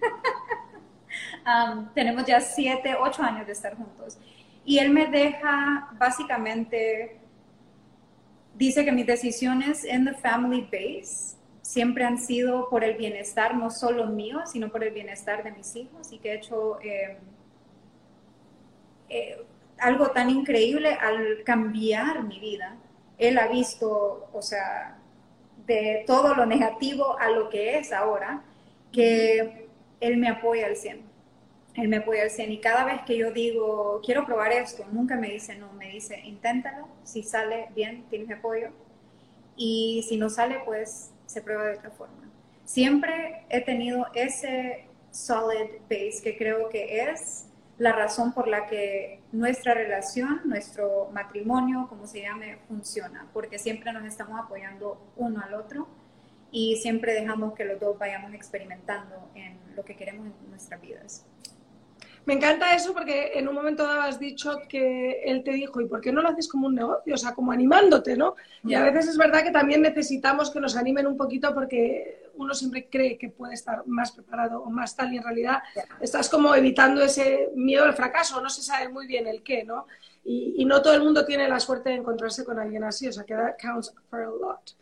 tenemos 1.94 2.24
ya 2.24 2.40
siete, 2.40 2.96
ocho 2.98 3.22
años 3.22 3.46
de 3.46 3.52
estar 3.52 3.76
juntos. 3.76 4.18
Y 4.64 4.78
él 4.78 4.90
me 4.90 5.06
deja 5.06 5.90
básicamente, 5.98 7.18
dice 8.54 8.84
que 8.84 8.92
mis 8.92 9.06
decisiones 9.06 9.84
en 9.84 10.06
the 10.06 10.14
family 10.14 10.62
base 10.62 11.36
siempre 11.60 12.04
han 12.04 12.18
sido 12.18 12.68
por 12.68 12.84
el 12.84 12.96
bienestar 12.96 13.56
no 13.56 13.70
solo 13.70 14.06
mío, 14.06 14.40
sino 14.46 14.70
por 14.70 14.84
el 14.84 14.92
bienestar 14.92 15.42
de 15.42 15.52
mis 15.52 15.74
hijos 15.76 16.12
y 16.12 16.18
que 16.18 16.32
he 16.32 16.34
hecho 16.36 16.78
em, 16.80 17.16
eh, 19.08 19.44
algo 19.78 20.10
tan 20.10 20.30
increíble 20.30 20.94
al 20.94 21.42
cambiar 21.44 22.22
mi 22.22 22.40
vida. 22.40 22.76
Él 23.18 23.38
ha 23.38 23.48
visto, 23.48 24.28
o 24.32 24.42
sea, 24.42 24.98
de 25.66 26.04
todo 26.06 26.34
lo 26.34 26.46
negativo 26.46 27.18
a 27.18 27.30
lo 27.30 27.48
que 27.48 27.78
es 27.78 27.92
ahora, 27.92 28.42
que 28.92 29.68
él 30.00 30.16
me 30.16 30.28
apoya 30.28 30.66
al 30.66 30.76
100. 30.76 31.00
Él 31.74 31.88
me 31.88 31.96
apoya 31.96 32.22
al 32.22 32.30
100 32.30 32.52
y 32.52 32.60
cada 32.60 32.84
vez 32.84 33.00
que 33.06 33.16
yo 33.16 33.32
digo, 33.32 34.00
quiero 34.04 34.24
probar 34.24 34.52
esto, 34.52 34.84
nunca 34.92 35.16
me 35.16 35.28
dice 35.28 35.56
no, 35.56 35.72
me 35.72 35.88
dice, 35.88 36.20
inténtalo, 36.20 36.86
si 37.02 37.22
sale 37.22 37.66
bien, 37.74 38.04
tienes 38.10 38.30
apoyo 38.30 38.68
y 39.56 40.04
si 40.08 40.16
no 40.16 40.30
sale, 40.30 40.60
pues 40.64 41.10
se 41.26 41.42
prueba 41.42 41.64
de 41.64 41.78
otra 41.78 41.90
forma. 41.90 42.30
Siempre 42.64 43.44
he 43.50 43.60
tenido 43.60 44.06
ese 44.14 44.84
solid 45.10 45.70
base 45.88 46.20
que 46.22 46.36
creo 46.36 46.68
que 46.68 47.02
es 47.02 47.46
la 47.78 47.92
razón 47.92 48.32
por 48.32 48.46
la 48.46 48.66
que 48.66 49.20
nuestra 49.32 49.74
relación, 49.74 50.42
nuestro 50.44 51.10
matrimonio, 51.12 51.86
como 51.88 52.06
se 52.06 52.22
llame, 52.22 52.58
funciona, 52.68 53.26
porque 53.32 53.58
siempre 53.58 53.92
nos 53.92 54.04
estamos 54.04 54.38
apoyando 54.38 55.12
uno 55.16 55.40
al 55.40 55.54
otro 55.54 55.88
y 56.50 56.76
siempre 56.76 57.14
dejamos 57.14 57.54
que 57.54 57.64
los 57.64 57.80
dos 57.80 57.98
vayamos 57.98 58.32
experimentando 58.32 59.28
en 59.34 59.58
lo 59.74 59.84
que 59.84 59.96
queremos 59.96 60.26
en 60.26 60.50
nuestras 60.50 60.80
vidas. 60.80 61.26
Me 62.26 62.34
encanta 62.34 62.74
eso 62.74 62.94
porque 62.94 63.32
en 63.34 63.48
un 63.48 63.54
momento 63.54 63.82
dado 63.82 64.00
has 64.00 64.18
dicho 64.18 64.62
que 64.68 65.22
él 65.24 65.44
te 65.44 65.52
dijo, 65.52 65.80
¿y 65.80 65.86
por 65.86 66.00
qué 66.00 66.10
no 66.10 66.22
lo 66.22 66.28
haces 66.28 66.48
como 66.48 66.68
un 66.68 66.74
negocio? 66.74 67.14
O 67.14 67.18
sea, 67.18 67.34
como 67.34 67.52
animándote, 67.52 68.16
¿no? 68.16 68.34
Y 68.62 68.74
a 68.74 68.82
veces 68.82 69.08
es 69.08 69.18
verdad 69.18 69.42
que 69.42 69.50
también 69.50 69.82
necesitamos 69.82 70.50
que 70.50 70.60
nos 70.60 70.76
animen 70.76 71.06
un 71.06 71.16
poquito 71.16 71.52
porque 71.52 72.30
uno 72.36 72.54
siempre 72.54 72.88
cree 72.90 73.18
que 73.18 73.28
puede 73.28 73.54
estar 73.54 73.86
más 73.86 74.12
preparado 74.12 74.62
o 74.62 74.70
más 74.70 74.96
tal 74.96 75.12
y 75.12 75.18
en 75.18 75.22
realidad 75.22 75.58
estás 76.00 76.28
como 76.28 76.54
evitando 76.54 77.02
ese 77.02 77.50
miedo 77.54 77.84
al 77.84 77.94
fracaso, 77.94 78.40
no 78.40 78.48
se 78.48 78.62
sabe 78.62 78.88
muy 78.88 79.06
bien 79.06 79.26
el 79.26 79.42
qué, 79.42 79.64
¿no? 79.64 79.86
Y, 80.24 80.64
no 80.64 80.80
todo 80.80 80.94
el 80.94 81.02
mundo 81.02 81.26
tiene 81.26 81.46
la 81.46 81.60
suerte 81.60 81.90
de 81.90 81.96
encontrarse 81.96 82.44
con 82.44 82.58
alguien 82.58 82.82
así, 82.84 83.06
o 83.06 83.12
sea, 83.12 83.24
que 83.24 83.34
that 83.34 83.56
counts 83.60 83.94
for 84.08 84.22
a 84.22 84.30
lot. 84.30 84.74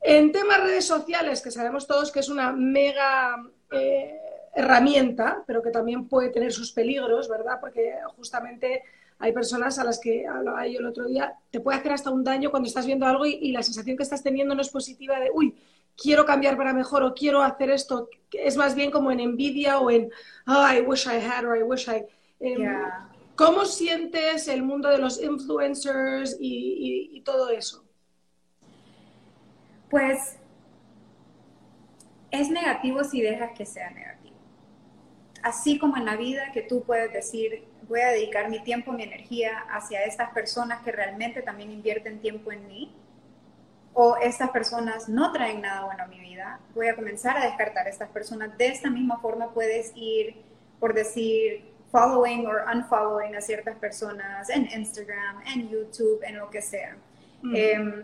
En 0.00 0.32
temas 0.32 0.60
redes 0.60 0.84
sociales, 0.84 1.40
que 1.40 1.52
sabemos 1.52 1.86
todos 1.86 2.10
que 2.10 2.18
es 2.18 2.28
una 2.28 2.50
mega... 2.50 3.36
Eh, 3.70 4.18
herramienta, 4.54 5.42
pero 5.46 5.62
que 5.62 5.70
también 5.70 6.08
puede 6.08 6.28
tener 6.28 6.52
sus 6.52 6.72
peligros, 6.72 7.28
¿verdad? 7.28 7.58
Porque 7.60 7.94
justamente 8.16 8.82
hay 9.18 9.32
personas 9.32 9.78
a 9.78 9.84
las 9.84 9.98
que 9.98 10.26
hablaba 10.26 10.66
yo 10.66 10.80
el 10.80 10.86
otro 10.86 11.06
día, 11.06 11.34
te 11.50 11.60
puede 11.60 11.78
hacer 11.78 11.92
hasta 11.92 12.10
un 12.10 12.24
daño 12.24 12.50
cuando 12.50 12.66
estás 12.66 12.86
viendo 12.86 13.06
algo 13.06 13.24
y, 13.24 13.52
la 13.52 13.62
sensación 13.62 13.96
que 13.96 14.02
estás 14.02 14.22
teniendo 14.22 14.54
no 14.54 14.60
es 14.60 14.68
positiva 14.68 15.18
de, 15.20 15.30
uy, 15.32 15.54
quiero 15.96 16.24
cambiar 16.24 16.56
para 16.56 16.72
mejor 16.72 17.02
o 17.04 17.14
quiero 17.14 17.40
hacer 17.40 17.70
esto. 17.70 18.08
Es 18.32 18.56
más 18.56 18.74
bien 18.74 18.90
como 18.90 19.10
en 19.10 19.20
envidia 19.20 19.78
o 19.78 19.90
en, 19.90 20.10
oh, 20.46 20.66
I 20.68 20.80
wish 20.80 21.06
I 21.06 21.24
had 21.24 21.44
or 21.44 21.56
I 21.56 21.62
wish 21.62 21.88
I... 21.88 22.04
Em, 22.40 22.68
¿Cómo 23.36 23.64
sientes 23.64 24.46
el 24.48 24.62
mundo 24.62 24.88
de 24.90 24.98
los 24.98 25.22
influencers 25.22 26.36
y 26.38 27.20
todo 27.24 27.48
eso? 27.48 27.84
Pues 29.88 30.36
es 32.30 32.50
negativo 32.50 33.04
si 33.04 33.22
dejas 33.22 33.52
que 33.56 33.64
sea 33.64 33.90
negativo 33.90 34.22
así 35.42 35.78
como 35.78 35.96
en 35.96 36.04
la 36.04 36.16
vida 36.16 36.52
que 36.52 36.62
tú 36.62 36.82
puedes 36.84 37.12
decir, 37.12 37.64
voy 37.88 38.00
a 38.00 38.08
dedicar 38.08 38.48
mi 38.48 38.60
tiempo, 38.60 38.92
mi 38.92 39.02
energía 39.02 39.64
hacia 39.70 40.04
estas 40.04 40.30
personas 40.30 40.82
que 40.82 40.92
realmente 40.92 41.42
también 41.42 41.70
invierten 41.70 42.20
tiempo 42.20 42.52
en 42.52 42.66
mí, 42.68 42.94
o 43.94 44.16
estas 44.16 44.50
personas 44.50 45.08
no 45.08 45.32
traen 45.32 45.60
nada 45.60 45.84
bueno 45.84 46.04
a 46.04 46.06
mi 46.06 46.18
vida, 46.18 46.60
voy 46.74 46.88
a 46.88 46.96
comenzar 46.96 47.36
a 47.36 47.44
descartar 47.44 47.86
a 47.86 47.90
estas 47.90 48.08
personas. 48.08 48.56
De 48.56 48.68
esta 48.68 48.88
misma 48.88 49.18
forma 49.18 49.52
puedes 49.52 49.92
ir, 49.94 50.36
por 50.80 50.94
decir, 50.94 51.70
following 51.90 52.46
o 52.46 52.52
unfollowing 52.72 53.36
a 53.36 53.40
ciertas 53.42 53.76
personas 53.76 54.48
en 54.48 54.66
Instagram, 54.72 55.42
en 55.54 55.68
YouTube, 55.68 56.20
en 56.22 56.38
lo 56.38 56.48
que 56.48 56.62
sea. 56.62 56.96
Mm. 57.42 57.54
Em, 57.54 58.02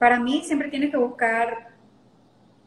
para 0.00 0.18
mí 0.18 0.42
siempre 0.44 0.68
tienes 0.68 0.90
que 0.90 0.96
buscar 0.96 1.68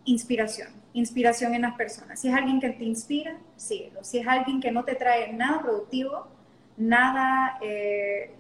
inspiración 0.06 0.85
inspiración 0.96 1.54
en 1.54 1.64
las 1.64 1.76
personas. 1.76 2.20
Si 2.20 2.30
es 2.30 2.34
alguien 2.34 2.60
que 2.60 2.70
te 2.70 2.86
inspira, 2.86 3.38
síguelo. 3.58 4.04
Si 4.04 4.18
es 4.18 4.28
alguien 4.28 4.62
que 4.62 4.72
no 4.72 4.86
te 4.86 4.96
trae 4.96 5.32
nada 5.34 5.62
productivo, 5.62 6.28
nada 6.78 7.60
eh, 7.62 8.32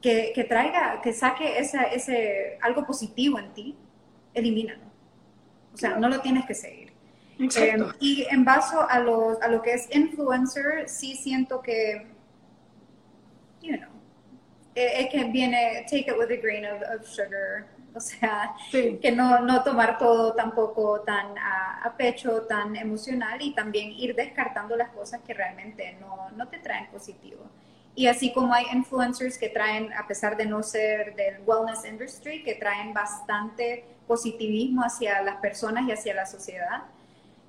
que, 0.00 0.44
traiga, 0.48 1.00
que 1.00 1.12
saque 1.12 1.58
ese, 1.58 2.58
algo 2.60 2.84
positivo 2.84 3.38
en 3.38 3.54
ti, 3.54 3.76
elimínalo. 4.34 4.82
O 5.72 5.76
sea, 5.76 5.96
no 5.96 6.08
lo 6.08 6.20
tienes 6.20 6.44
que 6.46 6.54
seguir. 6.54 6.92
Eh, 7.38 7.76
y 8.00 8.26
en 8.28 8.44
base 8.44 8.76
a 8.88 8.98
lo, 8.98 9.40
a 9.40 9.48
lo 9.48 9.62
que 9.62 9.74
es 9.74 9.88
influencer, 9.94 10.88
sí 10.88 11.14
siento 11.14 11.62
que, 11.62 12.06
you 13.62 13.76
know, 13.76 13.90
eh, 14.74 15.02
es 15.02 15.08
que 15.10 15.24
viene, 15.30 15.86
take 15.88 16.06
it 16.08 16.18
with 16.18 16.30
a 16.30 16.36
grain 16.36 16.64
of 16.66 17.06
sugar, 17.06 17.66
o 17.96 18.00
sea, 18.00 18.54
que 18.70 19.12
no, 19.12 19.40
no, 19.40 19.62
tomar 19.62 19.98
todo 19.98 20.34
tampoco 20.34 21.00
tan 21.00 21.36
a, 21.38 21.94
pecho, 21.96 22.42
tan 22.42 22.74
emocional 22.76 23.40
y 23.40 23.54
también 23.54 23.92
ir 23.92 24.14
descartando 24.14 24.76
las 24.76 24.90
cosas 24.90 25.20
que 25.26 25.34
realmente 25.34 25.96
no, 26.00 26.30
no, 26.30 26.48
te 26.48 26.58
traen 26.58 26.90
positivo. 26.90 27.42
Y 27.94 28.06
así 28.06 28.32
como 28.32 28.54
hay 28.54 28.64
influencers 28.72 29.36
que 29.36 29.50
traen, 29.50 29.92
a 29.92 30.06
pesar 30.06 30.36
de 30.36 30.46
no 30.46 30.62
ser 30.62 31.14
del 31.14 31.42
wellness 31.46 31.84
industry, 31.84 32.42
que 32.42 32.54
traen 32.54 32.94
bastante 32.94 33.84
positivismo 34.06 34.82
hacia 34.82 35.20
las 35.22 35.36
personas 35.36 35.86
y 35.86 35.92
hacia 35.92 36.14
la 36.14 36.24
sociedad, 36.24 36.84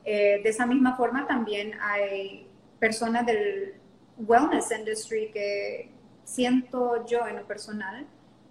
eh, 0.03 0.41
de 0.43 0.49
esa 0.49 0.65
misma 0.65 0.97
forma 0.97 1.26
también 1.26 1.80
hay 1.82 2.47
personas 2.80 3.26
del 3.26 3.76
wellness 4.17 4.72
industry 4.72 5.32
que 5.32 5.89
siento 6.26 7.05
yo 7.05 7.26
en 7.28 7.38
lo 7.38 7.47
personal, 7.47 8.05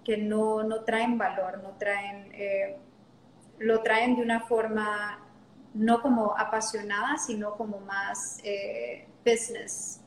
que 0.05 0.17
no, 0.17 0.63
no 0.63 0.85
traen 0.85 1.19
valor, 1.19 1.63
no 1.63 1.71
traen, 1.79 2.31
eh, 2.33 2.77
lo 3.59 3.83
traen 3.83 4.17
de 4.17 4.23
una 4.23 4.41
forma 4.41 5.19
no 5.75 6.03
como 6.03 6.37
apasionada, 6.37 7.17
sino 7.19 7.57
como 7.57 7.81
más 7.81 8.39
eh, 8.45 9.07
business 9.25 10.01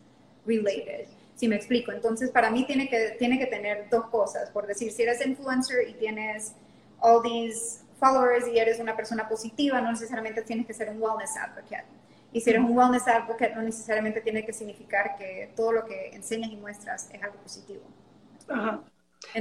related. 0.45 1.07
Si 1.35 1.47
me 1.47 1.55
explico. 1.55 1.91
Entonces, 1.91 2.29
para 2.29 2.49
mí 2.49 2.65
tiene 2.65 2.87
que, 2.87 3.15
tiene 3.19 3.37
que 3.37 3.47
tener 3.47 3.89
dos 3.89 4.05
cosas. 4.07 4.49
Por 4.51 4.67
decir, 4.67 4.91
si 4.91 5.03
eres 5.03 5.25
influencer 5.25 5.87
y 5.89 5.93
tienes 5.93 6.53
all 6.99 7.21
these 7.21 7.83
followers 7.99 8.47
y 8.47 8.57
eres 8.57 8.79
una 8.79 8.95
persona 8.95 9.27
positiva, 9.27 9.81
no 9.81 9.91
necesariamente 9.91 10.41
tienes 10.43 10.65
que 10.65 10.73
ser 10.73 10.89
un 10.89 11.01
wellness 11.01 11.35
advocate. 11.37 11.85
Y 12.31 12.41
si 12.41 12.49
eres 12.49 12.61
un 12.61 12.77
wellness 12.77 13.07
advocate, 13.07 13.55
no 13.55 13.61
necesariamente 13.61 14.21
tiene 14.21 14.45
que 14.45 14.53
significar 14.53 15.15
que 15.17 15.51
todo 15.55 15.71
lo 15.71 15.85
que 15.85 16.09
enseñas 16.09 16.51
y 16.51 16.57
muestras 16.57 17.09
es 17.11 17.23
algo 17.23 17.37
positivo. 17.37 17.83
Ajá. 18.47 18.81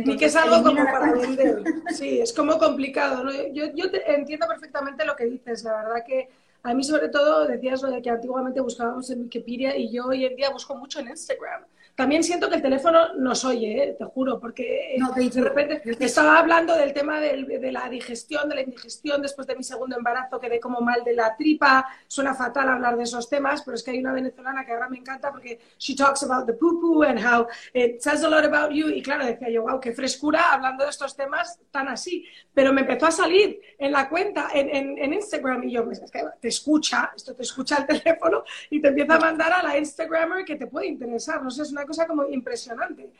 Ni 0.05 0.17
que 0.17 0.27
es 0.27 0.37
algo 0.37 0.63
como 0.63 0.85
para 0.85 1.13
vender. 1.13 1.63
Sí, 1.95 2.21
es 2.21 2.33
como 2.33 2.59
complicado. 2.59 3.25
Yo, 3.53 3.67
yo 3.75 3.85
entiendo 4.07 4.47
perfectamente 4.49 5.05
lo 5.05 5.15
que 5.15 5.27
dices. 5.27 5.63
La 5.65 5.77
verdad 5.77 6.05
que 6.07 6.29
a 6.63 6.75
mí 6.75 6.83
sobre 6.83 7.09
todo 7.09 7.47
decías 7.47 7.83
lo 7.83 7.91
de 7.91 8.01
que 8.01 8.11
antiguamente 8.11 8.61
buscábamos 8.61 9.11
en 9.11 9.23
Wikipedia 9.23 9.77
y 9.77 9.93
yo 9.93 10.07
hoy 10.07 10.25
en 10.25 10.35
día 10.35 10.51
busco 10.51 10.75
mucho 10.75 11.01
en 11.01 11.09
Instagram. 11.09 11.65
También 11.95 12.25
siento 12.25 12.49
que 12.49 12.57
el 12.57 12.63
teléfono 12.63 13.15
nos 13.15 13.45
oye, 13.45 13.85
¿eh? 13.85 13.97
te 13.97 14.05
juro, 14.05 14.41
porque 14.41 14.97
de 15.17 15.41
repente 15.41 15.83
estaba 16.01 16.39
hablando 16.39 16.75
del 16.75 16.93
tema 16.93 17.21
de 17.21 17.73
la 17.73 17.89
digestión, 17.89 18.49
de 18.49 18.57
la 18.57 18.63
indigestión 18.63 19.23
después 19.23 19.47
de 19.47 19.55
mi 19.55 19.63
segundo 19.63 19.97
embarazo, 19.97 20.41
quedé 20.41 20.59
como 20.59 20.81
mal 20.81 21.05
de 21.05 21.15
la 21.15 21.37
tripa, 21.37 21.87
suena 22.09 22.35
fatal 22.35 22.69
hablar 22.69 22.97
de 22.97 23.05
esos 23.05 23.29
temas, 23.29 23.63
pero 23.63 23.77
es 23.77 23.83
que 23.83 23.93
hay 23.93 23.99
una 23.99 24.13
venezolana 24.13 24.65
que 24.65 24.73
ahora 24.73 24.89
me 24.89 24.99
encanta 24.99 25.31
porque 25.31 25.61
she 25.79 25.95
talks 25.95 26.23
about 26.25 26.47
the 26.47 26.55
poo 26.55 26.81
poo 26.81 27.03
and 27.03 27.19
how 27.19 27.47
it 27.73 28.01
says 28.01 28.25
a 28.25 28.29
lot 28.29 28.45
about 28.45 28.73
you, 28.73 28.89
y 28.89 29.03
claro, 29.03 29.25
decía 29.25 29.51
yo, 29.51 29.63
wow, 29.63 29.81
qué 29.81 29.93
frescura 29.93 30.53
hablando 30.53 30.85
de 30.85 30.91
estos 30.91 31.17
temas 31.17 31.61
tan 31.71 31.89
así, 31.89 32.25
pero 32.53 32.73
me 32.73 32.81
empezó 32.81 33.07
a 33.07 33.11
salir 33.11 33.61
en 33.79 33.93
la 33.93 34.09
cuenta, 34.09 34.49
en, 34.53 34.99
en, 34.99 35.13
Instagram, 35.13 35.65
y 35.65 35.73
yo, 35.73 35.85
pues 35.85 36.01
es 36.01 36.11
que 36.11 36.23
te 36.41 36.49
escucha, 36.49 37.13
esto 37.15 37.35
te 37.35 37.43
escucha 37.43 37.79
el 37.79 37.87
teléfono 38.03 38.45
y 38.71 38.81
te 38.81 38.89
empieza 38.89 39.15
a 39.15 39.21
mandar 39.21 39.53
a 39.53 39.63
la 39.63 39.79
Instagrammer 39.79 40.45
que 40.45 40.57
te 40.57 40.67
puede 40.67 40.87
interesar, 40.87 41.43
no 41.43 41.51
sé, 41.51 41.63
es 41.63 41.73
una 41.73 41.84
cosa 41.87 42.07
como 42.07 42.25
impresionante. 42.25 43.13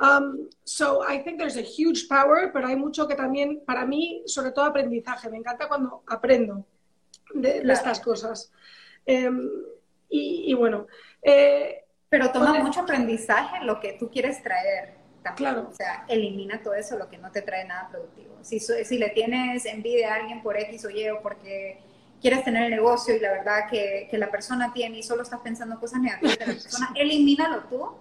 Um, 0.00 0.48
so 0.64 1.04
I 1.06 1.18
think 1.18 1.38
there's 1.38 1.56
a 1.56 1.62
huge 1.62 2.08
power, 2.08 2.50
pero 2.52 2.66
hay 2.66 2.76
mucho 2.76 3.06
que 3.06 3.14
también, 3.14 3.62
para 3.64 3.84
mí, 3.86 4.22
sobre 4.26 4.50
todo 4.50 4.64
aprendizaje. 4.64 5.28
Me 5.28 5.38
encanta 5.38 5.68
cuando 5.68 6.02
aprendo 6.08 6.64
de, 7.34 7.62
estas 7.72 8.00
cosas. 8.00 8.52
Em, 9.06 9.48
y, 10.08 10.52
bueno. 10.54 10.86
Eh, 11.22 11.84
pero 12.08 12.30
toma 12.30 12.52
mucho 12.58 12.80
aprendizaje 12.80 13.64
lo 13.64 13.80
que 13.80 13.94
tú 13.94 14.10
quieres 14.10 14.42
traer. 14.42 14.94
Claro. 15.36 15.68
O 15.70 15.74
sea, 15.74 16.04
elimina 16.08 16.60
todo 16.62 16.74
eso, 16.74 16.98
lo 16.98 17.08
que 17.08 17.16
no 17.16 17.30
te 17.30 17.42
trae 17.42 17.64
nada 17.64 17.88
productivo. 17.88 18.38
Si, 18.42 18.58
si 18.58 18.98
le 18.98 19.10
tienes 19.10 19.64
envidia 19.66 20.12
a 20.12 20.16
alguien 20.16 20.42
por 20.42 20.58
X 20.58 20.84
o 20.84 20.90
Y 20.90 21.08
o 21.08 21.22
porque 21.22 21.78
quieres 22.20 22.44
tener 22.44 22.64
el 22.64 22.70
negocio 22.70 23.14
y 23.16 23.20
la 23.20 23.30
verdad 23.30 23.68
que, 23.70 24.08
que 24.10 24.18
la 24.18 24.30
persona 24.30 24.72
tiene 24.72 24.98
y 24.98 25.02
solo 25.02 25.22
estás 25.22 25.40
pensando 25.40 25.78
cosas 25.78 26.00
negativas 26.00 26.38
de 26.38 26.46
la 26.46 26.52
persona, 26.62 26.92
elimínalo 26.96 27.64
tú 27.64 27.96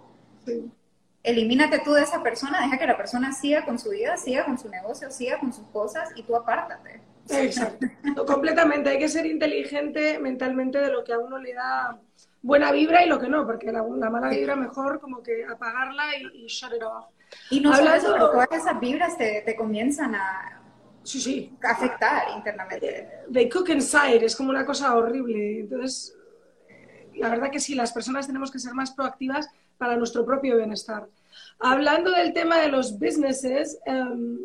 Elimínate 1.24 1.80
tú 1.80 1.94
de 1.94 2.02
esa 2.02 2.24
persona, 2.24 2.62
deja 2.62 2.80
que 2.80 2.88
la 2.88 2.98
persona 2.98 3.32
siga 3.32 3.64
con 3.64 3.78
su 3.78 3.90
vida, 3.92 4.18
siga 4.18 4.46
con 4.46 4.58
su 4.58 4.70
negocio, 4.70 5.12
siga 5.12 5.40
con 5.40 5.54
sus 5.54 5.66
cosas 5.68 6.10
y 6.16 6.24
tú 6.24 6.36
apártate. 6.36 7.02
Exacto, 7.30 8.26
completamente. 8.26 8.90
Hay 8.90 8.98
que 8.98 9.08
ser 9.08 9.26
inteligente 9.26 10.20
mentalmente 10.20 10.80
de 10.80 10.92
lo 10.92 11.04
que 11.04 11.14
a 11.14 11.20
uno 11.20 11.38
le 11.38 11.54
da 11.54 12.00
buena 12.42 12.72
vibra 12.72 13.06
y 13.06 13.10
lo 13.10 13.20
que 13.20 13.30
no, 13.30 13.46
porque 13.46 13.72
la, 13.72 13.84
mala 13.84 14.30
vibra 14.30 14.56
mejor 14.56 15.00
como 15.00 15.22
que 15.22 15.46
apagarla 15.46 16.06
y, 16.18 16.48
shut 16.48 16.74
it 16.76 16.84
off. 16.84 17.06
Y 17.50 17.60
no 17.62 17.76
solo 17.76 17.94
eso, 17.94 18.16
todas 18.16 18.48
esas 18.52 18.80
vibras 18.80 19.18
te, 19.18 19.44
te 19.46 19.56
comienzan 19.56 20.16
a, 20.16 20.62
sí, 21.04 21.20
sí. 21.20 21.58
afectar 21.64 22.24
internamente. 22.36 23.10
They 23.32 23.50
cook 23.50 23.70
inside, 23.70 24.26
es 24.26 24.36
como 24.36 24.50
una 24.50 24.66
cosa 24.66 24.96
horrible. 24.96 25.60
Entonces, 25.60 26.18
la 27.16 27.30
verdad 27.30 27.52
que 27.52 27.60
sí, 27.60 27.76
las 27.76 27.92
personas 27.94 28.28
tenemos 28.28 28.52
que 28.52 28.60
ser 28.60 28.74
más 28.74 28.92
proactivas 28.92 29.48
para 29.82 29.98
nuestro 29.98 30.24
propio 30.24 30.58
bienestar. 30.58 31.08
Hablando 31.58 32.12
del 32.12 32.34
tema 32.34 32.60
de 32.60 32.68
los 32.68 33.00
businesses, 33.00 33.80
em, 33.88 34.38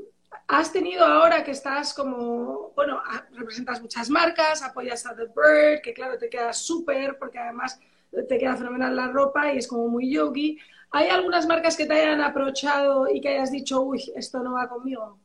has 0.48 0.72
tenido 0.72 1.04
ahora 1.04 1.44
que 1.44 1.50
estás 1.50 1.92
como, 1.92 2.72
bueno, 2.74 3.02
representas 3.32 3.82
muchas 3.82 4.08
marcas, 4.08 4.62
apoyas 4.62 5.04
a 5.04 5.14
The 5.14 5.24
Bird, 5.24 5.82
que 5.82 5.92
claro, 5.92 6.16
te 6.16 6.30
queda 6.30 6.54
súper, 6.54 7.18
porque 7.18 7.38
además 7.38 7.78
te 8.26 8.38
queda 8.38 8.56
fenomenal 8.56 8.96
la 8.96 9.08
ropa 9.08 9.52
y 9.52 9.58
es 9.58 9.68
como 9.68 9.88
muy 9.88 10.10
yogi. 10.10 10.58
¿Hay 10.90 11.08
algunas 11.08 11.46
marcas 11.46 11.76
que 11.76 11.84
te 11.84 11.92
hayan 11.92 12.22
aprovechado 12.22 13.06
y 13.06 13.20
que 13.20 13.28
hayas 13.28 13.50
dicho, 13.50 13.82
uy, 13.82 14.10
esto 14.16 14.42
no 14.42 14.54
va 14.54 14.70
conmigo? 14.70 15.18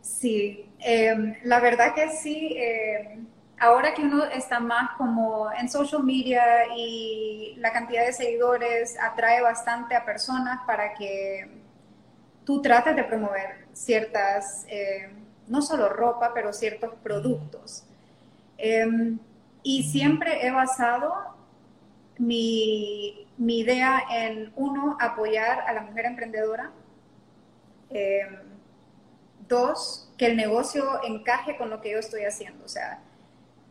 Sí, 0.00 0.68
em, 0.80 1.36
la 1.44 1.60
verdad 1.60 1.94
que 1.94 2.08
sí. 2.08 2.56
Em, 2.56 3.26
ahora 3.58 3.94
que 3.94 4.02
uno 4.02 4.24
está 4.24 4.60
más 4.60 4.90
como 4.96 5.50
en 5.52 5.68
social 5.68 6.02
media 6.02 6.66
y 6.76 7.54
la 7.58 7.72
cantidad 7.72 8.04
de 8.04 8.12
seguidores 8.12 8.98
atrae 9.00 9.40
bastante 9.42 9.94
a 9.94 10.04
personas 10.04 10.60
para 10.66 10.94
que 10.94 11.48
tú 12.44 12.62
trates 12.62 12.94
de 12.94 13.04
promover 13.04 13.66
ciertas, 13.72 14.64
eh, 14.68 15.10
no 15.48 15.62
solo 15.62 15.88
ropa, 15.88 16.32
pero 16.34 16.52
ciertos 16.52 16.94
productos. 17.02 17.84
Em, 18.58 19.18
y 19.62 19.82
siempre 19.82 20.46
he 20.46 20.50
basado 20.50 21.12
mi, 22.18 23.26
mi, 23.36 23.58
idea 23.60 24.02
en, 24.10 24.52
uno, 24.56 24.96
apoyar 25.00 25.60
a 25.60 25.72
la 25.72 25.82
mujer 25.82 26.06
emprendedora. 26.06 26.70
Em, 27.90 28.38
dos, 29.48 30.10
que 30.16 30.26
el 30.26 30.36
negocio 30.36 31.02
encaje 31.04 31.56
con 31.56 31.70
lo 31.70 31.80
que 31.80 31.90
yo 31.92 31.98
estoy 31.98 32.24
haciendo. 32.24 32.64
O 32.64 32.68
sea, 32.68 33.00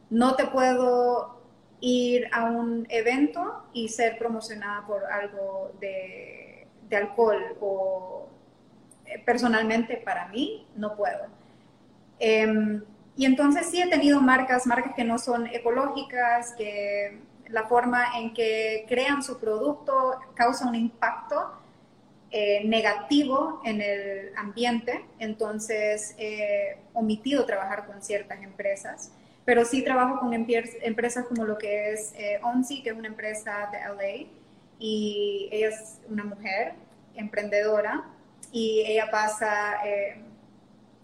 no 0.09 0.35
te 0.35 0.47
puedo 0.47 1.35
ir 1.81 2.27
a 2.31 2.45
un 2.45 2.87
evento 2.89 3.63
y 3.73 3.89
ser 3.89 4.17
promocionada 4.17 4.85
por 4.87 5.05
algo 5.05 5.71
de, 5.79 6.67
alcohol 6.91 7.57
o 7.59 8.29
eh, 9.05 9.21
personalmente 9.25 9.97
para 9.97 10.29
mí 10.29 10.65
no 10.77 10.95
puedo. 10.95 11.25
Em, 12.19 12.81
y 13.17 13.25
entonces 13.25 13.67
sí 13.67 13.81
he 13.81 13.89
tenido 13.89 14.21
marcas, 14.21 14.65
marcas 14.65 14.93
que 14.95 15.03
no 15.03 15.17
son 15.17 15.47
ecológicas, 15.47 16.53
que 16.53 17.19
la 17.49 17.63
forma 17.67 18.17
en 18.17 18.33
que 18.33 18.85
crean 18.87 19.21
su 19.23 19.39
producto 19.39 20.19
causa 20.35 20.67
un 20.67 20.75
impacto 20.75 21.51
eh, 22.31 22.63
negativo 22.65 23.61
en 23.63 23.81
el 23.81 24.35
ambiente, 24.37 25.05
entonces 25.19 26.15
he 26.17 26.77
omitido 26.93 27.45
trabajar 27.45 27.85
con 27.85 28.01
ciertas 28.01 28.41
empresas 28.41 29.11
pero 29.45 29.63
sí 29.63 29.83
trabajo 29.83 30.19
con 30.19 30.33
empresas 30.33 31.25
como 31.25 31.45
lo 31.45 31.57
que 31.57 31.93
es 31.93 32.13
eh, 32.17 32.39
Onsi, 32.41 32.81
que 32.81 32.89
es 32.89 32.95
una 32.95 33.07
empresa 33.07 33.69
de 33.71 33.77
LA, 33.77 34.27
y 34.79 35.47
ella 35.51 35.69
es 35.69 36.01
una 36.09 36.23
mujer 36.23 36.73
emprendedora, 37.15 38.03
y 38.51 38.83
ella 38.87 39.09
pasa, 39.11 39.85
eh, 39.85 40.17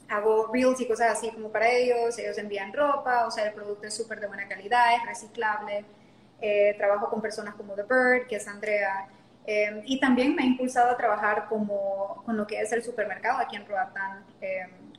hago 0.09 0.49
reels 0.51 0.79
y 0.81 0.87
cosas 0.87 1.11
así 1.11 1.29
como 1.31 1.51
para 1.51 1.69
ellos, 1.69 2.17
ellos 2.17 2.37
envían 2.37 2.73
ropa, 2.73 3.27
o 3.27 3.31
sea, 3.31 3.45
el 3.47 3.53
producto 3.53 3.87
es 3.87 3.93
súper 3.93 4.19
de 4.19 4.27
buena 4.27 4.47
calidad, 4.47 4.95
es 4.95 5.05
reciclable, 5.05 5.85
eh, 6.41 6.75
trabajo 6.77 7.09
con 7.09 7.21
personas 7.21 7.53
como 7.55 7.73
The 7.73 7.83
Bird, 7.83 8.27
que 8.27 8.37
es 8.37 8.47
Andrea, 8.47 9.07
eh, 9.45 9.83
y 9.85 9.99
también 9.99 10.35
me 10.35 10.43
ha 10.43 10.45
impulsado 10.45 10.91
a 10.91 10.97
trabajar 10.97 11.47
como, 11.47 12.23
con 12.25 12.37
lo 12.37 12.47
que 12.47 12.59
es 12.59 12.71
el 12.71 12.83
supermercado 12.83 13.39
aquí 13.39 13.55
en 13.55 13.67
Roatán, 13.67 14.25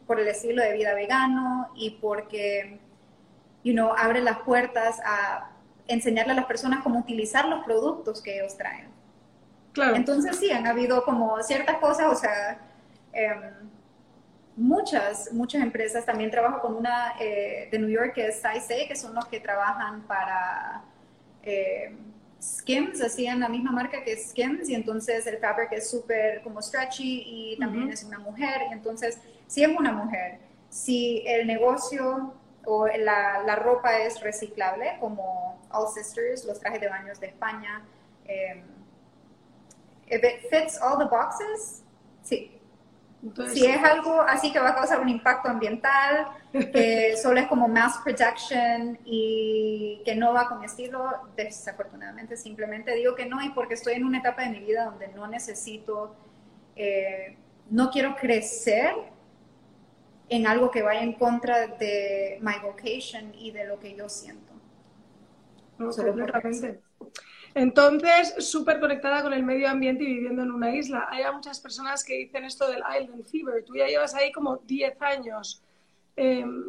por 0.07 0.21
el 0.21 0.29
estilo 0.29 0.63
de 0.63 0.73
vida 0.73 0.95
vegano 0.95 1.71
y 1.75 1.91
porque 1.91 2.79
you 3.65 3.73
know, 3.73 3.93
abre 3.97 4.21
las 4.21 4.39
puertas 4.41 5.01
a 5.05 5.51
enseñarle 5.89 6.33
a 6.33 6.37
las 6.37 6.47
personas 6.47 6.83
cómo 6.83 6.99
utilizar 6.99 7.47
los 7.47 7.65
productos 7.65 8.23
que 8.23 8.39
ellos 8.39 8.57
traen. 8.57 8.89
Claro. 9.73 9.97
Entonces 9.97 10.37
sí, 10.37 10.51
han 10.51 10.67
habido 10.67 11.05
como 11.05 11.43
ciertas 11.43 11.79
cosas, 11.79 12.13
o 12.13 12.15
sea, 12.15 12.59
em, 13.13 13.71
muchas, 14.57 15.33
muchas 15.33 15.63
empresas. 15.63 16.05
También 16.05 16.31
trabajo 16.31 16.61
con 16.61 16.77
una 16.77 17.15
eh, 17.21 17.69
de 17.71 17.79
New 17.79 17.89
York 17.89 18.15
que 18.15 18.29
es 18.29 18.43
Size 18.43 18.87
que 18.87 18.97
son 18.97 19.15
los 19.15 19.27
que 19.27 19.41
trabajan 19.41 20.03
para 20.03 20.85
eh, 21.43 21.97
Skims, 22.41 23.01
hacían 23.01 23.41
la 23.41 23.49
misma 23.49 23.71
marca 23.71 24.03
que 24.03 24.17
Skims, 24.17 24.69
y 24.69 24.75
entonces 24.75 25.27
el 25.27 25.39
fabric 25.39 25.73
es 25.73 25.89
súper 25.89 26.43
como 26.43 26.61
stretchy 26.61 27.23
y 27.25 27.59
también 27.59 27.91
es 27.91 28.03
una 28.03 28.19
mujer, 28.19 28.63
y 28.69 28.73
entonces 28.73 29.21
si 29.47 29.63
es 29.63 29.69
una 29.69 29.93
mujer, 29.93 30.39
si 30.69 31.23
el 31.25 31.47
negocio 31.47 32.35
o 32.67 32.87
la, 32.87 33.43
la, 33.45 33.57
ropa 33.57 33.99
es 33.99 34.21
reciclable, 34.21 34.97
como 35.01 35.61
All 35.71 35.89
Sisters, 35.89 36.45
los 36.45 36.61
trajes 36.61 36.81
de 36.81 36.89
baños 36.89 37.19
de 37.21 37.27
España. 37.29 37.83
Eh, 38.27 38.63
if 40.07 40.23
it 40.23 40.49
fits 40.49 40.79
all 40.81 40.99
the 40.99 41.07
boxes, 41.07 41.83
sí. 42.23 42.61
si 43.53 43.67
es 43.67 43.83
algo 43.83 44.21
así 44.21 44.53
que 44.53 44.59
va 44.59 44.71
a 44.71 44.75
causar 44.75 45.01
un 45.01 45.09
impacto 45.09 45.49
ambiental, 45.49 46.29
que 46.53 47.17
solo 47.17 47.41
es 47.41 47.47
como 47.47 47.67
mass 47.67 47.99
production 48.05 48.99
y 49.05 50.03
que 50.05 50.15
no 50.15 50.33
va 50.33 50.49
con 50.49 50.63
estilo, 50.63 51.11
desafortunadamente 51.37 52.37
simplemente 52.37 52.95
digo 52.95 53.15
que 53.15 53.27
no 53.27 53.43
y 53.43 53.51
porque 53.51 53.75
estoy 53.75 53.95
en 53.95 54.05
una 54.05 54.19
etapa 54.19 54.43
de 54.43 54.51
mi 54.51 54.61
vida 54.61 54.85
donde 54.85 55.09
no 55.09 55.27
necesito, 55.27 56.15
eh, 56.77 57.37
no 57.71 57.91
quiero 57.91 58.15
crecer 58.17 58.95
en 60.33 60.47
algo 60.47 60.71
que 60.71 60.83
vaya 60.83 61.03
en 61.03 61.13
contra 61.13 61.67
de 61.67 62.39
my 62.41 62.55
vocation 62.63 63.35
y 63.35 63.51
de 63.51 63.67
lo 63.67 63.79
que 63.79 63.95
yo 63.95 64.09
siento. 64.09 64.51
Entonces, 67.55 68.35
súper 68.39 68.81
conectada 68.81 69.23
con 69.23 69.35
el 69.35 69.43
medio 69.43 69.69
ambiente 69.69 70.05
y 70.05 70.07
viviendo 70.07 70.43
en 70.43 70.51
una 70.51 70.75
isla. 70.75 71.07
Hay 71.11 71.23
muchas 71.35 71.61
personas 71.61 72.03
que 72.03 72.15
dicen 72.15 72.45
esto 72.45 72.67
del 72.71 72.83
Island 72.99 73.27
Fever. 73.27 73.63
Tú 73.63 73.77
ya 73.77 73.87
llevas 73.87 74.15
ahí 74.15 74.33
como 74.33 74.57
10 74.57 75.03
años. 75.03 75.63
Em, 76.17 76.65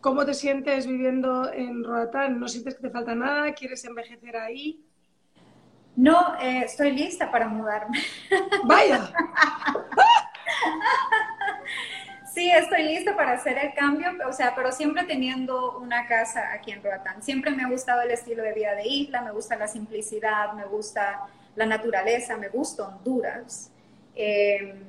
¿Cómo 0.00 0.24
te 0.24 0.32
sientes 0.32 0.86
viviendo 0.86 1.52
en 1.52 1.84
Roatán? 1.84 2.40
¿No 2.40 2.48
sientes 2.48 2.76
que 2.76 2.80
te 2.80 2.90
falta 2.90 3.14
nada? 3.14 3.52
¿Quieres 3.52 3.84
envejecer 3.84 4.38
ahí? 4.38 4.82
No, 5.96 6.34
eh, 6.40 6.62
estoy 6.64 6.92
lista 6.92 7.30
para 7.30 7.46
mudarme. 7.46 7.98
Vaya. 8.64 9.12
Sí, 12.50 12.56
estoy 12.56 12.82
lista 12.82 13.14
para 13.14 13.32
hacer 13.32 13.56
el 13.58 13.72
cambio, 13.74 14.08
o 14.28 14.32
sea, 14.32 14.54
pero 14.56 14.72
siempre 14.72 15.04
teniendo 15.04 15.78
una 15.78 16.08
casa 16.08 16.52
aquí 16.52 16.72
en 16.72 16.82
Roatán. 16.82 17.22
Siempre 17.22 17.52
me 17.52 17.62
ha 17.62 17.68
gustado 17.68 18.02
el 18.02 18.10
estilo 18.10 18.42
de 18.42 18.52
vida 18.52 18.74
de 18.74 18.88
isla, 18.88 19.22
me 19.22 19.30
gusta 19.30 19.54
la 19.54 19.68
simplicidad, 19.68 20.52
me 20.54 20.64
gusta 20.64 21.28
la 21.54 21.66
naturaleza, 21.66 22.36
me 22.36 22.48
gusta 22.48 22.88
Honduras. 22.88 23.70
Em, 24.16 24.82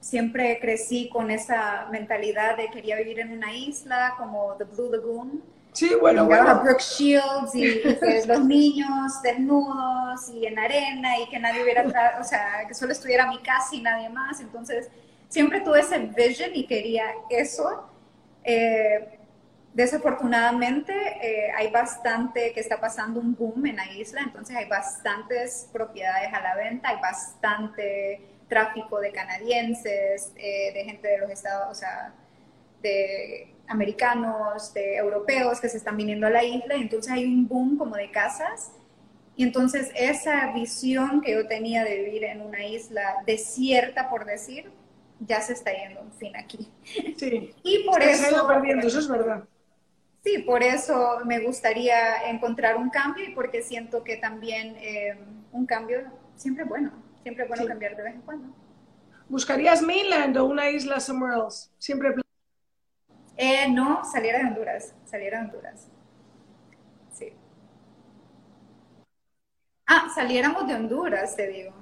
siempre 0.00 0.58
crecí 0.60 1.08
con 1.08 1.30
esa 1.30 1.86
mentalidad 1.92 2.56
de 2.56 2.68
quería 2.68 2.96
vivir 2.96 3.20
en 3.20 3.32
una 3.32 3.54
isla 3.54 4.14
como 4.18 4.54
The 4.54 4.64
Blue 4.64 4.90
Lagoon. 4.90 5.40
Sí, 5.72 5.92
bueno, 6.00 6.24
y 6.24 6.26
bueno. 6.26 6.62
Brooke 6.64 6.82
Shields 6.82 7.54
y, 7.54 7.82
los 8.26 8.44
niños 8.44 9.22
desnudos 9.22 10.28
y 10.30 10.46
en 10.46 10.58
arena 10.58 11.20
y 11.20 11.28
que 11.28 11.38
nadie 11.38 11.62
hubiera, 11.62 12.18
o 12.20 12.24
sea, 12.24 12.64
que 12.66 12.74
solo 12.74 12.90
estuviera 12.90 13.28
mi 13.28 13.38
casa 13.38 13.68
y 13.72 13.82
nadie 13.82 14.08
más. 14.08 14.40
Entonces, 14.40 14.90
siempre 15.28 15.60
tuve 15.60 15.80
ese 15.80 15.98
vision 15.98 16.50
y 16.54 16.66
quería 16.66 17.12
eso. 17.30 17.90
Eh, 18.44 19.18
desafortunadamente 19.74 20.92
eh, 21.20 21.52
hay 21.54 21.70
bastante 21.70 22.52
que 22.52 22.60
está 22.60 22.80
pasando 22.80 23.20
un 23.20 23.34
boom 23.34 23.66
en 23.66 23.76
la 23.76 23.92
isla, 23.92 24.22
entonces 24.22 24.56
hay 24.56 24.66
bastantes 24.68 25.68
propiedades 25.70 26.32
a 26.32 26.40
la 26.40 26.56
venta, 26.56 26.88
hay 26.88 27.00
bastante 27.00 28.22
tráfico 28.48 29.00
de 29.00 29.12
canadienses, 29.12 30.32
eh, 30.36 30.72
de 30.72 30.84
gente 30.84 31.08
de 31.08 31.18
los 31.18 31.30
estados, 31.30 31.68
o 31.70 31.74
sea, 31.74 32.14
de 32.80 33.52
americanos, 33.68 34.72
de 34.72 34.96
europeos 34.96 35.60
que 35.60 35.68
se 35.68 35.76
están 35.76 35.96
viniendo 35.96 36.26
a 36.26 36.30
la 36.30 36.44
isla, 36.44 36.76
entonces 36.76 37.12
hay 37.12 37.24
un 37.26 37.46
boom 37.46 37.76
como 37.76 37.96
de 37.96 38.10
casas. 38.10 38.72
Y 39.36 39.42
entonces 39.42 39.90
esa 39.94 40.52
visión 40.52 41.20
que 41.20 41.32
yo 41.32 41.46
tenía 41.46 41.84
de 41.84 41.96
vivir 41.96 42.24
en 42.24 42.40
una 42.40 42.64
isla 42.64 43.16
desierta, 43.26 44.08
por 44.08 44.24
decir, 44.24 44.70
ya 45.20 45.40
se 45.40 45.52
está 45.54 45.72
yendo 45.72 46.00
un 46.02 46.12
fin 46.12 46.36
aquí. 46.36 46.70
Sí. 47.16 47.54
Y 47.62 47.84
por 47.84 48.02
eso... 48.02 48.40
Se 48.40 48.46
perdiendo, 48.46 48.86
eso 48.86 48.98
es 48.98 49.08
verdad. 49.08 49.44
Sí, 50.24 50.38
por 50.38 50.62
eso 50.62 51.20
me 51.24 51.38
gustaría 51.40 52.28
encontrar 52.28 52.76
un 52.76 52.90
cambio 52.90 53.24
y 53.24 53.32
porque 53.34 53.62
siento 53.62 54.02
que 54.02 54.16
también 54.16 54.76
eh, 54.80 55.16
un 55.52 55.66
cambio 55.66 56.02
siempre 56.34 56.64
es 56.64 56.68
bueno, 56.68 56.92
siempre 57.22 57.44
es 57.44 57.48
bueno 57.48 57.62
Sí. 57.62 57.68
cambiar 57.68 57.96
de 57.96 58.02
vez 58.02 58.14
en 58.14 58.22
cuando. 58.22 58.54
¿Buscarías 59.28 59.82
mainland 59.82 60.36
o 60.36 60.46
una 60.46 60.68
isla 60.70 61.00
somewhere 61.00 61.36
else? 61.36 61.70
Siempre 61.78 62.14
Eh, 63.36 63.68
no, 63.70 64.04
saliera 64.04 64.38
de 64.40 64.46
Honduras, 64.46 64.94
saliera 65.04 65.38
de 65.40 65.44
Honduras. 65.46 65.88
Sí. 67.12 67.32
Ah, 69.86 70.08
saliéramos 70.14 70.66
de 70.68 70.74
Honduras, 70.74 71.34
te 71.36 71.46
digo. 71.48 71.72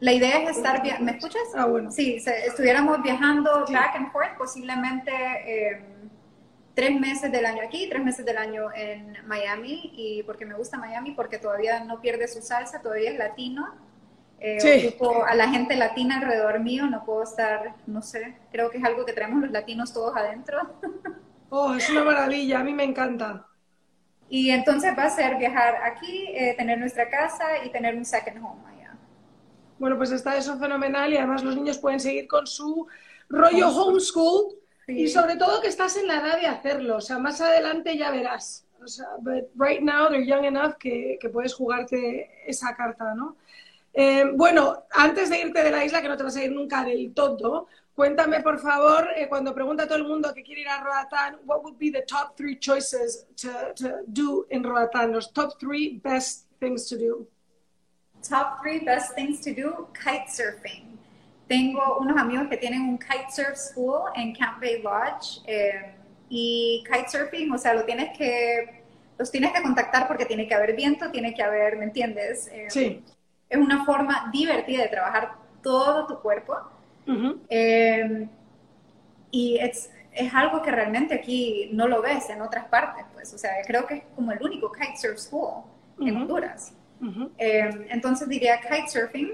La 0.00 0.12
idea 0.12 0.42
es 0.42 0.56
estar, 0.56 0.82
via- 0.82 0.98
¿me 1.00 1.12
escuchas? 1.12 1.42
Ah, 1.54 1.66
bueno. 1.66 1.90
Sí, 1.90 2.20
se- 2.20 2.46
estuviéramos 2.46 3.02
viajando 3.02 3.66
Sí. 3.66 3.74
back 3.74 3.96
and 3.96 4.10
forth, 4.12 4.36
posiblemente 4.38 5.12
eh, 5.12 5.82
tres 6.74 6.98
meses 6.98 7.30
del 7.30 7.44
año 7.44 7.62
aquí, 7.62 7.88
tres 7.88 8.02
meses 8.02 8.24
del 8.24 8.38
año 8.38 8.72
en 8.74 9.16
Miami, 9.26 9.90
y 9.94 10.22
porque 10.22 10.46
me 10.46 10.54
gusta 10.54 10.78
Miami, 10.78 11.12
porque 11.12 11.38
todavía 11.38 11.84
no 11.84 12.00
pierde 12.00 12.28
su 12.28 12.40
salsa, 12.40 12.80
todavía 12.80 13.10
es 13.10 13.18
latino. 13.18 13.74
Eh, 14.42 14.58
Sí. 14.60 14.86
ocupo 14.88 15.22
a 15.26 15.34
la 15.34 15.48
gente 15.50 15.76
latina 15.76 16.16
alrededor 16.16 16.60
mío, 16.60 16.86
no 16.86 17.04
puedo 17.04 17.22
estar, 17.22 17.74
no 17.86 18.00
sé, 18.00 18.36
creo 18.50 18.70
que 18.70 18.78
es 18.78 18.84
algo 18.84 19.04
que 19.04 19.12
traemos 19.12 19.42
los 19.42 19.50
latinos 19.50 19.92
todos 19.92 20.16
adentro. 20.16 20.58
Oh, 21.52 21.74
es 21.74 21.90
una 21.90 22.04
maravilla, 22.04 22.60
a 22.60 22.62
mí 22.62 22.72
me 22.72 22.84
encanta. 22.84 23.44
Y 24.28 24.50
entonces 24.50 24.96
va 24.96 25.06
a 25.06 25.10
ser 25.10 25.36
viajar 25.36 25.74
aquí, 25.82 26.28
eh, 26.28 26.54
tener 26.56 26.78
nuestra 26.78 27.10
casa 27.10 27.44
y 27.64 27.70
tener 27.70 27.96
un 27.96 28.04
second 28.04 28.38
home. 28.38 28.62
Bueno, 29.80 29.96
pues 29.96 30.12
está 30.12 30.36
eso 30.36 30.58
fenomenal 30.58 31.10
y 31.10 31.16
además 31.16 31.42
los 31.42 31.56
niños 31.56 31.78
pueden 31.78 31.98
seguir 32.00 32.28
con 32.28 32.46
su 32.46 32.86
rollo 33.30 33.68
homeschool 33.70 34.56
Sí. 34.86 35.02
y 35.02 35.08
sobre 35.08 35.36
todo 35.36 35.60
que 35.62 35.68
estás 35.68 35.96
en 35.96 36.06
la 36.06 36.16
edad 36.20 36.38
de 36.38 36.46
hacerlo. 36.46 36.96
O 36.96 37.00
sea, 37.00 37.18
más 37.18 37.40
adelante 37.40 37.96
ya 37.96 38.10
verás. 38.10 38.66
O 38.82 38.86
sea, 38.86 39.06
but 39.20 39.44
right 39.56 39.80
now 39.80 40.08
they're 40.08 40.26
young 40.26 40.44
enough 40.44 40.74
que, 40.78 41.16
que 41.20 41.28
puedes 41.30 41.54
jugarte 41.54 42.30
esa 42.46 42.74
carta, 42.74 43.14
¿no? 43.14 43.36
Eh, 43.94 44.24
bueno, 44.34 44.84
antes 44.90 45.30
de 45.30 45.40
irte 45.40 45.62
de 45.62 45.70
la 45.70 45.82
isla, 45.84 46.02
que 46.02 46.08
no 46.08 46.16
te 46.16 46.24
vas 46.24 46.36
a 46.36 46.44
ir 46.44 46.52
nunca 46.52 46.84
del 46.84 47.12
todo, 47.14 47.68
cuéntame 47.94 48.40
por 48.42 48.58
favor, 48.58 49.08
eh, 49.16 49.28
cuando 49.28 49.54
pregunta 49.54 49.84
a 49.84 49.86
todo 49.86 49.98
el 49.98 50.04
mundo 50.04 50.32
que 50.34 50.42
quiere 50.42 50.60
ir 50.62 50.68
a 50.68 50.82
Roatán, 50.82 51.38
what 51.46 51.62
would 51.62 51.78
be 51.78 51.90
the 51.90 52.02
top 52.02 52.36
three 52.36 52.58
choices 52.58 53.26
to, 53.40 53.48
to 53.76 53.98
do 54.06 54.46
in 54.50 54.62
Roatán? 54.62 55.12
Los 55.12 55.32
top 55.32 55.58
three 55.58 56.00
best 56.02 56.46
things 56.58 56.86
to 56.88 56.96
do. 56.98 57.26
Top 58.28 58.60
three 58.62 58.80
best 58.84 59.14
things 59.14 59.40
to 59.40 59.50
do, 59.54 59.88
kitesurfing. 59.94 60.98
Tengo 61.48 61.98
unos 61.98 62.16
amigos 62.16 62.48
que 62.48 62.56
tienen 62.56 62.82
un 62.82 62.98
kitesurf 62.98 63.56
school 63.56 64.10
en 64.14 64.34
Camp 64.34 64.60
Bay 64.60 64.82
Lodge 64.82 65.40
eh, 65.46 65.94
y 66.28 66.84
kitesurfing, 66.86 67.50
o 67.52 67.58
sea, 67.58 67.74
lo 67.74 67.84
tienes 67.84 68.16
que, 68.16 68.82
los 69.18 69.30
tienes 69.30 69.52
que 69.52 69.62
contactar 69.62 70.06
porque 70.06 70.26
tiene 70.26 70.46
que 70.46 70.54
haber 70.54 70.76
viento, 70.76 71.10
tiene 71.10 71.34
que 71.34 71.42
haber, 71.42 71.76
¿me 71.76 71.84
entiendes? 71.84 72.48
Eh, 72.52 72.66
Sí. 72.70 73.02
Es 73.48 73.58
una 73.58 73.84
forma 73.84 74.30
divertida 74.32 74.82
de 74.84 74.88
trabajar 74.88 75.32
todo 75.60 76.06
tu 76.06 76.20
cuerpo. 76.20 76.56
Ujú. 77.08 77.40
Eh, 77.48 78.28
y 79.32 79.58
es, 79.58 79.90
es 80.12 80.32
algo 80.34 80.62
que 80.62 80.70
realmente 80.70 81.14
aquí 81.14 81.70
no 81.72 81.88
lo 81.88 82.00
ves 82.00 82.30
en 82.30 82.42
otras 82.42 82.66
partes, 82.66 83.04
pues, 83.12 83.32
o 83.34 83.38
sea, 83.38 83.50
creo 83.66 83.86
que 83.86 83.94
es 83.94 84.02
como 84.14 84.30
el 84.30 84.40
único 84.42 84.70
kitesurf 84.70 85.18
school 85.18 85.64
en 86.00 86.16
Ujú. 86.16 86.26
Honduras. 87.00 87.26
Ujú. 87.26 87.32
Eh, 87.38 87.86
entonces 87.90 88.28
diría 88.28 88.60
kitesurfing, 88.60 89.32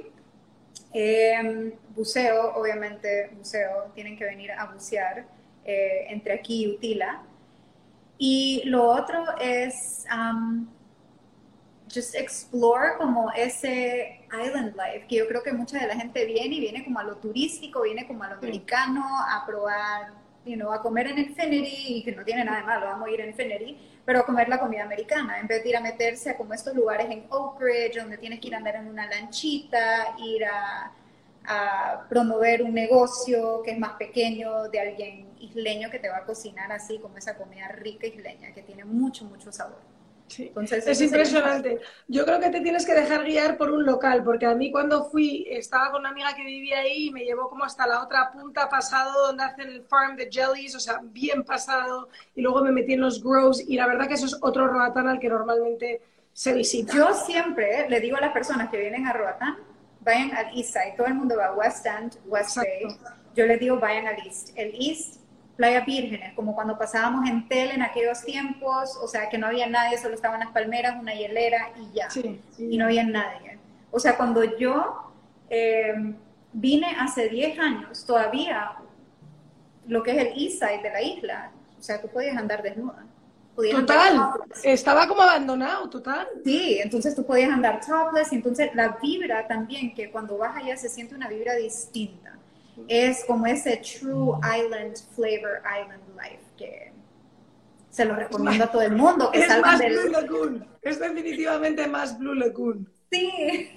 eh, 0.93 1.77
buceo, 1.95 2.55
obviamente 2.55 3.31
buceo, 3.37 3.91
tienen 3.95 4.17
que 4.17 4.25
venir 4.25 4.53
a 4.53 4.67
bucear 4.73 5.27
eh, 5.65 6.07
entre 6.09 6.35
aquí 6.35 6.65
y 6.65 6.69
Utila. 6.69 7.23
Y 8.19 8.63
lo 8.65 8.85
otro 8.85 9.25
es 9.39 10.07
um, 10.11 10.67
just 11.93 12.15
explore 12.15 12.97
como 12.97 13.31
ese 13.33 14.27
island 14.33 14.75
life, 14.75 15.07
que 15.07 15.17
yo 15.17 15.29
creo 15.29 15.43
que 15.43 15.53
mucha 15.53 15.79
de 15.79 15.87
la 15.87 15.97
gente 15.97 16.25
viene 16.25 16.57
y 16.57 16.61
viene 16.61 16.85
como 16.85 16.99
a 16.99 17.05
lo 17.05 17.17
turístico, 17.17 17.83
viene 17.83 18.07
como 18.07 18.23
a 18.25 18.31
lo 18.31 18.37
americano, 18.37 19.05
a 19.05 19.45
probar, 19.47 20.13
you 20.45 20.57
know, 20.57 20.73
a 20.73 20.81
comer 20.81 21.09
en 21.09 21.19
Infinity, 21.19 21.99
y 21.99 22.05
que 22.05 22.13
no 22.13 22.25
tiene 22.25 22.45
nada 22.45 22.59
de 22.59 22.65
malo, 22.65 22.87
vamos 22.87 23.09
a 23.09 23.11
ir 23.11 23.21
a 23.21 23.27
Infinity, 23.27 23.79
pero 24.07 24.25
comer 24.25 24.49
la 24.49 24.61
comida 24.61 24.85
americana, 24.85 25.41
en 25.41 25.49
vez 25.49 25.65
de 25.65 25.71
ir 25.71 25.77
a 25.77 25.81
meterse 25.81 26.31
a 26.31 26.37
como 26.37 26.55
estos 26.55 26.75
lugares 26.75 27.11
en 27.11 27.27
Oak 27.29 27.61
Ridge, 27.61 27.97
donde 27.97 28.17
tienes 28.17 28.41
que 28.41 28.47
ir 28.47 28.55
a 28.55 28.59
andar 28.59 28.77
en 28.77 28.87
una 28.87 29.07
lanchita, 29.09 30.15
ir 30.19 30.45
a, 30.45 30.93
a 31.45 32.07
promover 32.09 32.63
un 32.63 32.73
negocio 32.73 33.63
que 33.65 33.73
es 33.73 33.79
más 33.79 33.95
pequeño 33.95 34.69
de 34.69 34.81
alguien 34.81 35.27
isleño 35.41 35.91
que 35.91 35.99
te 35.99 36.09
va 36.09 36.19
a 36.19 36.25
cocinar 36.25 36.71
así 36.71 36.99
como 37.01 37.19
esa 37.19 37.37
comida 37.37 37.67
rica 37.69 38.07
isleña 38.07 38.53
que 38.55 38.63
tiene 38.63 38.85
mucho, 38.85 39.25
mucho 39.25 39.51
sabor. 39.51 39.96
Sí. 40.29 40.49
Entonces, 40.49 40.87
Es 40.87 41.01
impresionante. 41.01 41.81
Yo 42.09 42.25
creo 42.25 42.41
que 42.41 42.51
te 42.51 42.61
tienes 42.61 42.85
que 42.85 42.95
dejar 42.95 43.25
guiar 43.25 43.57
por 43.57 43.71
un 43.71 43.85
local, 43.85 44.25
porque 44.25 44.47
a 44.47 44.55
mí 44.55 44.73
cuando 44.73 45.05
fui, 45.05 45.47
estaba 45.49 45.91
con 45.93 46.01
una 46.01 46.11
amiga 46.11 46.35
que 46.35 46.45
vivía 46.45 46.81
ahí 46.81 47.07
y 47.07 47.11
me 47.13 47.25
llevó 47.25 47.49
como 47.49 47.65
hasta 47.65 47.87
la 47.87 48.03
otra 48.03 48.33
punta 48.33 48.69
pasado 48.69 49.29
donde 49.29 49.45
hacen 49.45 49.69
el 49.69 49.83
farm 49.83 50.17
de 50.17 50.29
jellies, 50.31 50.75
o 50.75 50.81
sea, 50.81 51.01
bien 51.03 51.45
pasado, 51.45 52.09
y 52.35 52.43
luego 52.43 52.63
me 52.63 52.73
metí 52.73 52.95
en 52.95 53.01
los 53.01 53.23
grows, 53.23 53.63
y 53.69 53.77
la 53.77 53.87
verdad 53.87 54.09
que 54.09 54.15
eso 54.15 54.27
es 54.27 54.37
otro 54.43 54.67
roatán 54.67 55.09
al 55.09 55.21
que 55.21 55.29
normalmente 55.29 56.03
se 56.37 56.53
visita. 56.53 56.93
Yo 56.93 57.15
siempre 57.15 57.81
eh, 57.81 57.87
le 57.89 57.99
digo 57.99 58.19
a 58.19 58.21
las 58.21 58.33
personas 58.33 58.69
que 58.69 58.79
vienen 58.79 59.07
a 59.07 59.13
Roatán, 59.15 59.57
vayan 60.01 60.37
al 60.37 60.47
East 60.55 60.75
Side. 60.75 60.93
Todo 60.95 61.07
el 61.07 61.15
mundo 61.15 61.35
va 61.35 61.47
a 61.47 61.55
West 61.55 61.87
End, 61.87 62.19
West 62.27 62.59
Bay. 62.59 62.87
Yo 63.35 63.47
les 63.47 63.59
digo, 63.59 63.79
vayan 63.79 64.07
al 64.07 64.19
East. 64.19 64.51
El 64.55 64.75
East, 64.79 65.23
Playa 65.57 65.81
Vírgenes, 65.81 66.35
como 66.35 66.55
cuando 66.55 66.77
pasábamos 66.79 67.29
en 67.29 67.49
Tel 67.49 67.71
en 67.71 67.83
aquellos 67.83 68.23
tiempos, 68.23 68.97
o 69.03 69.09
sea, 69.09 69.29
que 69.29 69.39
no 69.39 69.47
había 69.47 69.67
nadie, 69.67 69.97
solo 69.97 70.15
estaban 70.15 70.41
las 70.41 70.51
palmeras, 70.51 70.97
una 71.01 71.15
hielera 71.15 71.71
y 71.77 71.97
ya. 71.97 72.11
Sí, 72.11 72.41
sí. 72.55 72.69
Y 72.71 72.77
no 72.77 72.85
había 72.85 73.05
nadie. 73.05 73.59
O 73.91 73.99
sea, 73.99 74.17
cuando 74.17 74.45
yo 74.59 75.13
eh, 75.49 76.15
vine 76.53 76.97
hace 77.01 77.29
10 77.29 77.59
años, 77.59 78.05
todavía 78.05 78.73
lo 79.87 80.03
que 80.03 80.11
es 80.11 80.19
el 80.19 80.27
East 80.29 80.59
Side 80.59 80.83
de 80.83 80.91
la 80.91 81.03
isla, 81.03 81.51
o 81.79 81.83
sea, 81.83 82.01
tú 82.01 82.09
podías 82.09 82.37
andar 82.37 82.63
desnuda. 82.63 83.07
Podías 83.55 83.81
Total, 83.81 84.33
estaba 84.63 85.09
como 85.09 85.23
abandonado, 85.23 85.89
total. 85.89 86.29
Sí, 86.45 86.79
entonces 86.83 87.15
tú 87.15 87.25
podías 87.25 87.51
andar 87.51 87.81
topless, 87.81 88.33
y 88.33 88.37
entonces 88.37 88.71
la 88.75 88.99
vibra 89.01 89.47
también, 89.47 89.95
que 89.95 90.11
cuando 90.11 90.37
vas 90.37 90.57
allá 90.57 90.77
se 90.77 90.91
siente 90.91 91.15
una 91.15 91.29
vibra 91.29 91.55
distinta. 91.55 92.36
Es 92.89 93.25
como 93.25 93.47
ese 93.47 93.79
true 93.79 94.39
island 94.43 94.97
flavor, 95.15 95.63
island 95.65 96.03
life, 96.15 96.43
que 96.57 96.93
se 97.91 98.05
lo 98.05 98.15
recomiendo 98.15 98.65
a 98.65 98.71
todo 98.71 98.83
el 98.83 98.95
mundo, 98.95 99.31
que 99.31 99.41
Es 99.41 99.47
salgan 99.49 99.73
más 99.73 99.79
del... 99.81 99.93
Blue 99.93 100.11
Lagoon, 100.11 100.69
es 100.83 101.01
definitivamente 101.01 101.87
más 101.87 102.19
Blue 102.19 102.35
Lagoon. 102.35 102.89
Sí, 103.11 103.71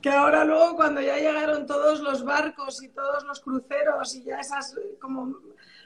Que 0.00 0.08
ahora 0.08 0.44
luego 0.44 0.76
cuando 0.76 1.00
ya 1.02 1.16
llegaron 1.16 1.66
todos 1.66 2.00
los 2.00 2.24
barcos 2.24 2.82
y 2.82 2.88
todos 2.88 3.22
los 3.24 3.40
cruceros 3.40 4.14
y 4.14 4.24
ya 4.24 4.40
esas 4.40 4.74
eh, 4.76 4.96
como 4.98 5.36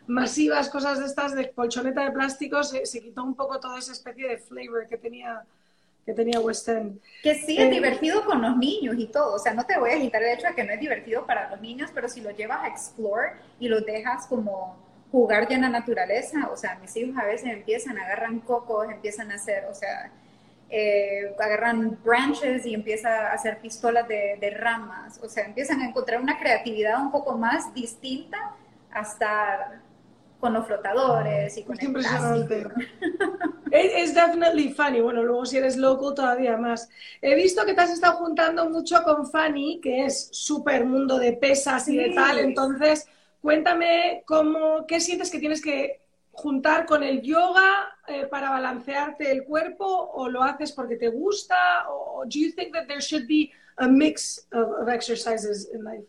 masivas 0.06 0.70
cosas 0.70 1.00
de 1.00 1.06
estas 1.06 1.34
de 1.34 1.50
colchoneta 1.50 2.04
de 2.04 2.12
plástico, 2.12 2.62
se, 2.62 2.86
se 2.86 3.00
quitó 3.00 3.24
un 3.24 3.34
poco 3.34 3.58
toda 3.58 3.78
esa 3.78 3.92
especie 3.92 4.28
de 4.28 4.38
flavor 4.38 4.86
que 4.86 4.98
tenía 4.98 5.44
que 6.04 6.12
tenía 6.12 6.40
West 6.40 6.68
End. 6.68 7.00
Que 7.22 7.34
sí 7.34 7.56
es 7.56 7.66
eh, 7.66 7.70
divertido 7.70 8.24
con 8.24 8.42
los 8.42 8.56
niños 8.56 8.96
y 8.98 9.06
todo, 9.06 9.34
o 9.34 9.38
sea, 9.38 9.54
no 9.54 9.64
te 9.64 9.78
voy 9.78 9.90
a 9.90 10.00
quitar 10.00 10.22
el 10.22 10.38
hecho 10.38 10.46
de 10.48 10.54
que 10.54 10.64
no 10.64 10.72
es 10.72 10.80
divertido 10.80 11.26
para 11.26 11.50
los 11.50 11.60
niños, 11.60 11.90
pero 11.94 12.08
si 12.08 12.20
lo 12.20 12.30
llevas 12.30 12.62
a 12.62 12.68
explore 12.68 13.32
y 13.58 13.68
lo 13.68 13.80
dejas 13.80 14.26
como 14.26 14.76
jugar 15.10 15.48
ya 15.48 15.56
en 15.56 15.62
la 15.62 15.68
naturaleza, 15.68 16.48
o 16.52 16.56
sea, 16.56 16.76
mis 16.76 16.94
hijos 16.96 17.16
a 17.16 17.24
veces 17.24 17.48
empiezan, 17.48 17.98
agarran 17.98 18.40
cocos, 18.40 18.90
empiezan 18.90 19.30
a 19.30 19.36
hacer, 19.36 19.64
o 19.70 19.74
sea, 19.74 20.10
eh, 20.68 21.34
agarran 21.38 21.98
branches 22.02 22.66
y 22.66 22.74
empiezan 22.74 23.12
a 23.12 23.32
hacer 23.32 23.58
pistolas 23.58 24.08
de, 24.08 24.36
de, 24.40 24.50
ramas, 24.50 25.20
o 25.22 25.28
sea, 25.28 25.44
empiezan 25.44 25.80
a 25.80 25.88
encontrar 25.88 26.20
una 26.20 26.38
creatividad 26.38 27.00
un 27.00 27.12
poco 27.12 27.38
más 27.38 27.72
distinta 27.74 28.56
a 28.90 29.02
estar 29.02 29.80
con 30.44 30.52
los 30.52 30.66
flotadores 30.66 31.56
y 31.56 31.62
con 31.64 31.80
el 31.80 31.90
plástico. 31.90 32.70
Es 33.70 34.14
definitely 34.14 34.74
funny. 34.74 35.00
Bueno, 35.00 35.22
luego 35.24 35.46
si 35.46 35.56
eres 35.56 35.78
loco 35.78 36.12
todavía 36.12 36.58
más. 36.58 36.88
He 37.22 37.34
visto 37.34 37.64
que 37.64 37.72
te 37.72 37.80
has 37.80 37.90
estado 37.90 38.18
juntando 38.18 38.68
mucho 38.68 39.02
con 39.02 39.26
Fanny, 39.28 39.80
que 39.80 40.04
es 40.04 40.28
súper 40.32 40.84
mundo 40.84 41.18
de 41.18 41.32
pesas 41.32 41.88
y 41.88 41.96
de 41.96 42.10
tal. 42.10 42.38
Entonces, 42.38 43.08
cuéntame 43.40 44.22
cómo, 44.26 44.86
qué 44.86 45.00
sientes 45.00 45.30
que 45.30 45.38
tienes 45.38 45.62
que 45.62 46.02
juntar 46.30 46.84
con 46.84 47.02
el 47.02 47.22
yoga 47.22 47.96
eh, 48.06 48.26
para 48.26 48.50
balancearte 48.50 49.32
el 49.32 49.44
cuerpo 49.44 49.86
o 49.86 50.28
lo 50.28 50.42
haces 50.42 50.70
porque 50.72 50.96
te 50.96 51.08
gusta 51.08 51.88
o 51.88 52.24
do 52.24 52.38
you 52.38 52.52
think 52.54 52.74
that 52.74 52.86
there 52.86 53.00
should 53.00 53.26
be 53.26 53.50
a 53.78 53.88
mix 53.88 54.46
of, 54.52 54.88
exercises 54.88 55.70
in 55.72 55.82
life? 55.82 56.04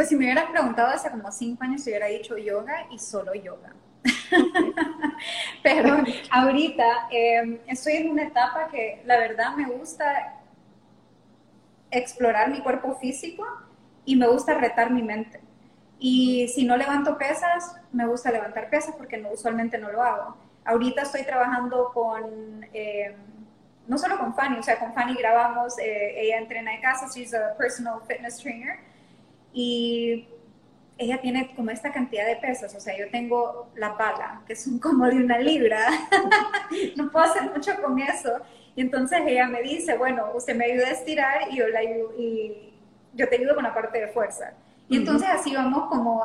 Pues 0.00 0.08
si 0.08 0.16
me 0.16 0.24
hubieras 0.24 0.48
preguntado 0.50 0.88
hace 0.88 1.10
como 1.10 1.30
cinco 1.30 1.62
años, 1.62 1.84
te 1.84 1.90
hubiera 1.90 2.06
dicho 2.06 2.38
yoga 2.38 2.86
y 2.90 2.98
solo 2.98 3.34
yoga. 3.34 3.74
Pero 5.62 5.98
ahorita 6.30 7.08
em, 7.10 7.58
estoy 7.66 7.96
en 7.96 8.10
una 8.12 8.22
etapa 8.22 8.68
que 8.68 9.02
la 9.04 9.18
verdad 9.18 9.54
me 9.56 9.66
gusta 9.66 10.40
explorar 11.90 12.50
mi 12.50 12.62
cuerpo 12.62 12.94
físico 12.94 13.44
y 14.06 14.16
me 14.16 14.26
gusta 14.26 14.54
retar 14.54 14.90
mi 14.90 15.02
mente. 15.02 15.38
Y 15.98 16.48
si 16.48 16.64
no 16.64 16.78
levanto 16.78 17.18
pesas, 17.18 17.76
me 17.92 18.06
gusta 18.06 18.32
levantar 18.32 18.70
pesas 18.70 18.94
porque 18.96 19.18
no, 19.18 19.28
usualmente 19.28 19.76
no 19.76 19.92
lo 19.92 20.02
hago. 20.02 20.34
Ahorita 20.64 21.02
estoy 21.02 21.24
trabajando 21.24 21.90
con, 21.92 22.66
em, 22.72 23.16
no 23.86 23.98
solo 23.98 24.16
con 24.16 24.34
Fanny, 24.34 24.60
o 24.60 24.62
sea, 24.62 24.78
con 24.78 24.94
Fanny 24.94 25.14
grabamos, 25.14 25.78
eh, 25.78 26.22
ella 26.22 26.38
entrena 26.38 26.74
en 26.74 26.80
casa, 26.80 27.06
she's 27.14 27.34
a 27.34 27.54
personal 27.58 28.00
fitness 28.08 28.38
trainer. 28.38 28.88
Y 29.52 30.26
ella 31.00 31.18
tiene 31.18 31.54
como 31.56 31.70
esta 31.70 31.90
cantidad 31.92 32.26
de 32.26 32.36
pesos, 32.36 32.74
o 32.74 32.80
sea, 32.80 32.96
yo 32.96 33.10
tengo 33.10 33.70
la 33.74 33.96
pala, 33.96 34.42
que 34.46 34.54
son 34.54 34.78
como 34.78 35.06
de 35.06 35.16
una 35.16 35.38
libra, 35.38 35.78
no 36.96 37.10
puedo 37.10 37.24
hacer 37.24 37.50
mucho 37.50 37.72
con 37.82 37.98
eso. 37.98 38.38
Y 38.76 38.82
entonces 38.82 39.20
ella 39.26 39.46
me 39.46 39.62
dice, 39.62 39.96
bueno, 39.96 40.30
usted 40.34 40.54
me 40.54 40.66
ayuda 40.66 40.88
a 40.88 40.90
estirar 40.90 41.50
y 41.50 41.56
yo, 41.56 41.68
la 41.68 41.82
y 41.82 42.74
yo 43.14 43.28
te 43.28 43.36
ayudo 43.36 43.54
con 43.54 43.64
la 43.64 43.72
parte 43.72 43.98
de 43.98 44.08
fuerza. 44.08 44.52
Y 44.90 44.96
entonces 44.98 45.28
así 45.30 45.54
vamos 45.54 45.88
como 45.88 46.24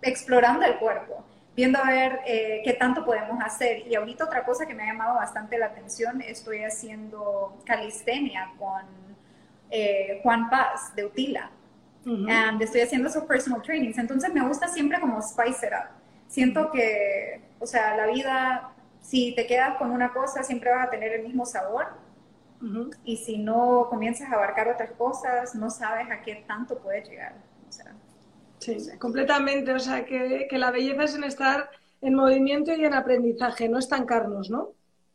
explorando 0.00 0.64
el 0.64 0.76
cuerpo, 0.78 1.22
viendo 1.54 1.78
a 1.78 1.90
ver 1.90 2.20
eh, 2.24 2.62
qué 2.64 2.72
tanto 2.72 3.04
podemos 3.04 3.38
hacer. 3.44 3.86
Y 3.86 3.96
ahorita 3.96 4.24
otra 4.24 4.44
cosa 4.44 4.64
que 4.64 4.74
me 4.74 4.84
ha 4.84 4.86
llamado 4.86 5.16
bastante 5.16 5.58
la 5.58 5.66
atención, 5.66 6.22
estoy 6.22 6.64
haciendo 6.64 7.58
calistenia 7.66 8.50
con 8.58 8.82
eh, 9.70 10.20
Juan 10.22 10.48
Paz 10.48 10.94
de 10.96 11.04
Utila 11.04 11.50
and 12.06 12.62
estoy 12.62 12.82
haciendo 12.82 13.08
esos 13.08 13.24
personal 13.24 13.62
trainings. 13.62 13.98
Entonces 13.98 14.32
me 14.32 14.46
gusta 14.46 14.68
siempre 14.68 15.00
como 15.00 15.20
spice 15.20 15.66
it 15.66 15.72
up. 15.72 15.90
Siento 16.28 16.70
que, 16.70 17.40
o 17.58 17.66
sea, 17.66 17.96
la 17.96 18.06
vida, 18.06 18.72
si 19.00 19.34
te 19.34 19.46
quedas 19.46 19.76
con 19.76 19.90
una 19.90 20.12
cosa, 20.12 20.42
siempre 20.42 20.70
vas 20.70 20.86
a 20.86 20.90
tener 20.90 21.12
el 21.12 21.22
mismo 21.24 21.44
sabor. 21.46 21.86
Y 23.04 23.18
si 23.18 23.38
no 23.38 23.86
comienzas 23.90 24.30
a 24.30 24.34
abarcar 24.34 24.68
otras 24.68 24.90
cosas, 24.92 25.54
no 25.54 25.70
sabes 25.70 26.10
a 26.10 26.22
qué 26.22 26.44
tanto 26.48 26.78
puedes 26.78 27.08
llegar. 27.08 27.34
O 27.68 27.72
sea, 27.72 27.92
sí, 28.58 28.76
completamente. 28.98 29.72
O 29.72 29.78
sea, 29.78 30.04
que, 30.04 30.48
que, 30.48 30.58
la 30.58 30.70
belleza 30.70 31.04
es 31.04 31.14
en 31.14 31.24
estar 31.24 31.70
en 32.00 32.14
movimiento 32.14 32.74
y 32.74 32.84
en 32.84 32.94
aprendizaje, 32.94 33.68
no 33.68 33.78
estancarnos, 33.78 34.50
¿no? 34.50 34.70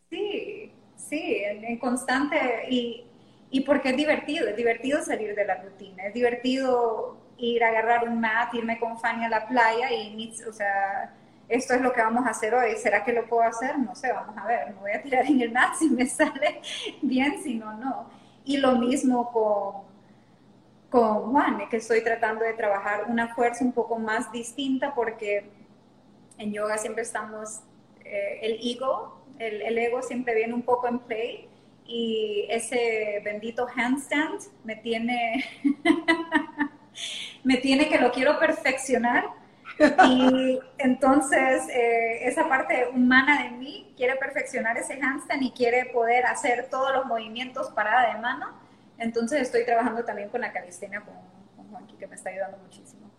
Sí, 0.09 0.71
sí, 0.95 1.41
en 1.43 1.77
constante. 1.79 2.37
Y, 2.69 3.05
y 3.51 3.61
porque 3.61 3.89
es 3.89 3.97
divertido, 3.97 4.47
es 4.47 4.55
divertido 4.55 5.03
salir 5.03 5.35
de 5.35 5.45
la 5.45 5.55
rutina, 5.55 6.05
es 6.07 6.13
divertido 6.13 7.17
ir 7.37 7.61
a 7.63 7.67
agarrar 7.67 8.07
un 8.07 8.19
mat, 8.21 8.53
irme 8.53 8.79
con 8.79 8.97
Fanny 8.97 9.25
a 9.25 9.29
la 9.29 9.45
playa 9.45 9.91
y, 9.91 10.33
o 10.47 10.53
sea, 10.53 11.13
esto 11.49 11.73
es 11.73 11.81
lo 11.81 11.91
que 11.91 12.01
vamos 12.01 12.25
a 12.25 12.29
hacer 12.29 12.55
hoy, 12.55 12.77
¿será 12.77 13.03
que 13.03 13.11
lo 13.11 13.27
puedo 13.27 13.43
hacer? 13.43 13.77
No 13.77 13.93
sé, 13.93 14.13
vamos 14.13 14.37
a 14.37 14.47
ver, 14.47 14.67
me 14.67 14.79
voy 14.79 14.91
a 14.91 15.01
tirar 15.01 15.25
en 15.25 15.41
el 15.41 15.51
mat 15.51 15.75
si 15.77 15.89
me 15.89 16.05
sale 16.07 16.61
bien, 17.01 17.43
si 17.43 17.55
no, 17.55 17.73
no. 17.73 18.09
Y 18.45 18.55
lo 18.57 18.77
mismo 18.77 19.29
con, 19.33 19.83
con 20.89 21.31
Juan, 21.31 21.67
que 21.69 21.77
estoy 21.77 22.01
tratando 22.03 22.45
de 22.45 22.53
trabajar 22.53 23.05
una 23.09 23.35
fuerza 23.35 23.65
un 23.65 23.73
poco 23.73 23.99
más 23.99 24.31
distinta 24.31 24.95
porque 24.95 25.49
en 26.37 26.53
yoga 26.53 26.77
siempre 26.77 27.03
estamos, 27.03 27.59
eh, 28.05 28.39
el 28.43 28.59
ego, 28.63 29.21
el, 29.39 29.61
el 29.61 29.77
ego 29.77 30.01
siempre 30.01 30.35
viene 30.35 30.53
un 30.53 30.61
poco 30.61 30.87
en 30.87 30.99
play 30.99 31.50
y 31.85 32.45
ese 32.49 33.21
bendito 33.23 33.67
handstand 33.75 34.41
me 34.63 34.75
tiene, 34.77 35.43
me 37.43 37.57
tiene 37.57 37.89
que 37.89 37.99
lo 37.99 38.11
quiero 38.11 38.39
perfeccionar. 38.39 39.25
Y 40.07 40.59
entonces 40.77 41.67
eh, 41.69 42.27
esa 42.27 42.47
parte 42.47 42.87
humana 42.93 43.43
de 43.43 43.51
mí 43.51 43.93
quiere 43.97 44.15
perfeccionar 44.15 44.77
ese 44.77 45.01
handstand 45.01 45.41
y 45.41 45.51
quiere 45.51 45.85
poder 45.85 46.25
hacer 46.25 46.67
todos 46.69 46.93
los 46.93 47.05
movimientos 47.05 47.69
parada 47.69 48.13
de 48.13 48.21
mano. 48.21 48.53
Entonces 48.99 49.41
estoy 49.41 49.65
trabajando 49.65 50.03
también 50.05 50.29
con 50.29 50.41
la 50.41 50.53
calistenia 50.53 51.01
con, 51.01 51.15
con 51.55 51.67
Juanqui, 51.71 51.95
que 51.95 52.05
me 52.05 52.15
está 52.15 52.29
ayudando 52.29 52.57
muchísimo. 52.59 53.09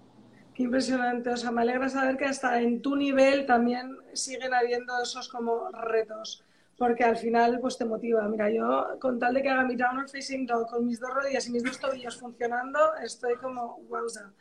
Qué 0.55 0.65
impresionante, 0.65 1.31
o 1.31 1.37
sea, 1.37 1.51
me 1.51 1.63
alegra 1.63 1.89
saber 1.89 2.17
que 2.17 2.27
hasta 2.27 2.61
en 2.61 2.83
tu 2.83 2.95
nivel 2.95 3.47
también 3.47 3.97
siguen 4.13 4.53
habiendo 4.53 5.03
esos 5.03 5.29
como 5.29 5.71
retos 5.71 6.45
porque 6.77 7.05
al 7.05 7.17
final 7.17 7.59
pues 7.61 7.79
te 7.79 7.85
motiva. 7.85 8.27
Mira, 8.29 8.51
yo 8.51 8.99
con 9.01 9.19
tal 9.19 9.35
de 9.35 9.43
que 9.43 9.49
haga 9.49 9.65
mi 9.65 9.77
downward 9.77 10.09
facing 10.09 10.47
dog 10.47 10.69
con 10.69 10.87
mis 10.87 10.99
dos 10.99 11.11
rodillas 11.11 11.47
y 11.47 11.53
mis 11.53 11.63
dos 11.63 11.79
tobillos 11.79 12.17
funcionando, 12.19 12.95
estoy 13.03 13.37
como 13.37 13.77
wowza. 13.89 14.33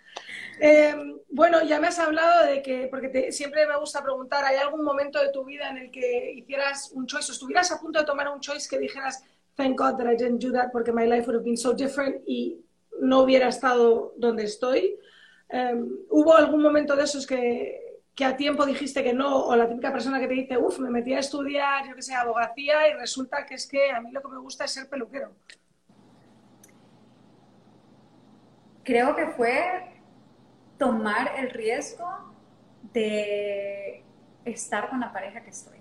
Eh, 0.59 0.95
bueno, 1.29 1.63
ya 1.63 1.79
me 1.79 1.87
has 1.87 1.99
hablado 1.99 2.45
de 2.45 2.61
que, 2.61 2.87
porque 2.87 3.31
siempre 3.31 3.67
me 3.67 3.77
gusta 3.77 4.03
preguntar, 4.03 4.43
¿hay 4.45 4.57
algún 4.57 4.83
momento 4.83 5.21
de 5.21 5.31
tu 5.31 5.43
vida 5.45 5.69
en 5.69 5.77
el 5.77 5.91
que 5.91 6.31
hicieras 6.33 6.91
un 6.93 7.05
choice 7.05 7.31
o 7.31 7.33
estuvieras 7.33 7.71
a 7.71 7.79
punto 7.79 7.99
de 7.99 8.05
tomar 8.05 8.29
un 8.29 8.39
choice 8.39 8.67
que 8.69 8.79
dijeras, 8.79 9.23
thank 9.55 9.77
God 9.77 9.97
that 9.97 10.11
I 10.11 10.15
didn't 10.15 10.41
do 10.41 10.51
that 10.53 10.71
porque 10.71 10.91
my 10.91 11.05
life 11.05 11.27
would 11.27 11.35
have 11.35 11.45
been 11.45 11.57
so 11.57 11.73
different 11.73 12.21
y 12.25 12.59
no 12.99 13.21
hubiera 13.21 13.49
estado 13.49 14.13
donde 14.17 14.43
estoy? 14.43 14.97
Eh, 15.49 15.75
¿Hubo 16.09 16.35
algún 16.35 16.61
momento 16.61 16.95
de 16.95 17.03
esos 17.03 17.27
que, 17.27 17.80
que 18.15 18.25
a 18.25 18.35
tiempo 18.35 18.65
dijiste 18.65 19.03
que 19.03 19.13
no, 19.13 19.45
o 19.45 19.55
la 19.55 19.67
típica 19.67 19.91
persona 19.91 20.19
que 20.19 20.27
te 20.27 20.33
dice, 20.33 20.57
uff, 20.57 20.79
me 20.79 20.89
metí 20.89 21.13
a 21.13 21.19
estudiar, 21.19 21.87
yo 21.87 21.95
que 21.95 22.01
sé, 22.01 22.13
abogacía 22.13 22.87
y 22.89 22.93
resulta 22.93 23.45
que 23.45 23.55
es 23.55 23.67
que 23.67 23.91
a 23.91 24.01
mí 24.01 24.11
lo 24.11 24.21
que 24.21 24.27
me 24.27 24.37
gusta 24.37 24.65
es 24.65 24.71
ser 24.71 24.89
peluquero? 24.89 25.31
Creo 28.83 29.15
que 29.15 29.27
fue 29.27 29.93
tomar 30.77 31.31
el 31.37 31.51
riesgo 31.51 32.09
de 32.91 34.03
estar 34.43 34.89
con 34.89 34.99
la 34.99 35.13
pareja 35.13 35.41
que 35.41 35.51
estoy. 35.51 35.77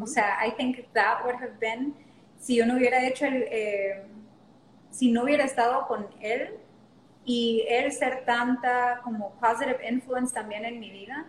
O 0.00 0.06
sea, 0.06 0.44
I 0.46 0.52
think 0.52 0.92
that 0.92 1.22
would 1.24 1.36
have 1.36 1.58
been, 1.60 1.94
si 2.38 2.56
yo 2.56 2.66
no 2.66 2.76
hubiera 2.76 3.06
hecho 3.06 3.26
el, 3.26 3.44
eh, 3.50 4.06
si 4.90 5.12
no 5.12 5.24
hubiera 5.24 5.44
estado 5.44 5.86
con 5.86 6.08
él, 6.20 6.58
y 7.26 7.66
él 7.68 7.90
ser 7.90 8.24
tanta 8.24 9.00
como 9.02 9.32
positive 9.40 9.80
influence 9.90 10.32
también 10.32 10.64
en 10.64 10.78
mi 10.78 10.90
vida, 10.90 11.26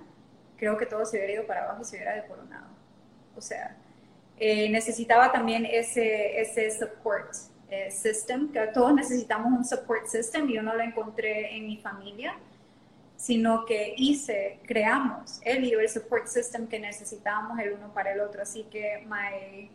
creo 0.55 0.77
que 0.77 0.85
todo 0.85 1.03
se 1.05 1.17
hubiera 1.17 1.33
ido 1.33 1.47
para 1.47 1.63
abajo 1.63 1.83
se 1.83 1.95
hubiera 1.95 2.13
decoronado. 2.13 2.67
O 3.35 3.41
sea, 3.41 3.75
eh, 4.37 4.69
necesitaba 4.69 5.31
también 5.31 5.65
ese, 5.65 6.39
ese 6.39 6.69
support 6.69 7.33
eh, 7.69 7.89
system, 7.89 8.51
que 8.51 8.67
todos 8.67 8.93
necesitamos 8.93 9.51
un 9.51 9.65
support 9.65 10.05
system 10.05 10.47
y 10.47 10.53
yo 10.53 10.61
no 10.61 10.75
lo 10.75 10.83
encontré 10.83 11.57
en 11.57 11.65
mi 11.65 11.77
familia, 11.77 12.37
sino 13.15 13.65
que 13.65 13.95
hice, 13.97 14.59
creamos, 14.67 15.41
él 15.43 15.63
y 15.63 15.71
yo 15.71 15.79
el 15.79 15.89
support 15.89 16.27
system 16.27 16.67
que 16.67 16.79
necesitábamos 16.79 17.57
el 17.57 17.73
uno 17.73 17.91
para 17.91 18.13
el 18.13 18.19
otro. 18.19 18.43
Así 18.43 18.63
que 18.65 19.03
my, 19.07 19.71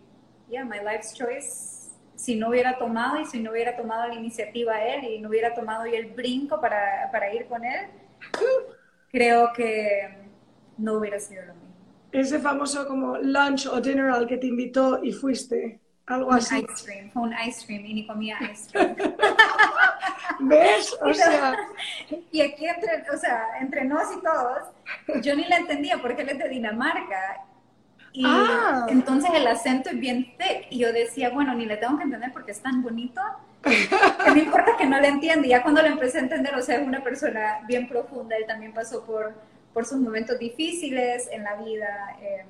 yeah, 0.49 0.65
my 0.65 0.79
life's 0.79 1.13
choice 1.15 1.82
si 2.23 2.37
no 2.37 2.51
hubiera 2.51 2.79
tomado 2.79 3.21
y 3.21 3.25
si 3.25 3.41
no 3.41 3.51
hubiera 3.51 3.77
tomado 3.77 4.07
la 4.07 4.15
iniciativa 4.15 4.81
él 4.81 5.03
y 5.03 5.21
no 5.21 5.29
hubiera 5.29 5.53
tomado 5.55 5.89
y 5.89 5.97
el 5.97 6.13
brinco 6.13 6.61
para, 6.61 7.11
para 7.11 7.35
ir 7.35 7.47
con 7.47 7.65
él, 7.65 7.89
creo 9.11 9.53
que 9.53 10.09
no 10.79 10.99
hubiera 10.99 11.19
sido 11.19 11.45
lo 11.47 11.55
mismo. 11.55 11.75
Ese 12.13 12.39
famoso 12.39 12.87
como 12.87 13.19
lunch 13.19 13.67
o 13.67 13.81
dinner 13.81 14.11
al 14.11 14.29
que 14.29 14.37
te 14.37 14.47
invitó 14.47 15.03
y 15.03 15.11
fuiste, 15.11 15.81
algo 16.07 16.33
así. 16.33 16.61
Un 16.61 16.71
ice 16.71 16.85
cream, 16.85 17.11
fue 17.11 17.23
un 17.23 17.35
ice 17.45 17.67
cream 17.67 17.87
y 17.87 17.95
ni 17.95 18.07
comía 18.07 18.39
ice 18.53 18.71
cream. 18.71 18.95
¿Ves? 20.43 20.97
O 21.03 21.13
sea... 21.15 21.57
Y 22.31 22.41
aquí 22.41 22.67
entre, 22.67 23.11
o 23.11 23.19
sea, 23.19 23.47
entre 23.61 23.85
nos 23.85 24.15
y 24.17 24.21
todos, 24.23 25.25
yo 25.25 25.35
ni 25.35 25.45
la 25.49 25.57
entendía 25.57 26.01
porque 26.01 26.23
él 26.23 26.29
es 26.29 26.39
de 26.39 26.49
Dinamarca 26.49 27.47
Y 28.13 28.25
ah. 28.27 28.87
entonces 28.89 29.31
el 29.35 29.47
acento 29.47 29.91
es 29.91 29.99
bien 29.99 30.35
thick. 30.37 30.67
Y 30.71 30.79
yo 30.79 30.93
decía, 30.93 31.31
bueno, 31.31 31.55
ni 31.55 31.67
le 31.67 31.77
tengo 31.77 31.97
que 31.97 32.05
entender 32.05 32.33
porque 32.33 32.53
es 32.53 32.61
tan 32.61 32.83
bonito. 32.83 33.21
Que 33.63 34.31
no 34.31 34.37
importa 34.37 34.77
que 34.77 34.87
no 34.87 35.01
le 35.01 35.09
entienda. 35.09 35.47
Y 35.47 35.51
ya 35.51 35.63
cuando 35.63 35.83
le 35.83 35.89
empecé 35.89 36.19
a 36.19 36.23
entender, 36.23 36.55
o 36.55 36.63
sea, 36.63 36.77
es 36.77 36.87
una 36.87 37.03
persona 37.03 37.61
bien 37.67 37.89
profunda. 37.89 38.37
Él 38.37 38.47
también 38.47 38.73
pasó 38.73 39.05
por, 39.05 39.35
por 39.73 39.87
sus 39.87 39.99
momentos 39.99 40.39
difíciles 40.39 41.29
en 41.33 41.45
la 41.45 41.57
vida. 41.57 42.17
Eh, 42.21 42.45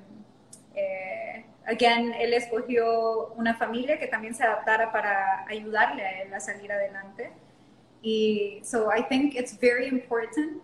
eh, 0.75 1.45
again, 1.65 2.13
él 2.19 2.33
escogió 2.33 3.27
una 3.35 3.55
familia 3.55 3.99
que 3.99 4.07
también 4.07 4.35
se 4.35 4.43
adaptara 4.43 4.91
para 4.91 5.45
ayudarle 5.47 6.03
a 6.03 6.21
él 6.23 6.33
a 6.33 6.39
salir 6.39 6.71
adelante. 6.71 7.31
Y 8.01 8.59
so 8.63 8.89
I 8.93 9.03
think 9.03 9.35
it's 9.35 9.57
very 9.57 9.87
important 9.87 10.61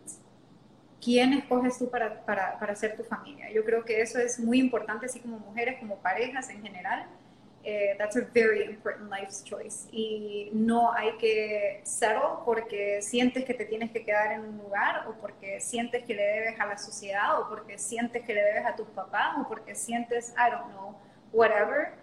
quién 1.01 1.33
escoges 1.33 1.77
tú 1.77 1.89
para, 1.89 2.25
para, 2.25 2.59
para 2.59 2.75
ser 2.75 2.95
tu 2.95 3.03
familia. 3.03 3.51
Yo 3.51 3.63
creo 3.63 3.83
que 3.83 4.01
eso 4.01 4.19
es 4.19 4.39
muy 4.39 4.59
importante, 4.59 5.05
así 5.05 5.19
como 5.19 5.39
mujeres, 5.39 5.79
como 5.79 5.97
parejas 5.97 6.49
en 6.49 6.61
general. 6.61 7.07
Eh, 7.61 7.95
that's 7.97 8.15
a 8.15 8.21
very 8.33 8.63
important 8.63 9.09
life 9.09 9.31
choice. 9.43 9.89
Y 9.91 10.49
no 10.53 10.93
hay 10.93 11.17
que 11.17 11.81
settle 11.83 12.41
porque 12.45 13.01
sientes 13.01 13.43
que 13.43 13.53
te 13.53 13.65
tienes 13.65 13.91
que 13.91 14.03
quedar 14.03 14.31
en 14.31 14.41
un 14.41 14.57
lugar 14.57 15.07
o 15.07 15.13
porque 15.19 15.59
sientes 15.59 16.03
que 16.05 16.13
le 16.13 16.23
debes 16.23 16.59
a 16.59 16.65
la 16.65 16.77
sociedad 16.77 17.39
o 17.41 17.49
porque 17.49 17.77
sientes 17.77 18.23
que 18.25 18.33
le 18.33 18.41
debes 18.41 18.65
a 18.65 18.75
tus 18.75 18.87
papás 18.87 19.37
o 19.39 19.47
porque 19.47 19.75
sientes, 19.75 20.33
I 20.37 20.51
don't 20.51 20.71
know, 20.71 20.95
whatever. 21.33 21.93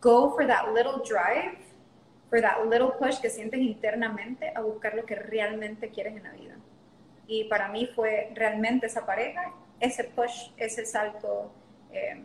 Go 0.00 0.34
for 0.36 0.46
that 0.46 0.72
little 0.72 1.02
drive, 1.04 1.58
for 2.30 2.40
that 2.40 2.64
little 2.64 2.92
push 2.98 3.18
que 3.20 3.30
sientes 3.30 3.60
internamente 3.60 4.52
a 4.54 4.60
buscar 4.60 4.94
lo 4.94 5.04
que 5.04 5.16
realmente 5.16 5.90
quieres 5.90 6.16
en 6.16 6.22
la 6.22 6.32
vida. 6.32 6.56
Y 7.26 7.44
para 7.44 7.68
mí 7.68 7.88
fue 7.94 8.30
realmente 8.34 8.86
esa 8.86 9.06
pareja, 9.06 9.52
ese 9.80 10.04
push, 10.04 10.50
ese 10.56 10.84
salto. 10.84 11.52
Eh, 11.92 12.22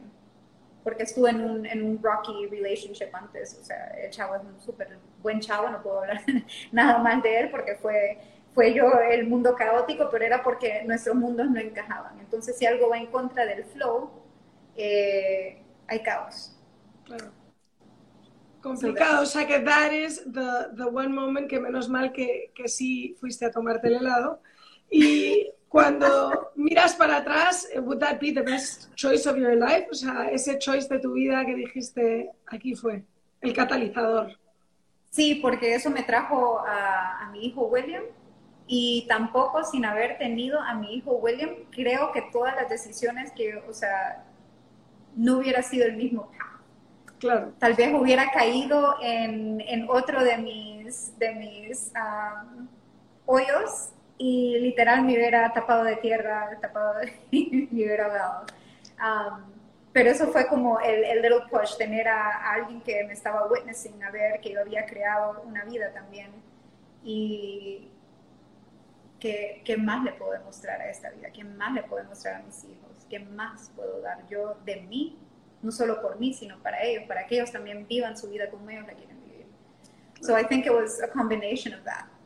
porque 0.83 1.03
estuve 1.03 1.29
en 1.29 1.41
un, 1.41 1.65
en 1.65 1.83
un 1.83 2.01
rocky 2.01 2.47
relationship 2.47 3.09
antes, 3.13 3.57
o 3.61 3.63
sea, 3.63 3.87
el 4.01 4.09
chavo 4.09 4.35
es 4.35 4.41
un 4.41 4.59
súper 4.59 4.97
buen 5.21 5.39
chavo, 5.39 5.69
no 5.69 5.81
puedo 5.83 5.99
hablar 5.99 6.21
nada 6.71 6.97
más 6.99 7.21
de 7.21 7.41
él 7.41 7.51
porque 7.51 7.75
fue, 7.75 8.17
fue 8.53 8.73
yo 8.73 8.89
el 9.11 9.27
mundo 9.27 9.55
caótico, 9.55 10.09
pero 10.09 10.25
era 10.25 10.41
porque 10.41 10.83
nuestros 10.85 11.15
mundos 11.15 11.49
no 11.49 11.59
encajaban. 11.59 12.19
Entonces, 12.19 12.57
si 12.57 12.65
algo 12.65 12.89
va 12.89 12.97
en 12.97 13.07
contra 13.07 13.45
del 13.45 13.65
flow, 13.65 14.09
eh, 14.75 15.61
hay 15.87 16.03
caos. 16.03 16.55
Claro. 17.05 17.31
Complicado, 18.61 19.23
o 19.23 19.25
sea 19.25 19.47
que 19.47 19.59
that 19.59 19.91
is 19.91 20.21
the, 20.23 20.75
the 20.75 20.83
one 20.83 21.09
moment 21.09 21.49
que 21.49 21.59
menos 21.59 21.87
mal 21.87 22.11
que, 22.11 22.51
que 22.53 22.67
sí 22.67 23.15
fuiste 23.19 23.45
a 23.45 23.51
tomarte 23.51 23.87
el 23.87 23.95
helado. 23.95 24.41
Y 24.89 25.51
cuando 25.67 26.51
miras 26.55 26.95
para 26.95 27.17
atrás, 27.17 27.67
eh, 27.73 27.79
would 27.79 27.99
that 27.99 28.19
be 28.19 28.31
the 28.31 28.41
best 28.41 28.93
choice 28.95 29.27
of 29.29 29.37
your 29.37 29.55
life? 29.55 29.87
O 29.91 29.95
sea, 29.95 30.29
ese 30.31 30.57
choice 30.57 30.87
de 30.87 30.99
tu 30.99 31.13
vida 31.13 31.45
que 31.45 31.55
dijiste, 31.55 32.31
aquí 32.47 32.75
fue, 32.75 33.03
el 33.41 33.53
catalizador. 33.53 34.37
Sí, 35.09 35.35
porque 35.35 35.75
eso 35.75 35.89
me 35.89 36.03
trajo 36.03 36.59
a, 36.59 37.25
a 37.25 37.31
mi 37.31 37.45
hijo 37.45 37.67
William 37.67 38.03
y 38.67 39.05
tampoco 39.07 39.63
sin 39.63 39.85
haber 39.85 40.17
tenido 40.19 40.59
a 40.59 40.75
mi 40.75 40.95
hijo 40.95 41.13
William, 41.13 41.49
creo 41.71 42.11
que 42.11 42.21
todas 42.31 42.55
las 42.55 42.69
decisiones 42.69 43.31
que, 43.31 43.55
o 43.67 43.73
sea, 43.73 44.25
no 45.15 45.37
hubiera 45.39 45.63
sido 45.63 45.85
el 45.87 45.97
mismo 45.97 46.31
Claro. 47.19 47.51
Tal 47.59 47.73
vez 47.73 47.93
hubiera 47.93 48.31
caído 48.31 48.95
en, 49.01 49.59
en 49.61 49.89
otro 49.89 50.23
de 50.23 50.37
mis, 50.37 51.17
de 51.19 51.35
mis 51.35 51.91
um, 51.93 52.67
hoyos 53.25 53.89
y 54.21 54.59
literal 54.59 55.05
me 55.05 55.13
hubiera 55.13 55.51
tapado 55.53 55.85
de 55.85 55.95
tierra, 55.95 56.57
tapado 56.61 56.99
de, 56.99 57.13
me 57.71 57.83
hubiera 57.83 58.05
ahogado. 58.05 58.45
Um, 58.99 59.43
pero 59.93 60.11
eso 60.11 60.27
fue 60.27 60.45
como 60.47 60.79
el, 60.81 61.05
el 61.05 61.21
little 61.21 61.47
push, 61.49 61.77
tener 61.77 62.07
a, 62.07 62.51
alguien 62.51 62.81
que 62.81 63.01
me 63.05 63.13
estaba 63.13 63.47
witnessing, 63.47 64.03
a 64.03 64.11
ver 64.11 64.41
que 64.41 64.51
yo 64.51 64.59
había 64.59 64.85
creado 64.85 65.41
una 65.45 65.63
vida 65.63 65.93
también. 65.93 66.31
Y 67.01 67.89
¿qué, 69.21 69.61
¿qué, 69.63 69.77
más 69.77 70.03
le 70.03 70.11
puedo 70.11 70.33
demostrar 70.33 70.81
a 70.81 70.89
esta 70.89 71.09
vida? 71.11 71.31
¿Qué 71.31 71.45
más 71.45 71.73
le 71.73 71.83
puedo 71.83 72.03
demostrar 72.03 72.35
a 72.35 72.43
mis 72.43 72.61
hijos? 72.65 73.05
¿Qué 73.09 73.19
más 73.19 73.71
puedo 73.73 74.01
dar 74.01 74.27
yo 74.27 74.57
de 74.65 74.81
mí? 74.81 75.17
No 75.61 75.71
solo 75.71 76.01
por 76.01 76.19
mí, 76.19 76.33
sino 76.33 76.61
para 76.61 76.83
ellos, 76.83 77.05
para 77.07 77.25
que 77.25 77.35
ellos 77.35 77.53
también 77.53 77.87
vivan 77.87 78.17
su 78.17 78.29
vida 78.29 78.49
como 78.49 78.69
ellos 78.69 78.85
la 78.85 78.93
quieren 78.93 79.17
vivir. 79.23 79.45
So 80.21 80.37
I 80.37 80.43
think 80.43 80.65
it 80.65 80.73
was 80.73 81.01
a 81.01 81.07
combination 81.07 81.73
of 81.73 81.85
that. 81.85 82.18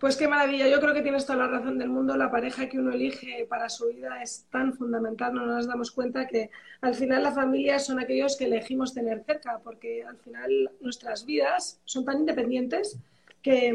Pues 0.00 0.16
qué 0.16 0.28
maravilla, 0.28 0.68
yo 0.68 0.78
creo 0.80 0.94
que 0.94 1.02
tienes 1.02 1.26
toda 1.26 1.40
la 1.40 1.48
razón 1.48 1.76
del 1.76 1.88
mundo. 1.88 2.16
La 2.16 2.30
pareja 2.30 2.68
que 2.68 2.78
uno 2.78 2.92
elige 2.92 3.46
para 3.48 3.68
su 3.68 3.88
vida 3.88 4.22
es 4.22 4.46
tan 4.48 4.72
fundamental, 4.72 5.34
no 5.34 5.44
nos 5.44 5.66
damos 5.66 5.90
cuenta 5.90 6.28
que 6.28 6.50
al 6.80 6.94
final 6.94 7.24
la 7.24 7.32
familia 7.32 7.80
son 7.80 7.98
aquellos 7.98 8.36
que 8.36 8.44
elegimos 8.44 8.94
tener 8.94 9.24
cerca, 9.24 9.58
porque 9.58 10.04
al 10.04 10.16
final 10.18 10.70
nuestras 10.80 11.26
vidas 11.26 11.80
son 11.84 12.04
tan 12.04 12.18
independientes 12.18 12.96
que, 13.42 13.74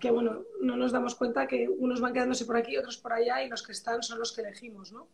que 0.00 0.10
bueno, 0.10 0.42
no 0.62 0.76
nos 0.76 0.90
damos 0.90 1.14
cuenta 1.14 1.46
que 1.46 1.68
unos 1.68 2.00
van 2.00 2.12
quedándose 2.12 2.44
por 2.44 2.56
aquí, 2.56 2.76
otros 2.76 2.96
por 2.96 3.12
allá 3.12 3.44
y 3.44 3.48
los 3.48 3.62
que 3.62 3.70
están 3.70 4.02
son 4.02 4.18
los 4.18 4.32
que 4.32 4.40
elegimos, 4.40 4.92
¿no? 4.92 5.06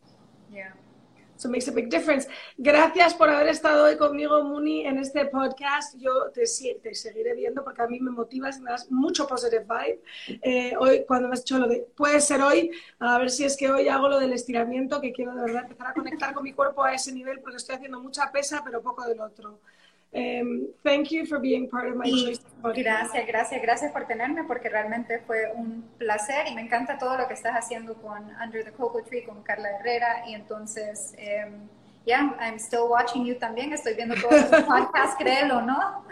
So 1.37 1.49
makes 1.49 1.67
a 1.67 1.71
big 1.71 1.89
difference. 1.89 2.27
Gracias 2.57 3.13
por 3.13 3.29
haber 3.29 3.47
estado 3.49 3.85
hoy 3.85 3.95
conmigo, 3.95 4.43
Muni, 4.43 4.85
en 4.85 4.97
este 4.97 5.25
podcast. 5.27 5.95
Yo 5.99 6.31
te, 6.33 6.43
te 6.81 6.95
seguiré 6.95 7.35
viendo 7.35 7.63
porque 7.63 7.83
a 7.83 7.87
mí 7.87 7.99
me 7.99 8.09
motivas 8.09 8.59
me 8.59 8.71
das 8.71 8.89
mucho 8.91 9.27
positive 9.27 9.65
vibe. 9.65 10.01
Eh, 10.41 10.73
hoy, 10.79 11.05
cuando 11.07 11.27
me 11.27 11.33
has 11.33 11.41
dicho 11.41 11.59
lo 11.59 11.67
de, 11.67 11.87
puede 11.95 12.21
ser 12.21 12.41
hoy, 12.41 12.71
a 12.99 13.19
ver 13.19 13.29
si 13.29 13.43
es 13.43 13.55
que 13.55 13.69
hoy 13.69 13.87
hago 13.87 14.09
lo 14.09 14.19
del 14.19 14.33
estiramiento, 14.33 14.99
que 14.99 15.13
quiero 15.13 15.35
de 15.35 15.41
verdad 15.43 15.63
empezar 15.63 15.87
a 15.87 15.93
conectar 15.93 16.33
con 16.33 16.43
mi 16.43 16.53
cuerpo 16.53 16.83
a 16.83 16.93
ese 16.93 17.13
nivel 17.13 17.39
porque 17.39 17.57
estoy 17.57 17.75
haciendo 17.75 17.99
mucha 17.99 18.31
pesa, 18.31 18.63
pero 18.65 18.81
poco 18.81 19.05
del 19.05 19.21
otro. 19.21 19.59
Um, 20.13 20.67
thank 20.83 21.11
you 21.11 21.25
for 21.25 21.39
being 21.39 21.69
part 21.69 21.89
of 21.89 21.95
my. 21.95 22.09
Gracias, 22.73 23.27
gracias, 23.27 23.61
gracias 23.61 23.91
por 23.91 24.05
tenerme 24.07 24.45
porque 24.45 24.69
realmente 24.69 25.19
fue 25.27 25.51
un 25.53 25.83
placer 25.97 26.47
y 26.47 26.55
me 26.55 26.61
encanta 26.61 26.97
todo 26.97 27.17
lo 27.17 27.27
que 27.27 27.33
estás 27.33 27.53
haciendo 27.53 27.93
con 27.95 28.23
Under 28.43 28.63
the 28.63 28.71
Cocoa 28.71 29.03
Tree 29.03 29.23
con 29.23 29.43
Carla 29.43 29.69
Herrera 29.77 30.23
y 30.27 30.33
entonces, 30.33 31.13
um, 31.19 31.67
yeah, 32.05 32.35
I'm 32.39 32.55
still 32.57 32.87
watching 32.89 33.25
you 33.25 33.35
también, 33.35 33.73
estoy 33.73 33.95
viendo 33.95 34.15
todos 34.15 34.49
los 34.49 34.63
podcasts, 34.65 35.15
créelo, 35.17 35.61
¿no? 35.61 36.05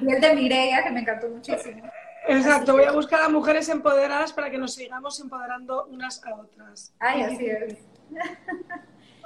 Y 0.00 0.12
el 0.12 0.20
de 0.20 0.34
Mireia, 0.34 0.82
que 0.82 0.90
me 0.90 1.00
encantó 1.00 1.28
muchísimo. 1.28 1.88
Exacto, 2.28 2.72
voy 2.72 2.84
a 2.84 2.92
buscar 2.92 3.22
a 3.22 3.28
mujeres 3.28 3.68
empoderadas 3.68 4.32
para 4.32 4.50
que 4.50 4.58
nos 4.58 4.74
sigamos 4.74 5.20
empoderando 5.20 5.86
unas 5.86 6.24
a 6.24 6.34
otras. 6.34 6.92
Ay, 6.98 7.22
así 7.22 7.46
es. 7.46 7.78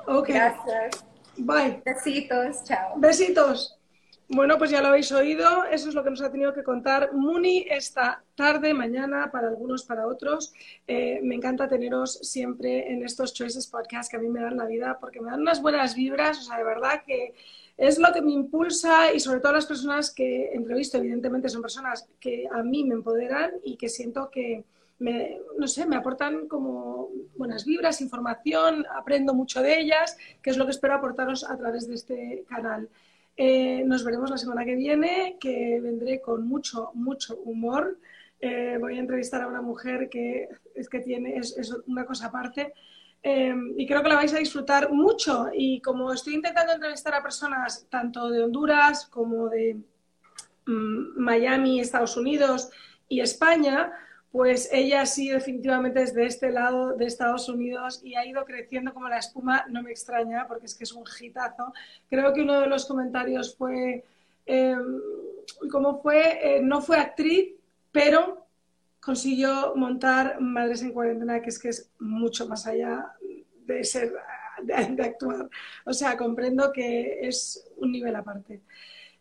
Ok. 0.07 0.29
Gracias. 0.29 1.05
Bye. 1.41 1.83
Besitos, 1.85 2.65
chao. 2.65 2.95
Besitos. 2.97 3.77
Bueno, 4.33 4.59
pues 4.59 4.71
ya 4.71 4.81
lo 4.81 4.89
habéis 4.89 5.11
oído, 5.11 5.65
eso 5.65 5.89
es 5.89 5.95
lo 5.97 6.05
que 6.05 6.11
nos 6.11 6.23
ha 6.23 6.31
tenido 6.31 6.55
que 6.55 6.63
contar 6.63 7.13
Muni 7.13 7.67
esta 7.69 8.23
tarde, 8.37 8.73
mañana, 8.73 9.29
para 9.33 9.49
algunos, 9.49 9.83
para 9.83 10.07
otros. 10.07 10.53
Eh, 10.87 11.19
me 11.21 11.35
encanta 11.35 11.69
teneros 11.69 12.13
siempre 12.23 12.93
en 12.93 13.03
estos 13.05 13.35
Choices 13.35 13.67
Podcast 13.67 14.09
que 14.09 14.19
a 14.19 14.21
mí 14.21 14.29
me 14.29 14.41
dan 14.41 14.57
la 14.57 14.67
vida 14.67 14.99
porque 15.01 15.21
me 15.21 15.33
dan 15.33 15.41
unas 15.41 15.61
buenas 15.61 15.97
vibras, 15.97 16.39
o 16.39 16.43
sea, 16.43 16.59
de 16.59 16.65
verdad 16.65 17.03
que 17.05 17.35
es 17.77 17.99
lo 17.99 18.13
que 18.13 18.23
me 18.23 18.31
impulsa 18.31 19.13
y 19.13 19.19
sobre 19.19 19.41
todo 19.41 19.53
las 19.53 19.67
personas 19.67 20.15
que 20.15 20.53
entrevisto, 20.53 20.99
evidentemente 20.99 21.49
son 21.49 21.63
personas 21.63 22.09
que 22.21 22.47
a 22.53 22.63
mí 22.63 22.85
me 22.85 22.95
empoderan 22.95 23.55
y 23.65 23.77
que 23.77 23.89
siento 23.89 24.31
que, 24.31 24.65
me, 25.01 25.41
no 25.59 25.67
sé, 25.67 25.87
me 25.87 25.97
aportan 25.97 26.47
como 26.47 27.09
buenas 27.37 27.65
vibras, 27.65 28.01
información, 28.01 28.87
aprendo 28.95 29.35
mucho 29.35 29.63
de 29.63 29.81
ellas, 29.81 30.17
que 30.43 30.51
es 30.51 30.57
lo 30.57 30.67
que 30.67 30.73
espero 30.73 30.95
aportaros 30.95 31.43
a 31.43 31.57
través 31.57 31.89
de 31.89 31.95
este 31.95 32.45
canal. 32.49 32.89
Eh, 33.37 33.83
nos 33.87 34.05
veremos 34.05 34.31
la 34.31 34.37
semana 34.37 34.65
que 34.65 34.77
viene, 34.77 35.39
que 35.41 35.81
vendré 35.81 36.21
con 36.21 36.47
mucho, 36.47 36.91
mucho 36.93 37.39
humor. 37.39 37.99
Eh, 38.39 38.77
voy 38.79 38.99
a 38.99 39.01
entrevistar 39.01 39.41
a 39.41 39.47
una 39.47 39.63
mujer 39.63 40.11
que 40.11 40.49
es 40.75 40.89
que 40.91 41.01
tiene, 41.01 41.37
es, 41.39 41.75
una 41.87 42.05
cosa 42.05 42.27
aparte. 42.27 42.75
Eh, 43.23 43.55
y 43.79 43.87
creo 43.87 44.03
que 44.03 44.09
la 44.11 44.17
vais 44.17 44.35
a 44.35 44.39
disfrutar 44.39 44.93
mucho. 44.93 45.49
Y 45.55 45.81
como 45.81 46.13
estoy 46.13 46.35
intentando 46.35 46.75
entrevistar 46.75 47.15
a 47.15 47.23
personas 47.23 47.87
tanto 47.89 48.29
de 48.29 48.43
Honduras 48.45 49.07
como 49.07 49.49
de 49.49 49.79
mm, 50.67 51.19
Miami, 51.19 51.81
Estados 51.81 52.19
Unidos 52.19 52.69
y 53.09 53.21
España, 53.21 53.91
pues 54.33 54.69
ella 54.73 55.07
sí 55.07 55.29
definitivamente 55.29 56.03
es 56.03 56.15
de 56.15 56.27
este 56.27 56.51
lado 56.51 56.97
de 56.97 57.07
Estados 57.07 57.49
Unidos 57.49 58.01
y 58.05 58.15
ha 58.15 58.25
ido 58.25 58.45
creciendo 58.45 58.95
como 58.95 59.09
la 59.09 59.19
espuma, 59.19 59.65
no 59.69 59.83
me 59.83 59.91
extraña 59.91 60.47
porque 60.47 60.67
es 60.67 60.75
que 60.77 60.85
es 60.85 60.93
un 60.93 61.05
hitazo. 61.21 61.73
Creo 62.09 62.33
que 62.33 62.43
uno 62.43 62.61
de 62.61 62.69
los 62.69 62.87
comentarios 62.87 63.57
fue, 63.57 64.05
eh, 64.47 64.77
¿cómo 65.71 66.01
fue? 66.01 66.61
No 66.63 66.81
fue 66.81 66.99
actriz, 66.99 67.55
pero 67.91 68.47
consiguió 69.01 69.75
montar 69.75 70.41
Madres 70.41 70.83
en 70.83 70.93
Cuarentena, 70.93 71.41
que 71.43 71.49
es 71.49 71.59
que 71.59 71.71
es 71.71 71.91
mucho 71.99 72.47
más 72.47 72.67
allá 72.67 73.13
de 73.67 73.83
ser, 73.83 74.13
de 74.63 75.03
actuar. 75.03 75.49
O 75.85 75.93
sea, 75.93 76.17
comprendo 76.17 76.71
que 76.73 77.21
es 77.23 77.69
un 77.79 77.91
nivel 77.91 78.15
aparte. 78.15 78.61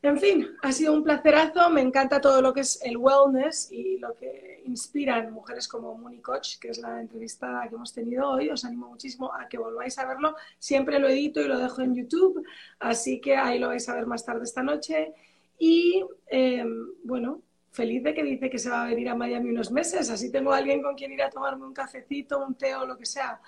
En 0.02 0.18
fin, 0.18 0.48
ha 0.62 0.72
sido 0.72 0.94
un 0.94 1.04
placerazo, 1.04 1.70
me 1.70 1.82
encanta 1.82 2.22
todo 2.22 2.42
lo 2.42 2.54
que 2.54 2.62
es 2.62 2.82
el 2.84 2.96
wellness 2.96 3.70
y 3.70 3.98
lo 3.98 4.16
que 4.16 4.62
inspiran 4.66 5.34
mujeres 5.34 5.68
como 5.68 5.98
Muni 5.98 6.22
Coach, 6.22 6.58
que 6.58 6.70
es 6.70 6.78
la 6.78 7.02
entrevista 7.02 7.66
que 7.68 7.76
hemos 7.76 7.94
tenido 7.94 8.30
hoy. 8.30 8.50
Os 8.50 8.64
animo 8.64 8.88
muchísimo 8.88 9.34
a 9.34 9.50
que 9.50 9.58
volváis 9.58 10.00
a 10.00 10.08
verlo. 10.08 10.36
Siempre 10.58 11.00
lo 11.00 11.10
edito 11.10 11.42
y 11.42 11.50
lo 11.50 11.60
dejo 11.60 11.82
en 11.82 11.96
YouTube, 11.96 12.46
así 12.80 13.20
que 13.20 13.36
ahí 13.36 13.60
lo 13.60 13.68
vais 13.68 13.90
a 13.90 13.96
ver 13.96 14.06
más 14.06 14.26
tarde 14.26 14.44
esta 14.46 14.64
noche. 14.64 15.14
Y 15.58 16.06
eh, 16.28 16.64
bueno, 17.04 17.42
feliz 17.72 18.02
de 18.02 18.14
que 18.14 18.24
dice 18.24 18.50
que 18.50 18.58
se 18.58 18.70
va 18.70 18.84
a 18.84 18.88
venir 18.88 19.10
a 19.10 19.16
Miami 19.16 19.50
unos 19.50 19.70
meses, 19.70 20.10
así 20.10 20.32
tengo 20.32 20.54
a 20.54 20.58
alguien 20.58 20.82
con 20.82 20.96
quien 20.96 21.12
ir 21.12 21.24
a 21.24 21.30
tomarme 21.30 21.66
un 21.66 21.74
cafecito, 21.74 22.46
un 22.46 22.56
té 22.56 22.74
o 22.74 22.86
lo 22.86 22.98
que 22.98 23.06
sea. 23.06 23.42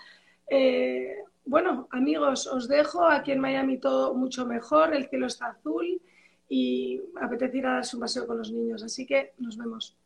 Eh, 0.47 1.15
bueno, 1.45 1.87
amigos, 1.91 2.45
os 2.45 2.67
dejo 2.67 3.07
aquí 3.07 3.31
en 3.31 3.39
Miami 3.39 3.77
todo 3.77 4.13
mucho 4.15 4.45
mejor, 4.45 4.93
el 4.93 5.07
cielo 5.07 5.27
está 5.27 5.45
azul 5.47 6.01
y 6.53 7.01
apetece 7.21 7.59
ir 7.59 7.65
a 7.65 7.75
darse 7.75 7.95
un 7.95 8.01
paseo 8.01 8.27
con 8.27 8.37
los 8.37 8.51
niños, 8.51 8.83
así 8.83 9.05
que 9.05 9.33
nos 9.37 9.55
vemos. 9.55 9.97